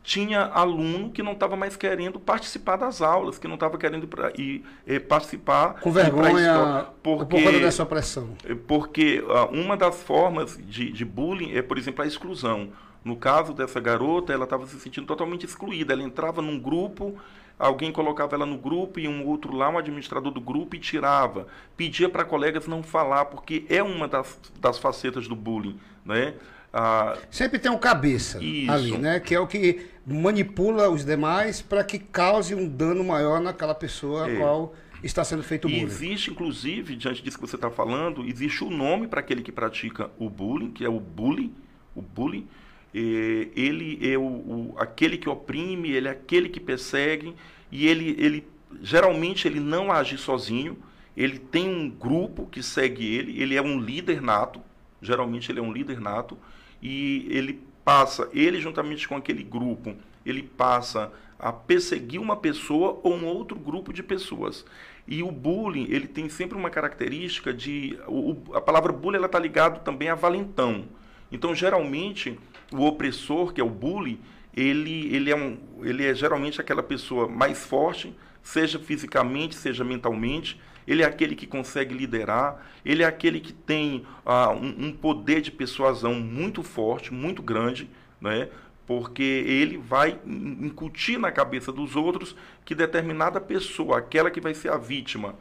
[0.07, 4.31] tinha aluno que não estava mais querendo participar das aulas, que não estava querendo pra,
[4.37, 5.81] ir, eh, participar.
[5.81, 8.29] Com vergonha, porque, por conta dessa pressão.
[8.45, 12.69] Eh, porque uh, uma das formas de, de bullying é, por exemplo, a exclusão.
[13.03, 15.91] No caso dessa garota, ela estava se sentindo totalmente excluída.
[15.91, 17.13] Ela entrava num grupo,
[17.59, 21.47] alguém colocava ela no grupo e um outro lá, um administrador do grupo, e tirava.
[21.75, 25.77] Pedia para colegas não falar, porque é uma das, das facetas do bullying.
[26.05, 26.33] Né?
[26.74, 28.72] Ah, Sempre tem um cabeça isso.
[28.72, 29.20] ali, né?
[29.20, 34.30] Que é o que manipula os demais para que cause um dano maior naquela pessoa
[34.30, 34.36] é.
[34.36, 35.84] a qual está sendo feito o bullying.
[35.84, 39.51] Existe, inclusive, diante disso que você está falando, existe o um nome para aquele que
[39.51, 41.53] pratica o bullying, que é o bullying.
[41.95, 42.47] O bullying.
[42.93, 47.36] ele é o, o, aquele que oprime, ele é aquele que persegue,
[47.72, 48.47] e ele, ele
[48.82, 50.77] geralmente ele não age sozinho,
[51.15, 54.61] ele tem um grupo que segue ele, ele é um líder nato,
[55.02, 56.38] geralmente ele é um líder nato,
[56.81, 59.95] e ele passa, ele juntamente com aquele grupo,
[60.25, 64.65] ele passa a perseguir uma pessoa ou um outro grupo de pessoas.
[65.07, 67.97] E o bullying, ele tem sempre uma característica de...
[68.07, 70.85] O, a palavra bullying está ligada também a valentão.
[71.31, 72.37] Então, geralmente,
[72.73, 74.19] o opressor, que é o bully,
[74.55, 80.59] ele, ele, é um, ele é geralmente aquela pessoa mais forte, seja fisicamente, seja mentalmente,
[80.88, 85.41] ele é aquele que consegue liderar, ele é aquele que tem ah, um, um, poder
[85.41, 87.89] de persuasão muito forte, muito grande,
[88.22, 88.47] né?
[88.85, 94.72] porque ele vai incutir na cabeça dos outros que determinada pessoa, aquela que vai ser
[94.72, 95.35] a vítima,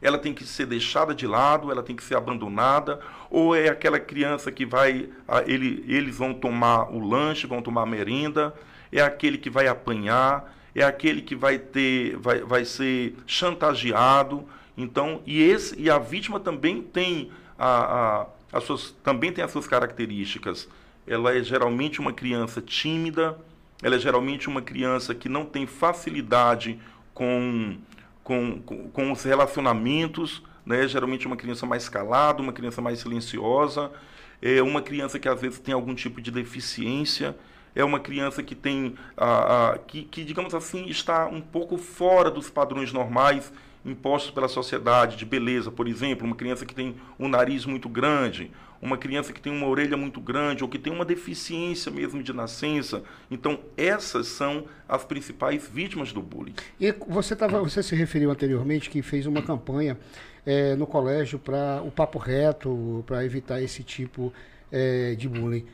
[0.00, 3.00] ela tem que ser deixada de lado, ela tem que ser abandonada,
[3.30, 7.82] ou é aquela criança que vai, ah, ele, eles vão tomar o lanche, vão tomar
[7.82, 8.54] a merenda,
[8.90, 14.46] é aquele que vai apanhar, é aquele que vai ter, vai, vai ser chantageado,
[14.76, 19.50] então, e, esse, e a vítima também tem, a, a, as suas, também tem as
[19.50, 20.68] suas características.
[21.06, 23.38] ela é geralmente uma criança tímida,
[23.82, 26.78] ela é geralmente uma criança que não tem facilidade
[27.14, 27.78] com,
[28.22, 30.86] com, com, com os relacionamentos, né?
[30.86, 33.90] geralmente uma criança mais calada, uma criança mais silenciosa,
[34.42, 37.34] é uma criança que às vezes tem algum tipo de deficiência,
[37.74, 42.30] é uma criança que tem, a, a, que, que, digamos assim, está um pouco fora
[42.30, 43.52] dos padrões normais
[43.86, 48.50] impostos pela sociedade, de beleza, por exemplo, uma criança que tem um nariz muito grande,
[48.82, 52.32] uma criança que tem uma orelha muito grande ou que tem uma deficiência mesmo de
[52.32, 53.02] nascença.
[53.30, 56.54] Então, essas são as principais vítimas do bullying.
[56.80, 59.96] E você, tava, você se referiu anteriormente que fez uma campanha
[60.44, 64.32] é, no colégio para o papo reto, para evitar esse tipo
[64.70, 65.64] é, de bullying.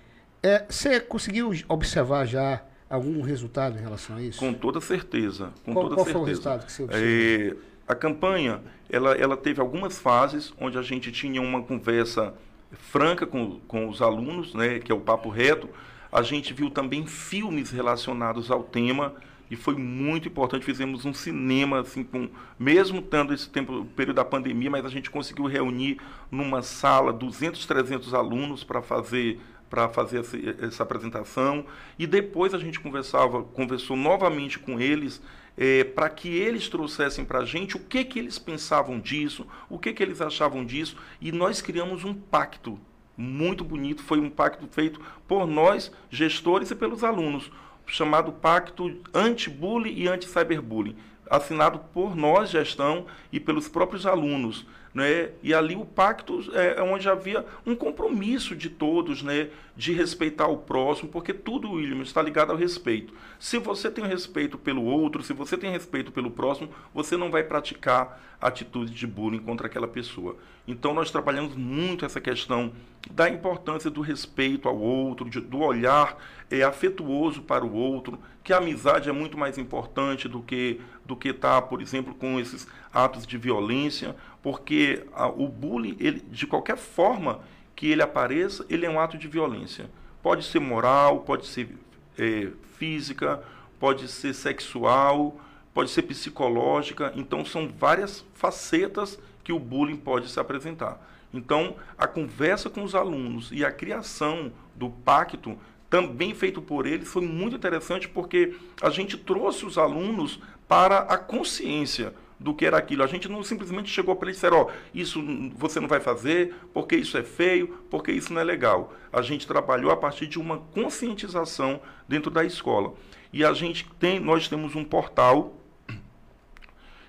[0.42, 4.38] É, você conseguiu observar já algum resultado em relação a isso?
[4.38, 5.52] Com toda certeza.
[5.64, 6.12] Com qual, toda qual certeza.
[6.12, 7.71] foi o resultado que você observou?
[7.92, 12.32] A campanha, ela, ela teve algumas fases onde a gente tinha uma conversa
[12.72, 15.68] franca com, com os alunos, né, que é o papo reto.
[16.10, 19.14] A gente viu também filmes relacionados ao tema
[19.50, 20.64] e foi muito importante.
[20.64, 25.10] Fizemos um cinema, assim, com, mesmo tendo esse tempo, período da pandemia, mas a gente
[25.10, 25.98] conseguiu reunir
[26.30, 29.38] numa sala 200, 300 alunos para fazer
[29.72, 30.36] para fazer essa,
[30.66, 31.64] essa, apresentação
[31.98, 35.22] e depois a gente conversava, conversou novamente com eles
[35.56, 39.78] é, para que eles trouxessem para a gente o que, que eles pensavam disso, o
[39.78, 42.78] que, que eles achavam disso, e nós criamos um pacto
[43.16, 47.50] muito bonito, foi um pacto feito por nós, gestores, e pelos alunos,
[47.86, 50.96] chamado Pacto Anti-Bullying e Anti-Cyberbullying,
[51.30, 54.66] assinado por nós, gestão, e pelos próprios alunos.
[54.94, 55.30] Né?
[55.42, 59.48] E ali o pacto é, é onde havia um compromisso de todos, né?
[59.74, 63.14] de respeitar o próximo, porque tudo, William, está ligado ao respeito.
[63.38, 67.42] Se você tem respeito pelo outro, se você tem respeito pelo próximo, você não vai
[67.42, 70.36] praticar atitude de bullying contra aquela pessoa.
[70.66, 72.72] Então nós trabalhamos muito essa questão
[73.10, 76.16] da importância do respeito ao outro, de, do olhar
[76.50, 81.16] é, afetuoso para o outro, que a amizade é muito mais importante do que do
[81.16, 86.20] que estar, tá, por exemplo, com esses atos de violência, porque a, o bullying, ele,
[86.20, 87.40] de qualquer forma,
[87.76, 89.88] que ele apareça, ele é um ato de violência.
[90.22, 91.76] Pode ser moral, pode ser
[92.18, 93.42] é, física,
[93.78, 95.40] pode ser sexual,
[95.72, 97.12] pode ser psicológica.
[97.16, 101.00] Então, são várias facetas que o bullying pode se apresentar.
[101.32, 105.56] Então, a conversa com os alunos e a criação do pacto,
[105.88, 111.18] também feito por eles, foi muito interessante porque a gente trouxe os alunos para a
[111.18, 113.02] consciência do que era aquilo.
[113.02, 115.22] A gente não simplesmente chegou para ele e disse, ó, oh, isso
[115.54, 118.92] você não vai fazer, porque isso é feio, porque isso não é legal.
[119.12, 122.94] A gente trabalhou a partir de uma conscientização dentro da escola.
[123.32, 125.54] E a gente tem, nós temos um portal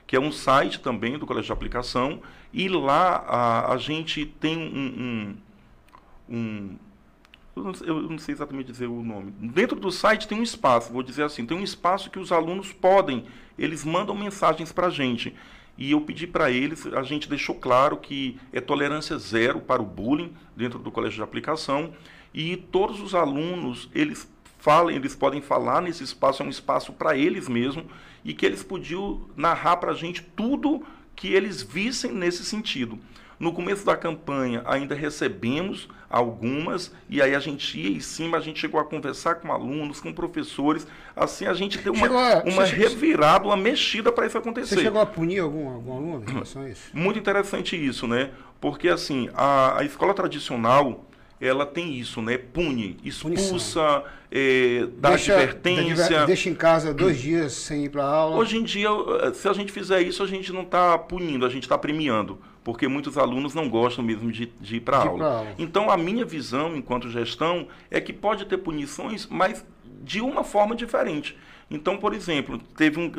[0.05, 2.22] que é um site também do Colégio de Aplicação,
[2.53, 5.35] e lá a, a gente tem um,
[6.30, 6.77] um, um
[7.55, 9.31] eu não, eu não, sei exatamente dizer o nome.
[9.31, 12.72] Dentro do site tem um espaço, vou dizer assim, tem um espaço que os alunos
[12.72, 13.26] podem
[13.57, 15.34] eles mandam mensagens para a gente.
[15.77, 19.85] E eu pedi para eles, a gente deixou claro que é tolerância zero para o
[19.85, 21.93] bullying dentro do colégio de aplicação.
[22.34, 27.17] E todos os alunos, eles falam, eles podem falar nesse espaço, é um espaço para
[27.17, 27.85] eles mesmo,
[28.23, 30.85] e que eles podiam narrar para a gente tudo
[31.15, 32.99] que eles vissem nesse sentido.
[33.44, 38.40] No começo da campanha, ainda recebemos algumas, e aí a gente ia em cima, a
[38.40, 42.64] gente chegou a conversar com alunos, com professores, assim a gente deu uma, a, uma
[42.64, 44.76] revirada, uma mexida para isso acontecer.
[44.76, 46.84] Você chegou a punir algum, algum aluno em relação a isso?
[46.94, 48.30] Muito interessante isso, né?
[48.61, 51.03] Porque assim, a, a escola tradicional,
[51.41, 52.38] ela tem isso, né?
[52.38, 56.26] Pune, expulsa, é, dá deixa, advertência.
[56.26, 58.38] Deixa em casa dois dias sem ir para aula.
[58.38, 58.88] Hoje em dia,
[59.34, 62.88] se a gente fizer isso, a gente não está punindo, a gente está premiando porque
[62.88, 65.38] muitos alunos não gostam mesmo de, de ir para aula.
[65.38, 65.56] aula.
[65.57, 69.65] Então, a minha visão, enquanto gestão, é que pode ter punições, mas
[70.02, 71.38] de uma forma diferente.
[71.69, 73.11] Então, por exemplo, teve um.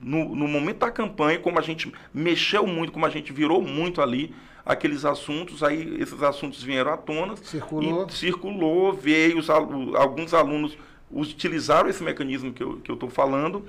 [0.00, 4.02] No, no momento da campanha, como a gente mexeu muito, como a gente virou muito
[4.02, 4.34] ali,
[4.66, 7.36] aqueles assuntos, aí esses assuntos vieram à tona.
[7.36, 8.06] Circulou.
[8.08, 10.76] E circulou, veio, os, alguns alunos
[11.08, 13.64] utilizaram esse mecanismo que eu estou falando,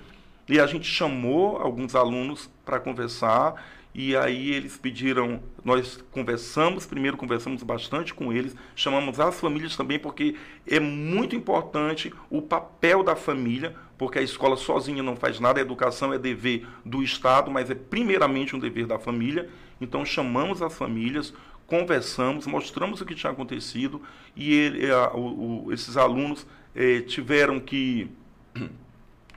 [0.50, 3.64] e a gente chamou alguns alunos para conversar
[3.94, 10.00] e aí eles pediram, nós conversamos, primeiro conversamos bastante com eles, chamamos as famílias também,
[10.00, 15.60] porque é muito importante o papel da família, porque a escola sozinha não faz nada,
[15.60, 19.48] a educação é dever do Estado, mas é primeiramente um dever da família.
[19.80, 21.32] Então chamamos as famílias,
[21.68, 24.02] conversamos, mostramos o que tinha acontecido
[24.36, 28.10] e ele, a, o, o, esses alunos eh, tiveram que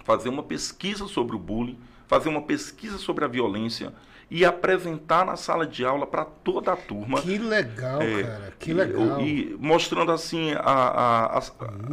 [0.03, 1.79] fazer uma pesquisa sobre o bullying,
[2.09, 3.93] fazer uma pesquisa sobre a violência
[4.31, 7.23] e apresentar na sala de aula para toda a turma.
[7.23, 8.55] Que legal, é, cara.
[8.59, 9.21] Que legal.
[9.21, 11.43] E, e mostrando assim a, a, a,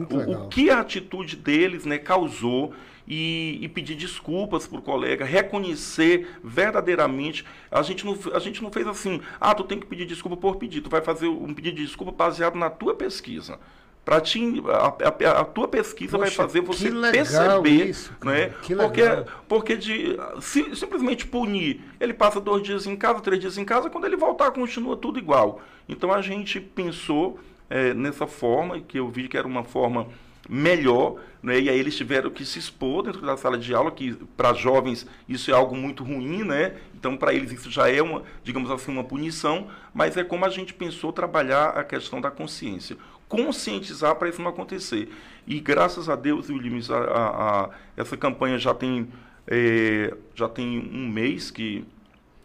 [0.09, 2.73] o, o, que a atitude deles né, causou
[3.07, 7.45] e, e, pedir desculpas para o colega, reconhecer verdadeiramente.
[7.69, 10.55] A gente, não, a gente não fez assim, ah, tu tem que pedir desculpa por
[10.55, 13.59] pedir, tu vai fazer um pedido de desculpa baseado na tua pesquisa.
[14.05, 18.53] Para ti, a, a, a, tua pesquisa Poxa, vai fazer você perceber, isso, né?
[18.75, 19.01] porque
[19.47, 23.89] porque de se, simplesmente punir, ele passa dois dias em casa, três dias em casa,
[23.89, 25.61] quando ele voltar continua tudo igual.
[25.87, 27.39] Então a gente pensou
[27.69, 30.07] é, nessa forma que eu vi que era uma forma
[30.49, 31.59] melhor, né?
[31.59, 35.07] e aí eles tiveram que se expor dentro da sala de aula, que para jovens
[35.27, 36.75] isso é algo muito ruim, né?
[36.93, 40.49] então para eles isso já é uma, digamos assim, uma punição, mas é como a
[40.49, 42.97] gente pensou trabalhar a questão da consciência,
[43.33, 45.11] conscientizar para isso não acontecer.
[45.47, 49.09] E graças a Deus, Williams, a, a, a, essa campanha já tem,
[49.47, 51.83] é, já tem um mês que,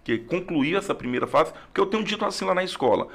[0.02, 3.08] que concluiu essa primeira fase, porque eu tenho dito assim lá na escola,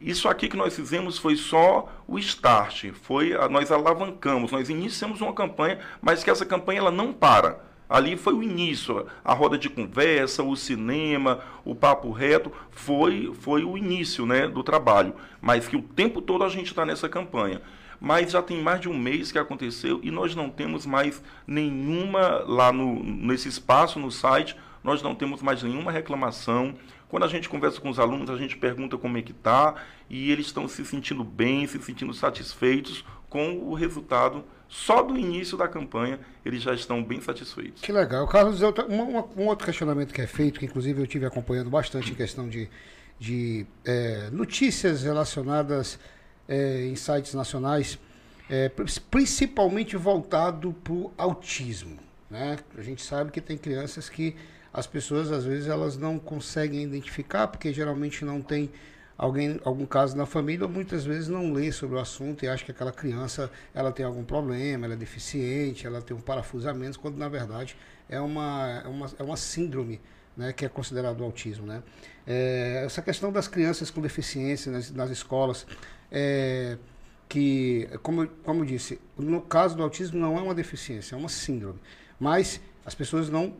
[0.00, 5.32] isso aqui que nós fizemos foi só o start, foi nós alavancamos, nós iniciamos uma
[5.32, 7.65] campanha, mas que essa campanha ela não para.
[7.88, 13.64] Ali foi o início, a roda de conversa, o cinema, o papo reto, foi, foi
[13.64, 15.14] o início né, do trabalho.
[15.40, 17.62] Mas que o tempo todo a gente está nessa campanha.
[18.00, 22.44] Mas já tem mais de um mês que aconteceu e nós não temos mais nenhuma,
[22.46, 26.74] lá no, nesse espaço, no site, nós não temos mais nenhuma reclamação
[27.08, 29.74] quando a gente conversa com os alunos, a gente pergunta como é que está
[30.10, 34.44] e eles estão se sentindo bem, se sentindo satisfeitos com o resultado.
[34.68, 37.82] Só do início da campanha eles já estão bem satisfeitos.
[37.82, 38.26] Que legal.
[38.26, 42.14] Carlos, um, um outro questionamento que é feito, que inclusive eu tive acompanhando bastante em
[42.14, 42.68] questão de,
[43.18, 45.98] de é, notícias relacionadas
[46.48, 47.98] é, em sites nacionais,
[48.50, 48.70] é,
[49.10, 51.98] principalmente voltado para o autismo.
[52.30, 52.58] Né?
[52.76, 54.36] A gente sabe que tem crianças que
[54.72, 58.70] as pessoas às vezes elas não conseguem identificar porque geralmente não tem
[59.16, 62.70] alguém algum caso na família muitas vezes não lê sobre o assunto e acha que
[62.70, 67.28] aquela criança ela tem algum problema ela é deficiente ela tem um parafusamento quando na
[67.28, 67.76] verdade
[68.08, 70.00] é uma é uma, é uma síndrome
[70.36, 71.82] né, que é considerado autismo né.
[72.26, 75.66] É, essa questão das crianças com deficiência nas, nas escolas
[76.10, 76.76] é,
[77.28, 81.28] que como como eu disse no caso do autismo não é uma deficiência é uma
[81.28, 81.78] síndrome.
[82.18, 83.54] Mas as pessoas não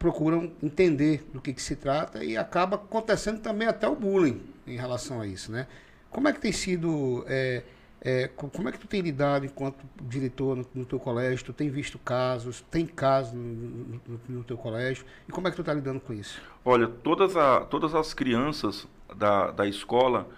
[0.00, 4.74] procuram entender do que, que se trata e acaba acontecendo também até o bullying em
[4.74, 5.66] relação a isso, né?
[6.08, 7.62] Como é que tem sido, é,
[8.00, 11.44] é, como é que tu tem lidado enquanto diretor no, no teu colégio?
[11.44, 15.56] Tu tem visto casos, tem casos no, no, no teu colégio e como é que
[15.56, 16.40] tu está lidando com isso?
[16.64, 20.30] Olha, todas, a, todas as crianças da, da escola,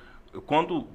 [0.44, 0.88] quando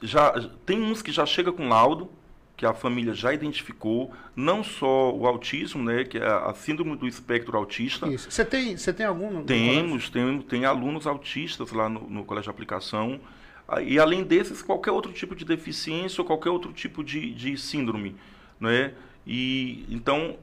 [0.00, 0.32] já
[0.64, 2.08] tem uns que já chega com laudo,
[2.56, 7.08] que a família já identificou, não só o autismo, né, que é a síndrome do
[7.08, 8.06] espectro autista.
[8.08, 8.30] Isso.
[8.30, 9.42] Você tem, você tem algum?
[9.44, 13.20] Temos, tem, tem alunos autistas lá no, no colégio de aplicação.
[13.66, 17.56] Ah, e além desses, qualquer outro tipo de deficiência ou qualquer outro tipo de, de
[17.56, 18.14] síndrome,
[18.60, 18.92] né?
[19.26, 20.36] E então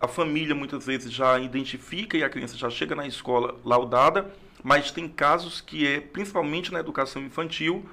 [0.00, 4.30] a família muitas vezes já identifica e a criança já chega na escola laudada,
[4.62, 7.84] mas tem casos que é principalmente na educação infantil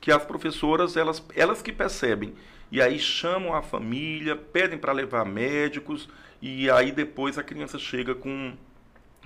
[0.00, 2.34] que as professoras elas elas que percebem
[2.72, 6.08] e aí chamam a família, pedem para levar médicos
[6.40, 8.54] e aí depois a criança chega com,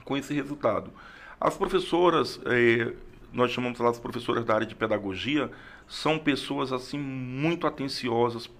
[0.04, 0.92] com esse resultado.
[1.40, 2.92] As professoras, eh,
[3.32, 5.48] nós chamamos lá as professoras da área de pedagogia,
[5.86, 8.50] são pessoas assim muito atenciosas,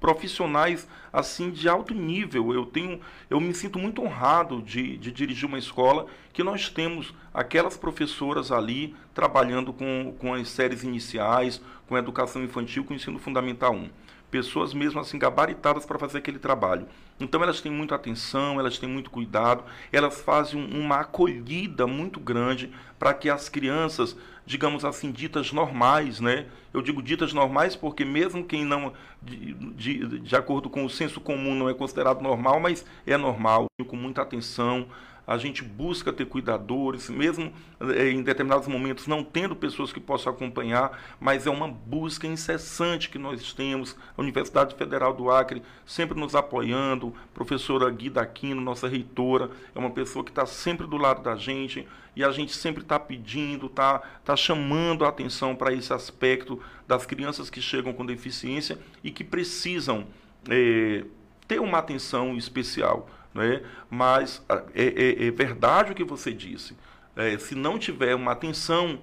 [0.00, 2.54] profissionais assim de alto nível.
[2.54, 7.12] Eu tenho, eu me sinto muito honrado de, de dirigir uma escola que nós temos
[7.34, 12.96] aquelas professoras ali trabalhando com, com as séries iniciais, com a educação infantil, com o
[12.96, 13.90] ensino fundamental 1
[14.32, 16.88] pessoas mesmo assim gabaritadas para fazer aquele trabalho.
[17.20, 22.72] Então elas têm muita atenção, elas têm muito cuidado, elas fazem uma acolhida muito grande
[22.98, 26.46] para que as crianças, digamos assim, ditas normais, né?
[26.72, 31.20] Eu digo ditas normais porque mesmo quem não, de, de, de acordo com o senso
[31.20, 34.88] comum, não é considerado normal, mas é normal, com muita atenção,
[35.26, 40.32] a gente busca ter cuidadores, mesmo eh, em determinados momentos não tendo pessoas que possam
[40.32, 43.96] acompanhar, mas é uma busca incessante que nós temos.
[44.16, 49.90] A Universidade Federal do Acre sempre nos apoiando, professora Guida Aquino, nossa reitora, é uma
[49.90, 54.00] pessoa que está sempre do lado da gente e a gente sempre está pedindo, está
[54.24, 59.24] tá chamando a atenção para esse aspecto das crianças que chegam com deficiência e que
[59.24, 60.06] precisam
[60.48, 61.04] é,
[61.48, 63.08] ter uma atenção especial.
[63.34, 63.62] Né?
[63.90, 66.76] Mas ah, é, é, é verdade o que você disse.
[67.16, 69.00] É, se não tiver uma atenção,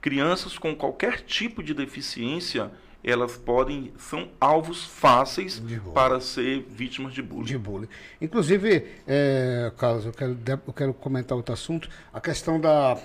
[0.00, 2.70] crianças com qualquer tipo de deficiência,
[3.04, 5.62] elas podem são alvos fáceis
[5.94, 7.44] para ser vítimas de bullying.
[7.44, 7.88] De bullying.
[8.20, 12.98] Inclusive, é, Carlos, eu quero, eu quero comentar outro assunto, a questão da,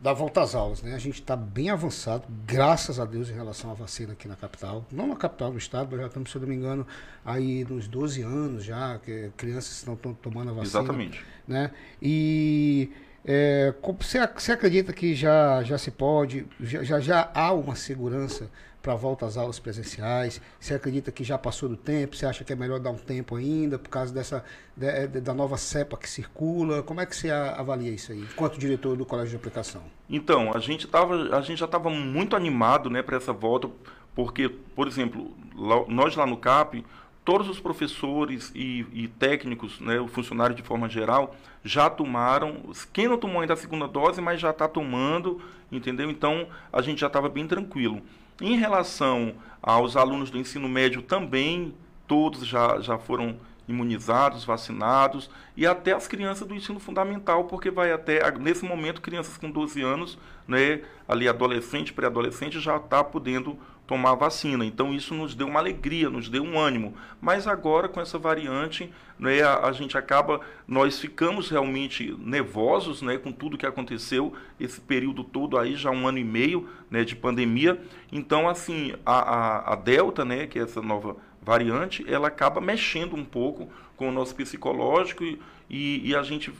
[0.00, 0.82] da volta às aulas.
[0.82, 0.94] Né?
[0.94, 4.84] A gente está bem avançado, graças a Deus, em relação à vacina aqui na capital.
[4.90, 6.86] Não na capital, no estado, mas já estamos, se eu não me engano,
[7.24, 10.80] aí nos 12 anos já, que crianças estão tomando a vacina.
[10.80, 11.24] Exatamente.
[11.46, 11.70] Né?
[12.00, 12.90] E
[13.24, 18.50] é, você, você acredita que já, já se pode, já, já há uma segurança
[18.82, 20.40] para volta às aulas presenciais?
[20.58, 22.16] Você acredita que já passou do tempo?
[22.16, 24.44] Você acha que é melhor dar um tempo ainda por causa dessa
[24.76, 26.82] de, de, da nova cepa que circula?
[26.82, 29.82] Como é que você avalia isso aí, enquanto diretor do Colégio de Aplicação?
[30.08, 33.68] Então, a gente, tava, a gente já estava muito animado né, para essa volta,
[34.14, 36.84] porque, por exemplo, lá, nós lá no CAP,
[37.24, 42.56] todos os professores e, e técnicos, né, funcionário de forma geral, já tomaram.
[42.92, 45.40] Quem não tomou ainda a segunda dose, mas já está tomando,
[45.70, 46.10] entendeu?
[46.10, 48.02] Então a gente já estava bem tranquilo.
[48.40, 51.74] Em relação aos alunos do ensino médio também,
[52.06, 53.36] todos já, já foram
[53.68, 59.36] imunizados, vacinados, e até as crianças do ensino fundamental, porque vai até, nesse momento, crianças
[59.36, 60.18] com 12 anos,
[60.48, 63.56] né, ali adolescente, pré-adolescente, já está podendo
[63.90, 64.64] tomar vacina.
[64.64, 66.94] Então isso nos deu uma alegria, nos deu um ânimo.
[67.20, 68.88] Mas agora com essa variante,
[69.18, 74.80] né, a, a, gente acaba, nós ficamos realmente nervosos, né, com tudo que aconteceu esse
[74.80, 77.82] período todo aí já um ano e meio, né, de pandemia.
[78.12, 83.16] Então assim a, a, a delta, né, que é essa nova variante, ela acaba mexendo
[83.16, 86.52] um pouco com o nosso psicológico e, e, e a gente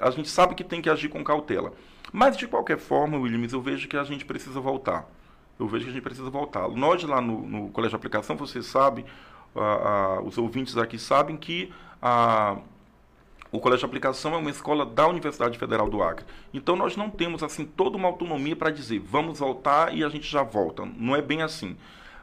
[0.00, 1.74] a gente sabe que tem que agir com cautela.
[2.10, 5.06] Mas de qualquer forma, Williams, eu vejo que a gente precisa voltar
[5.58, 6.68] eu vejo que a gente precisa voltar.
[6.68, 9.04] Nós lá no, no Colégio de Aplicação, você sabe,
[10.24, 12.58] os ouvintes aqui sabem que a,
[13.50, 16.24] o Colégio de Aplicação é uma escola da Universidade Federal do Acre.
[16.52, 20.30] Então nós não temos assim toda uma autonomia para dizer vamos voltar e a gente
[20.30, 20.86] já volta.
[20.96, 21.76] Não é bem assim.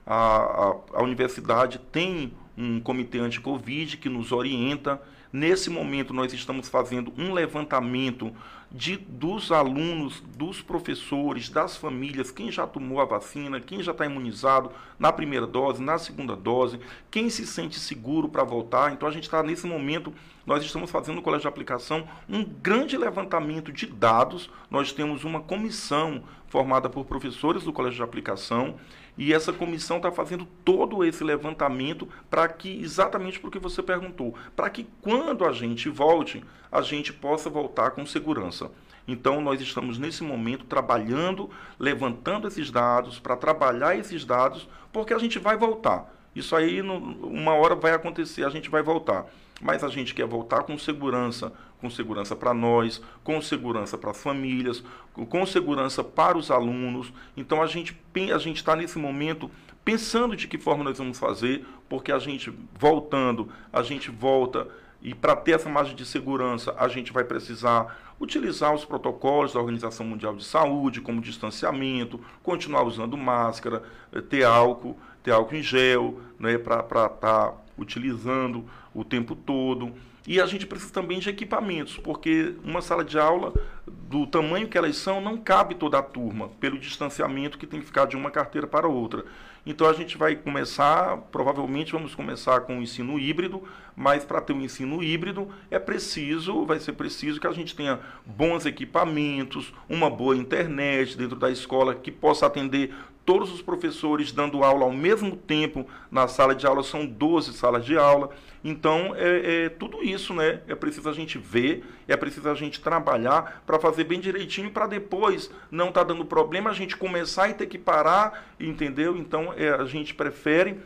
[0.06, 5.02] A, a, a universidade tem um comitê anti-Covid que nos orienta.
[5.34, 8.32] Nesse momento nós estamos fazendo um levantamento
[8.72, 14.06] de, dos alunos, dos professores, das famílias, quem já tomou a vacina, quem já está
[14.06, 16.80] imunizado na primeira dose, na segunda dose,
[17.10, 18.92] quem se sente seguro para voltar.
[18.92, 20.14] Então a gente está nesse momento,
[20.46, 24.50] nós estamos fazendo no Colégio de Aplicação um grande levantamento de dados.
[24.70, 28.76] Nós temos uma comissão formada por professores do Colégio de Aplicação
[29.18, 34.70] e essa comissão está fazendo todo esse levantamento para que, exatamente porque você perguntou, para
[34.70, 38.70] que quando a gente volte, a gente possa voltar com segurança.
[39.08, 45.20] Então, nós estamos nesse momento trabalhando, levantando esses dados, para trabalhar esses dados, porque a
[45.20, 46.12] gente vai voltar.
[46.36, 49.26] Isso aí, uma hora vai acontecer, a gente vai voltar.
[49.62, 51.54] Mas a gente quer voltar com segurança,
[51.86, 54.84] com segurança para nós, com segurança para as famílias,
[55.14, 57.14] com segurança para os alunos.
[57.38, 57.96] Então a gente
[58.34, 59.52] a gente está nesse momento
[59.84, 64.68] pensando de que forma nós vamos fazer, porque a gente voltando, a gente volta
[65.00, 69.60] e para ter essa margem de segurança, a gente vai precisar utilizar os protocolos da
[69.60, 75.62] Organização Mundial de Saúde, como distanciamento, continuar usando máscara, eh, ter álcool, ter álcool em
[75.62, 79.94] gel, né, para estar tá utilizando o tempo todo.
[80.28, 83.54] E a gente precisa também de equipamentos, porque uma sala de aula,
[83.86, 87.86] do tamanho que elas são, não cabe toda a turma, pelo distanciamento que tem que
[87.86, 89.24] ficar de uma carteira para outra.
[89.66, 93.64] Então a gente vai começar, provavelmente vamos começar com o ensino híbrido,
[93.96, 98.00] mas para ter um ensino híbrido é preciso, vai ser preciso que a gente tenha
[98.26, 102.94] bons equipamentos, uma boa internet dentro da escola que possa atender
[103.26, 107.84] todos os professores dando aula ao mesmo tempo na sala de aula, são 12 salas
[107.84, 108.30] de aula.
[108.64, 110.62] Então, é, é, tudo isso, né?
[110.68, 114.88] É preciso a gente ver, é preciso a gente trabalhar para fazer bem direitinho, para
[114.88, 119.18] depois não estar tá dando problema, a gente começar e ter que parar, entendeu?
[119.18, 120.80] Então, é, a gente prefere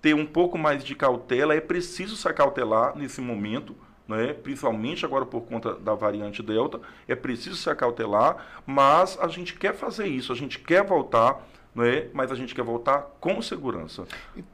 [0.00, 3.74] ter um pouco mais de cautela, é preciso se acautelar nesse momento,
[4.06, 4.32] né?
[4.32, 9.74] principalmente agora por conta da variante Delta, é preciso se acautelar, mas a gente quer
[9.74, 11.44] fazer isso, a gente quer voltar
[11.78, 12.08] não é?
[12.12, 14.04] mas a gente quer voltar com segurança.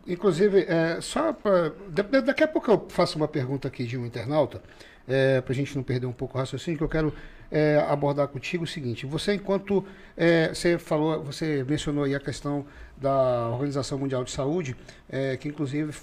[0.06, 1.72] Inclusive, é, só pra,
[2.20, 4.62] daqui a pouco eu faço uma pergunta aqui de um internauta,
[5.08, 7.14] é, para a gente não perder um pouco o raciocínio, que eu quero
[7.50, 9.82] é, abordar contigo o seguinte: você, enquanto
[10.14, 14.76] é, você falou, você mencionou aí a questão da Organização Mundial de Saúde,
[15.08, 15.94] é, que inclusive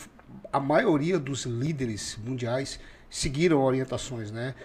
[0.52, 2.80] a maioria dos líderes mundiais
[3.12, 4.56] seguiram orientações, né?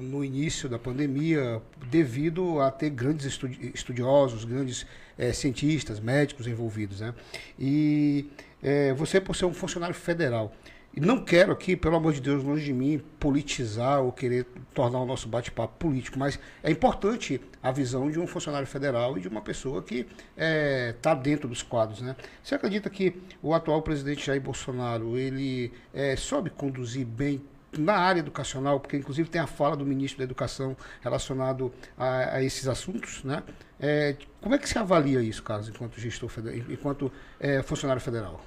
[0.00, 1.60] No início da pandemia,
[1.90, 3.38] devido a ter grandes
[3.74, 4.86] estudiosos, grandes
[5.18, 7.00] é, cientistas, médicos envolvidos.
[7.00, 7.14] Né?
[7.58, 8.26] E
[8.62, 10.52] é, você, por ser um funcionário federal,
[10.96, 14.98] e não quero aqui, pelo amor de Deus, longe de mim, politizar ou querer tornar
[14.98, 19.28] o nosso bate-papo político, mas é importante a visão de um funcionário federal e de
[19.28, 22.00] uma pessoa que está é, tá dentro dos quadros.
[22.00, 22.16] Né?
[22.42, 26.14] Você acredita que o atual presidente Jair Bolsonaro ele é,
[26.56, 27.42] conduzir bem
[27.80, 32.42] na área educacional, porque inclusive tem a fala do ministro da Educação relacionado a, a
[32.42, 33.42] esses assuntos, né?
[33.78, 36.30] É, como é que se avalia isso, Carlos, enquanto gestor
[36.68, 38.44] enquanto é, funcionário federal?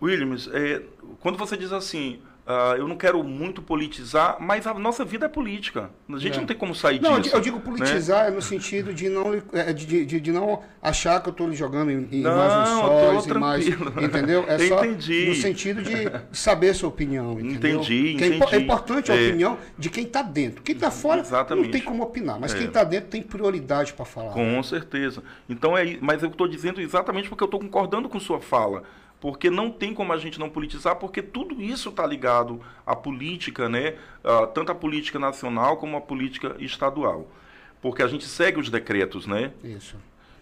[0.00, 0.82] Williams, é,
[1.20, 5.28] quando você diz assim, Uh, eu não quero muito politizar, mas a nossa vida é
[5.28, 5.90] política.
[6.08, 6.38] A gente é.
[6.38, 7.34] não tem como sair não, disso.
[7.34, 8.36] Eu digo politizar né?
[8.36, 12.08] no sentido de não, é, de, de, de, não achar que eu estou jogando em,
[12.12, 13.66] em não, mais lençóis, em mais.
[13.66, 14.44] Entendeu?
[14.46, 15.26] É só entendi.
[15.26, 15.92] no sentido de
[16.30, 17.32] saber a sua opinião.
[17.32, 17.80] Entendeu?
[17.80, 18.54] Entendi, é entendi.
[18.54, 19.26] É, importante a é.
[19.28, 20.62] opinião de quem está dentro.
[20.62, 21.64] Quem está fora Exatamente.
[21.64, 24.32] não tem como opinar, mas quem está dentro tem prioridade para falar.
[24.32, 25.20] Com certeza.
[25.48, 28.84] Então é, mas eu estou dizendo exatamente porque eu estou concordando com sua fala
[29.26, 33.68] porque não tem como a gente não politizar, porque tudo isso está ligado à política,
[33.68, 33.96] né?
[34.22, 37.28] Uh, tanto a política nacional como a política estadual.
[37.82, 39.50] Porque a gente segue os decretos, né?
[39.64, 39.96] Isso.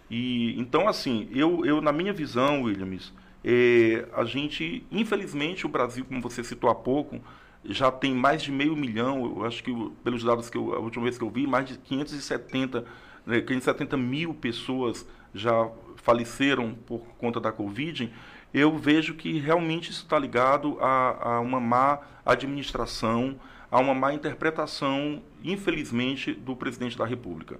[0.07, 3.11] E, então, assim, eu, eu na minha visão, Williams,
[3.43, 7.19] é, a gente, infelizmente, o Brasil, como você citou há pouco,
[7.63, 11.05] já tem mais de meio milhão, eu acho que pelos dados que eu, a última
[11.05, 12.85] vez que eu vi, mais de 570,
[13.25, 18.13] né, 570 mil pessoas já faleceram por conta da Covid
[18.55, 23.35] eu vejo que realmente isso está ligado a, a, uma má administração,
[23.69, 27.59] a uma má interpretação, infelizmente, do presidente da República.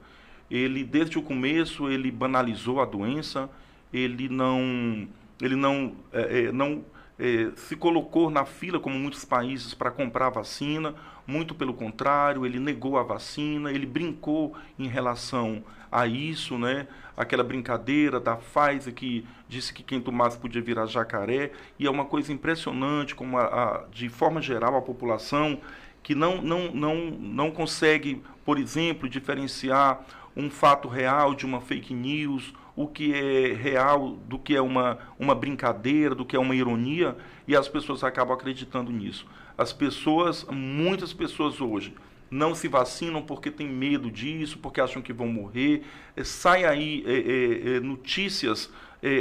[0.49, 3.49] Ele, desde o começo, ele banalizou a doença,
[3.91, 5.05] ele não,
[5.41, 6.85] ele não, é, é, não
[7.19, 10.95] é, se colocou na fila, como muitos países, para comprar vacina,
[11.27, 16.87] muito pelo contrário, ele negou a vacina, ele brincou em relação a isso, né?
[17.17, 22.05] aquela brincadeira da Pfizer que disse que quem tomasse podia virar jacaré, e é uma
[22.05, 25.59] coisa impressionante como, a, a, de forma geral, a população
[26.03, 30.05] que não, não, não, não consegue, por exemplo, diferenciar
[30.35, 34.99] um fato real de uma fake news, o que é real do que é uma,
[35.17, 37.15] uma brincadeira, do que é uma ironia,
[37.47, 39.25] e as pessoas acabam acreditando nisso.
[39.57, 41.95] As pessoas, muitas pessoas hoje,
[42.29, 45.83] não se vacinam porque tem medo disso, porque acham que vão morrer.
[46.15, 48.69] É, sai aí é, é, notícias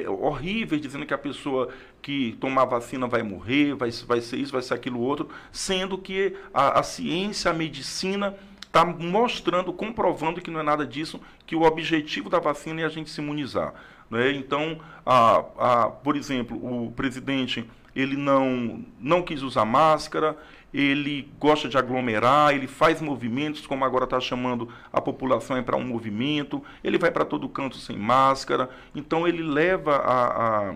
[0.09, 1.69] horríveis dizendo que a pessoa
[2.01, 6.35] que tomar vacina vai morrer, vai, vai ser isso, vai ser aquilo outro, sendo que
[6.55, 8.35] a, a ciência, a medicina
[8.75, 12.89] está mostrando, comprovando que não é nada disso, que o objetivo da vacina é a
[12.89, 13.73] gente se imunizar.
[14.11, 14.33] Né?
[14.33, 17.65] Então, a, a, por exemplo, o presidente
[17.95, 20.37] ele não, não quis usar máscara,
[20.75, 25.85] ele gosta de aglomerar, ele faz movimentos, como agora está chamando a população para um
[25.85, 30.75] movimento, ele vai para todo canto sem máscara, então ele leva a, a,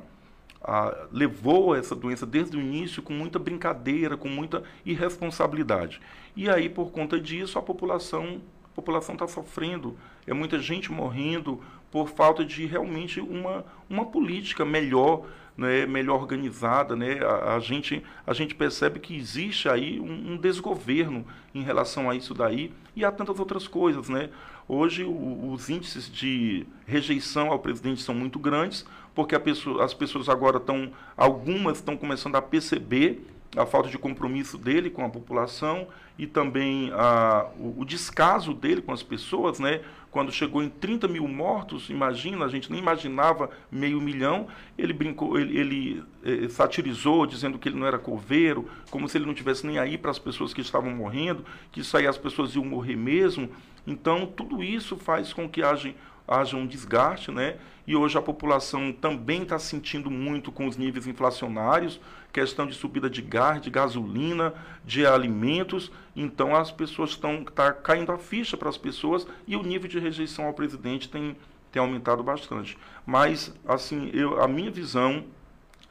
[0.63, 6.01] a, levou essa doença desde o início com muita brincadeira, com muita irresponsabilidade.
[6.37, 11.61] E aí, por conta disso, a população a população está sofrendo, é muita gente morrendo
[11.91, 15.27] por falta de realmente uma, uma política melhor
[15.59, 20.37] né, melhor organizada, né, a, a, gente, a gente percebe que existe aí um, um,
[20.37, 24.09] desgoverno em relação a isso daí e a tantas outras coisas.
[24.09, 24.31] Né?
[24.69, 28.87] Hoje o, os índices de rejeição ao presidente são muito grandes,
[29.17, 33.27] porque pessoa, as pessoas agora estão, algumas estão começando a perceber
[33.57, 38.81] a falta de compromisso dele com a população e também a, o, o descaso dele
[38.81, 39.81] com as pessoas, né?
[40.11, 45.39] Quando chegou em 30 mil mortos, imagina, a gente nem imaginava meio milhão, ele brincou,
[45.39, 49.67] ele, ele eh, satirizou, dizendo que ele não era coveiro, como se ele não tivesse
[49.67, 52.97] nem aí para as pessoas que estavam morrendo, que isso aí as pessoas iam morrer
[52.97, 53.51] mesmo.
[53.87, 55.95] Então, tudo isso faz com que haja,
[56.27, 57.57] haja um desgaste, né?
[57.87, 62.01] E hoje a população também está sentindo muito com os níveis inflacionários,
[62.33, 65.91] questão de subida de gás, de gasolina, de alimentos.
[66.15, 69.99] Então as pessoas estão tá caindo a ficha para as pessoas e o nível de
[69.99, 71.37] rejeição ao presidente tem,
[71.73, 72.77] tem aumentado bastante.
[73.07, 75.25] Mas assim, eu, a minha visão,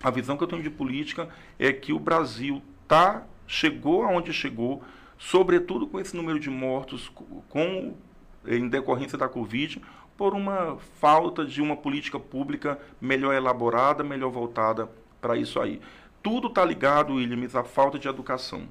[0.02, 4.84] a visão que eu tenho de política é que o Brasil tá chegou aonde chegou,
[5.18, 7.12] sobretudo com esse número de mortos
[7.50, 7.96] com
[8.46, 9.82] em decorrência da Covid,
[10.18, 14.90] por uma falta de uma política pública melhor elaborada, melhor voltada
[15.22, 15.82] para isso aí.
[16.30, 18.68] Tudo está ligado, Williams, à falta de educação.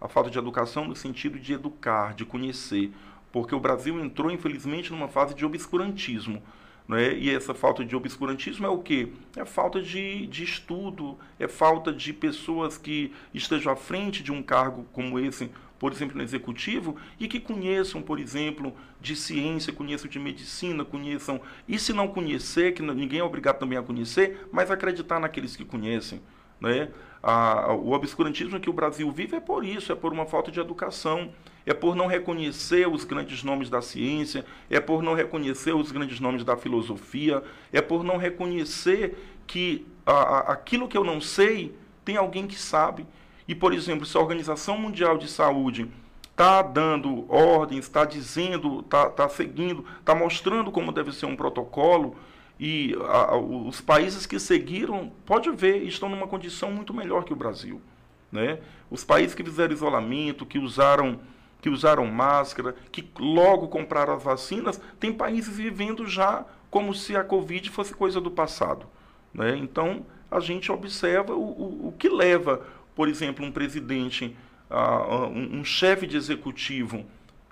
[0.00, 2.92] A falta de educação no sentido de educar, de conhecer.
[3.32, 6.40] Porque o Brasil entrou, infelizmente, numa fase de obscurantismo.
[6.86, 7.12] Né?
[7.14, 9.08] E essa falta de obscurantismo é o quê?
[9.36, 14.40] É falta de, de estudo, é falta de pessoas que estejam à frente de um
[14.40, 15.50] cargo como esse,
[15.80, 21.40] por exemplo, no executivo, e que conheçam, por exemplo, de ciência, conheçam de medicina, conheçam.
[21.66, 25.64] E se não conhecer, que ninguém é obrigado também a conhecer, mas acreditar naqueles que
[25.64, 26.20] conhecem.
[26.62, 26.88] Né?
[27.20, 30.60] A, o obscurantismo que o Brasil vive é por isso, é por uma falta de
[30.60, 31.30] educação,
[31.66, 36.20] é por não reconhecer os grandes nomes da ciência, é por não reconhecer os grandes
[36.20, 39.16] nomes da filosofia, é por não reconhecer
[39.46, 41.74] que a, a, aquilo que eu não sei
[42.04, 43.06] tem alguém que sabe.
[43.46, 45.88] E, por exemplo, se a Organização Mundial de Saúde
[46.30, 52.16] está dando ordens, está dizendo, está tá seguindo, está mostrando como deve ser um protocolo,
[52.64, 57.36] e a, os países que seguiram, pode ver, estão numa condição muito melhor que o
[57.36, 57.82] Brasil.
[58.30, 58.60] Né?
[58.88, 61.18] Os países que fizeram isolamento, que usaram,
[61.60, 67.24] que usaram máscara, que logo compraram as vacinas, tem países vivendo já como se a
[67.24, 68.86] Covid fosse coisa do passado.
[69.34, 69.56] Né?
[69.56, 72.64] Então, a gente observa o, o, o que leva,
[72.94, 74.36] por exemplo, um presidente,
[74.70, 77.04] uh, um, um chefe de executivo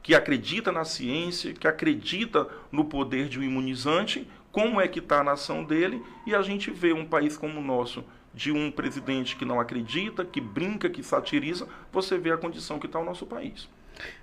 [0.02, 5.20] que acredita na ciência, que acredita no poder de um imunizante, como é que está
[5.20, 9.36] a nação dele, e a gente vê um país como o nosso, de um presidente
[9.36, 13.26] que não acredita, que brinca, que satiriza, você vê a condição que está o nosso
[13.26, 13.68] país.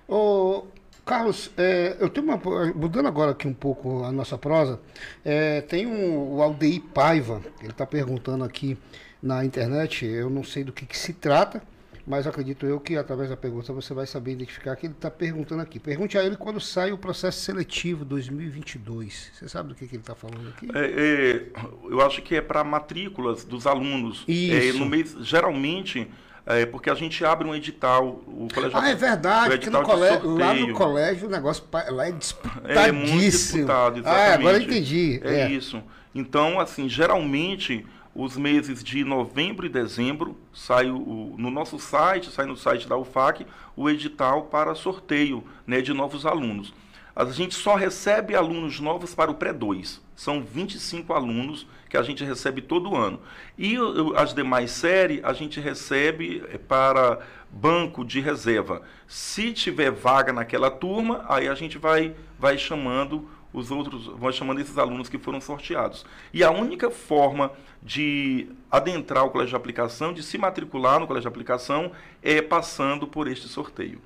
[0.06, 0.64] Ô,
[1.04, 2.36] Carlos, é, eu tenho uma.
[2.74, 4.80] Mudando agora aqui um pouco a nossa prosa,
[5.24, 8.76] é, tem um, o Aldeir Paiva, ele está perguntando aqui
[9.22, 11.62] na internet, eu não sei do que, que se trata,
[12.08, 15.60] mas acredito eu que através da pergunta você vai saber identificar que ele está perguntando
[15.60, 15.78] aqui.
[15.78, 19.32] Pergunte a ele quando sai o processo seletivo 2022.
[19.34, 20.68] Você sabe do que, que ele está falando aqui?
[20.74, 21.46] É, é,
[21.90, 24.24] eu acho que é para matrículas dos alunos.
[24.26, 24.76] É, Isso.
[24.76, 26.10] É, no mês, geralmente,
[26.46, 28.22] é, porque a gente abre um edital.
[28.26, 32.12] O colégio, ah, é verdade, que no colégio, lá no colégio o negócio lá é
[32.12, 32.80] disputadíssimo.
[32.80, 34.30] É muito disputado, exatamente.
[34.30, 35.20] Ah, agora eu entendi.
[35.22, 35.82] É, é isso.
[36.14, 37.84] Então, assim, geralmente
[38.18, 42.96] os meses de novembro e dezembro, sai o, no nosso site, sai no site da
[42.96, 43.46] UFAC,
[43.76, 46.74] o edital para sorteio né, de novos alunos.
[47.14, 50.00] A gente só recebe alunos novos para o pré-2.
[50.16, 53.20] São 25 alunos que a gente recebe todo ano.
[53.56, 53.76] E
[54.16, 58.82] as demais séries a gente recebe é, para banco de reserva.
[59.06, 64.60] Se tiver vaga naquela turma, aí a gente vai, vai chamando os outros, vão chamando
[64.60, 66.04] esses alunos que foram sorteados.
[66.32, 67.52] E a única forma
[67.82, 71.92] de adentrar o colégio de aplicação, de se matricular no colégio de aplicação,
[72.22, 74.00] é passando por este sorteio.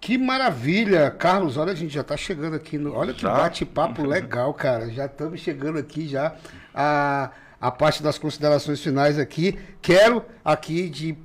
[0.00, 1.56] Que maravilha, Carlos.
[1.56, 2.78] Olha, a gente já está chegando aqui.
[2.78, 2.94] No...
[2.94, 4.88] Olha que bate-papo legal, cara.
[4.90, 6.36] Já estamos chegando aqui já
[6.74, 7.30] a,
[7.60, 9.58] a parte das considerações finais aqui.
[9.82, 11.16] Quero aqui de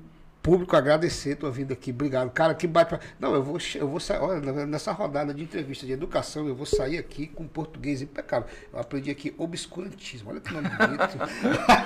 [0.44, 1.92] público agradecer tua vinda aqui.
[1.92, 2.30] Obrigado.
[2.32, 3.00] Cara, que bate.
[3.18, 4.20] Não, eu vou, eu vou sair.
[4.20, 8.48] Olha, nessa rodada de entrevista de educação, eu vou sair aqui com português impecável.
[8.72, 10.32] Eu aprendi aqui obscurantismo.
[10.32, 11.18] Olha que nome bonito.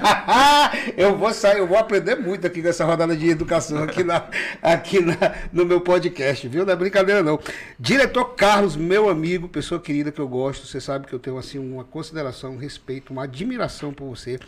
[0.98, 4.28] eu vou sair, eu vou aprender muito aqui nessa rodada de educação aqui, na,
[4.62, 5.16] aqui na,
[5.54, 6.66] no meu podcast, viu?
[6.66, 7.40] Não é brincadeira, não.
[7.80, 11.60] Diretor Carlos, meu amigo, pessoa querida que eu gosto, você sabe que eu tenho assim
[11.60, 14.40] uma consideração, um respeito, uma admiração por você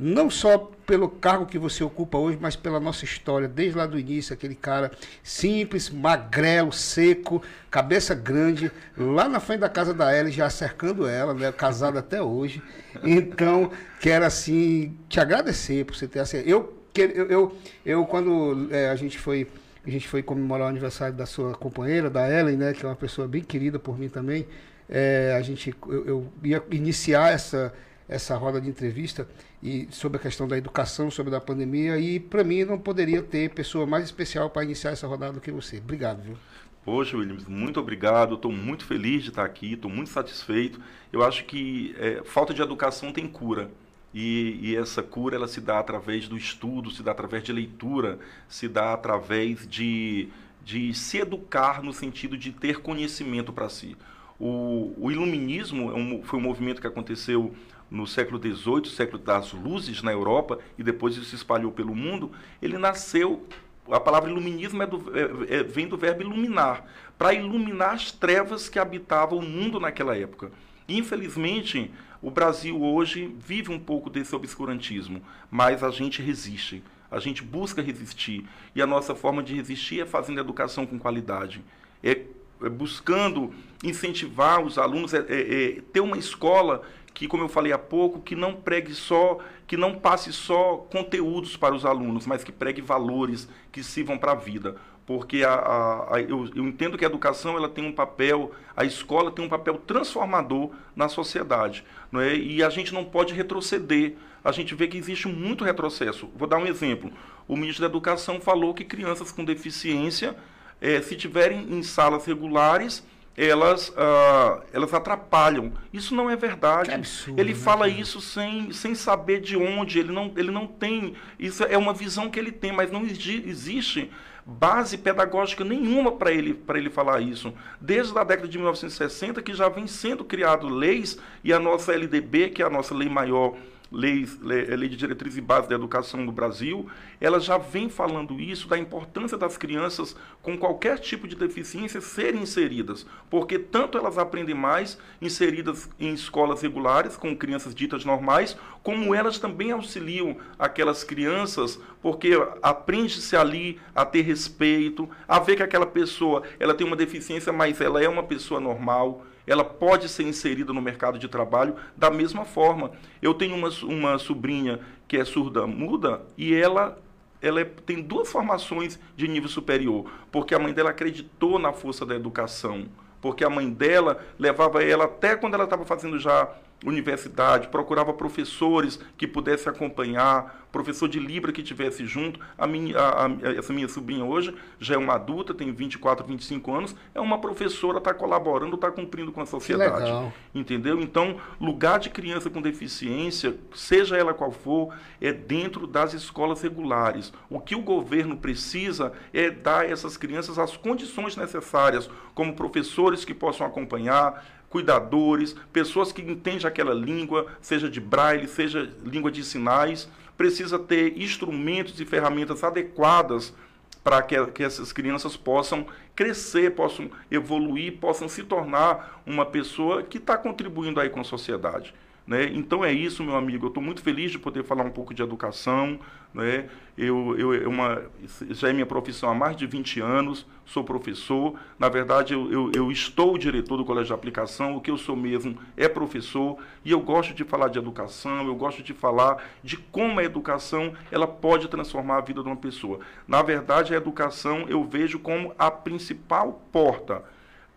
[0.00, 3.98] não só pelo cargo que você ocupa hoje, mas pela nossa história, desde lá do
[3.98, 4.90] início, aquele cara
[5.22, 11.32] simples, magrelo, seco, cabeça grande, lá na frente da casa da Ellen, já cercando ela,
[11.32, 12.62] né, casado até hoje.
[13.02, 18.88] Então, quero assim te agradecer por você ter assim, eu eu, eu, eu quando é,
[18.88, 19.48] a gente foi
[19.84, 22.96] a gente foi comemorar o aniversário da sua companheira, da Ellen, né, que é uma
[22.96, 24.46] pessoa bem querida por mim também.
[24.88, 27.72] É, a gente eu, eu ia iniciar essa
[28.08, 29.26] essa roda de entrevista
[29.62, 31.98] e sobre a questão da educação, sobre a pandemia.
[31.98, 35.50] E para mim não poderia ter pessoa mais especial para iniciar essa rodada do que
[35.50, 35.78] você.
[35.78, 36.36] Obrigado, viu?
[36.84, 38.34] Poxa, Williams, muito obrigado.
[38.34, 40.78] Estou muito feliz de estar aqui, estou muito satisfeito.
[41.12, 43.70] Eu acho que é, falta de educação tem cura.
[44.12, 48.20] E, e, essa cura ela se dá através do estudo, se dá através de leitura,
[48.48, 50.28] se dá através de,
[50.64, 53.96] de se educar no sentido de ter conhecimento para si.
[54.38, 57.52] O, o iluminismo é um, foi um movimento que aconteceu
[57.94, 62.32] no século XVIII, século das luzes na Europa, e depois isso se espalhou pelo mundo,
[62.60, 63.46] ele nasceu.
[63.88, 66.84] A palavra iluminismo é do, é, é, vem do verbo iluminar,
[67.16, 70.50] para iluminar as trevas que habitavam o mundo naquela época.
[70.88, 71.90] Infelizmente,
[72.20, 77.80] o Brasil hoje vive um pouco desse obscurantismo, mas a gente resiste, a gente busca
[77.80, 78.44] resistir.
[78.74, 81.62] E a nossa forma de resistir é fazendo educação com qualidade,
[82.02, 82.22] é,
[82.62, 83.52] é buscando
[83.84, 86.82] incentivar os alunos, é, é, é ter uma escola
[87.14, 89.38] que, como eu falei há pouco, que não pregue só,
[89.68, 94.32] que não passe só conteúdos para os alunos, mas que pregue valores que sirvam para
[94.32, 94.76] a vida.
[95.06, 98.84] Porque a, a, a, eu, eu, entendo que a educação ela tem um papel, a
[98.84, 101.84] escola tem um papel transformador na sociedade.
[102.10, 102.34] Não é?
[102.34, 104.14] E a gente não pode retroceder.
[104.42, 106.28] A gente vê que existe muito retrocesso.
[106.34, 107.12] Vou dar um exemplo.
[107.46, 110.34] O ministro da Educação falou que crianças com deficiência,
[110.80, 113.04] eh, se tiverem em salas regulares,
[113.36, 115.72] elas, uh, elas atrapalham.
[115.92, 116.90] Isso não é verdade.
[116.90, 121.14] Absurdo, ele né, fala isso sem, sem saber de onde, ele não, ele não tem.
[121.38, 124.10] Isso é uma visão que ele tem, mas não existe
[124.46, 127.52] base pedagógica nenhuma para ele, ele falar isso.
[127.80, 132.50] Desde a década de 1960, que já vem sendo criado leis, e a nossa LDB,
[132.50, 133.56] que é a nossa lei maior
[133.94, 136.88] lei, lei de diretriz e base da educação no Brasil,
[137.20, 142.42] ela já vem falando isso, da importância das crianças com qualquer tipo de deficiência serem
[142.42, 149.14] inseridas, porque tanto elas aprendem mais inseridas em escolas regulares, com crianças ditas normais, como
[149.14, 155.86] elas também auxiliam aquelas crianças, porque aprende-se ali a ter respeito, a ver que aquela
[155.86, 160.72] pessoa ela tem uma deficiência, mas ela é uma pessoa normal, ela pode ser inserida
[160.72, 162.92] no mercado de trabalho da mesma forma.
[163.20, 166.98] Eu tenho uma, uma sobrinha que é surda muda e ela
[167.42, 172.06] ela é, tem duas formações de nível superior, porque a mãe dela acreditou na força
[172.06, 172.86] da educação,
[173.20, 176.48] porque a mãe dela levava ela até quando ela estava fazendo já
[176.84, 182.40] universidade, procurava professores que pudessem acompanhar, professor de Libra que tivesse junto.
[182.58, 186.74] A minha, a, a, essa minha sobrinha hoje já é uma adulta, tem 24, 25
[186.74, 190.10] anos, é uma professora, está colaborando, está cumprindo com a sociedade.
[190.52, 191.00] Entendeu?
[191.00, 197.32] Então, lugar de criança com deficiência, seja ela qual for, é dentro das escolas regulares.
[197.48, 203.24] O que o governo precisa é dar a essas crianças as condições necessárias, como professores
[203.24, 204.44] que possam acompanhar,
[204.74, 211.16] cuidadores, pessoas que entendem aquela língua, seja de braille, seja língua de sinais, precisa ter
[211.20, 213.54] instrumentos e ferramentas adequadas
[214.02, 220.18] para que, que essas crianças possam crescer, possam evoluir, possam se tornar uma pessoa que
[220.18, 221.94] está contribuindo aí com a sociedade.
[222.26, 222.50] Né?
[222.54, 223.66] Então é isso, meu amigo.
[223.66, 225.98] Eu estou muito feliz de poder falar um pouco de educação.
[226.32, 226.68] Né?
[226.96, 228.02] Eu, eu, eu uma,
[228.50, 231.54] já é minha profissão há mais de 20 anos, sou professor.
[231.78, 234.74] Na verdade, eu, eu, eu, estou diretor do Colégio de Aplicação.
[234.74, 236.56] O que eu sou mesmo é professor.
[236.82, 240.94] E eu gosto de falar de educação, eu gosto de falar de como a educação
[241.10, 243.00] ela pode transformar a vida de uma pessoa.
[243.28, 247.22] Na verdade, a educação eu vejo como a principal porta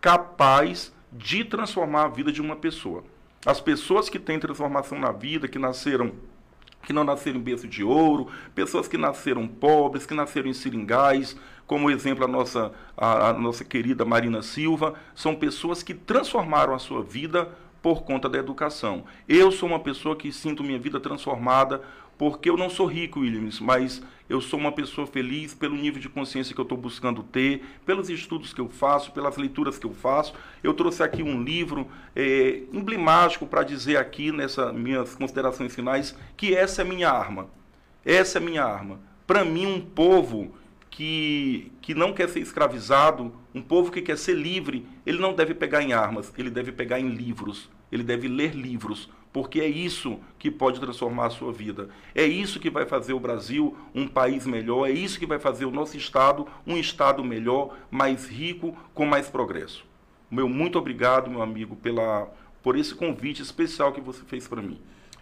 [0.00, 3.04] capaz de transformar a vida de uma pessoa.
[3.48, 6.12] As pessoas que têm transformação na vida, que nasceram
[6.82, 11.34] que não nasceram em berço de ouro, pessoas que nasceram pobres, que nasceram em seringais,
[11.66, 16.78] como exemplo a nossa, a, a, nossa querida Marina Silva, são pessoas que transformaram a
[16.78, 17.48] sua vida
[17.80, 19.04] por conta da educação.
[19.26, 21.80] Eu sou uma pessoa que sinto minha vida transformada
[22.18, 26.08] porque eu não sou rico, Williams, mas eu sou uma pessoa feliz pelo nível de
[26.08, 29.94] consciência que eu estou buscando ter, pelos estudos que eu faço, pelas leituras que eu
[29.94, 30.34] faço.
[30.62, 36.54] Eu trouxe aqui um livro é, emblemático para dizer aqui, nessas minhas considerações finais, que
[36.54, 37.48] essa é minha arma.
[38.04, 39.00] Essa é minha arma.
[39.26, 40.54] Para mim, um povo
[40.90, 45.54] que, que não quer ser escravizado, um povo que quer ser livre, ele não deve
[45.54, 50.18] pegar em armas, ele deve pegar em livros, ele deve ler livros, porque é isso
[50.38, 51.88] que pode transformar a sua vida.
[52.14, 55.64] É isso que vai fazer o Brasil um país melhor, é isso que vai fazer
[55.64, 59.84] o nosso Estado um Estado melhor, mais rico, com mais progresso.
[60.30, 62.28] Meu muito obrigado, meu amigo, pela,
[62.62, 64.78] por esse convite especial que você fez para mim.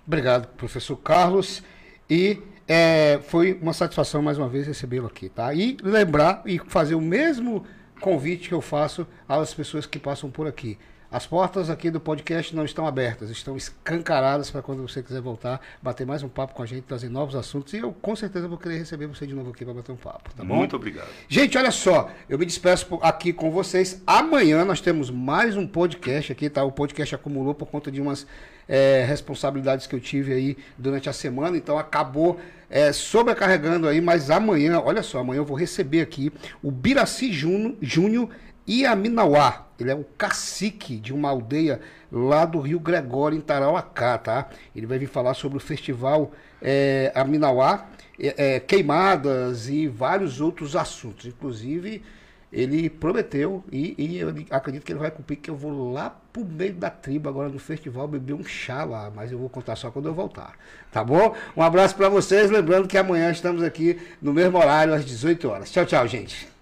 [0.06, 1.62] Obrigado, professor Carlos.
[2.08, 2.38] E
[2.68, 5.52] é, foi uma satisfação mais uma vez recebê-lo aqui, tá?
[5.54, 7.64] E lembrar e fazer o mesmo
[8.00, 10.78] convite que eu faço às pessoas que passam por aqui.
[11.10, 15.60] As portas aqui do podcast não estão abertas, estão escancaradas para quando você quiser voltar,
[15.80, 17.72] bater mais um papo com a gente, trazer novos assuntos.
[17.74, 20.34] E eu com certeza vou querer receber você de novo aqui para bater um papo.
[20.34, 21.06] Tá Muito obrigado.
[21.28, 24.02] Gente, olha só, eu me despeço aqui com vocês.
[24.04, 26.64] Amanhã nós temos mais um podcast aqui, tá?
[26.64, 28.26] O podcast acumulou por conta de umas
[28.68, 34.28] é, responsabilidades que eu tive aí durante a semana, então acabou é, sobrecarregando aí, mas
[34.30, 38.28] amanhã, olha só, amanhã eu vou receber aqui o Biraci Júnior
[38.68, 39.66] Iaminauá.
[39.78, 41.80] Ele é o cacique de uma aldeia
[42.10, 44.48] lá do Rio Gregório, em Tarauacá, tá?
[44.74, 46.32] Ele vai vir falar sobre o festival
[46.62, 47.86] é, Aminauá,
[48.18, 51.26] é, é, queimadas e vários outros assuntos.
[51.26, 52.02] Inclusive,
[52.50, 56.44] ele prometeu e, e, eu acredito que ele vai cumprir que eu vou lá pro
[56.44, 59.90] meio da tribo agora no festival beber um chá lá, mas eu vou contar só
[59.90, 60.54] quando eu voltar.
[60.90, 61.34] Tá bom?
[61.54, 65.70] Um abraço para vocês, lembrando que amanhã estamos aqui no mesmo horário às 18 horas.
[65.70, 66.55] Tchau, tchau, gente.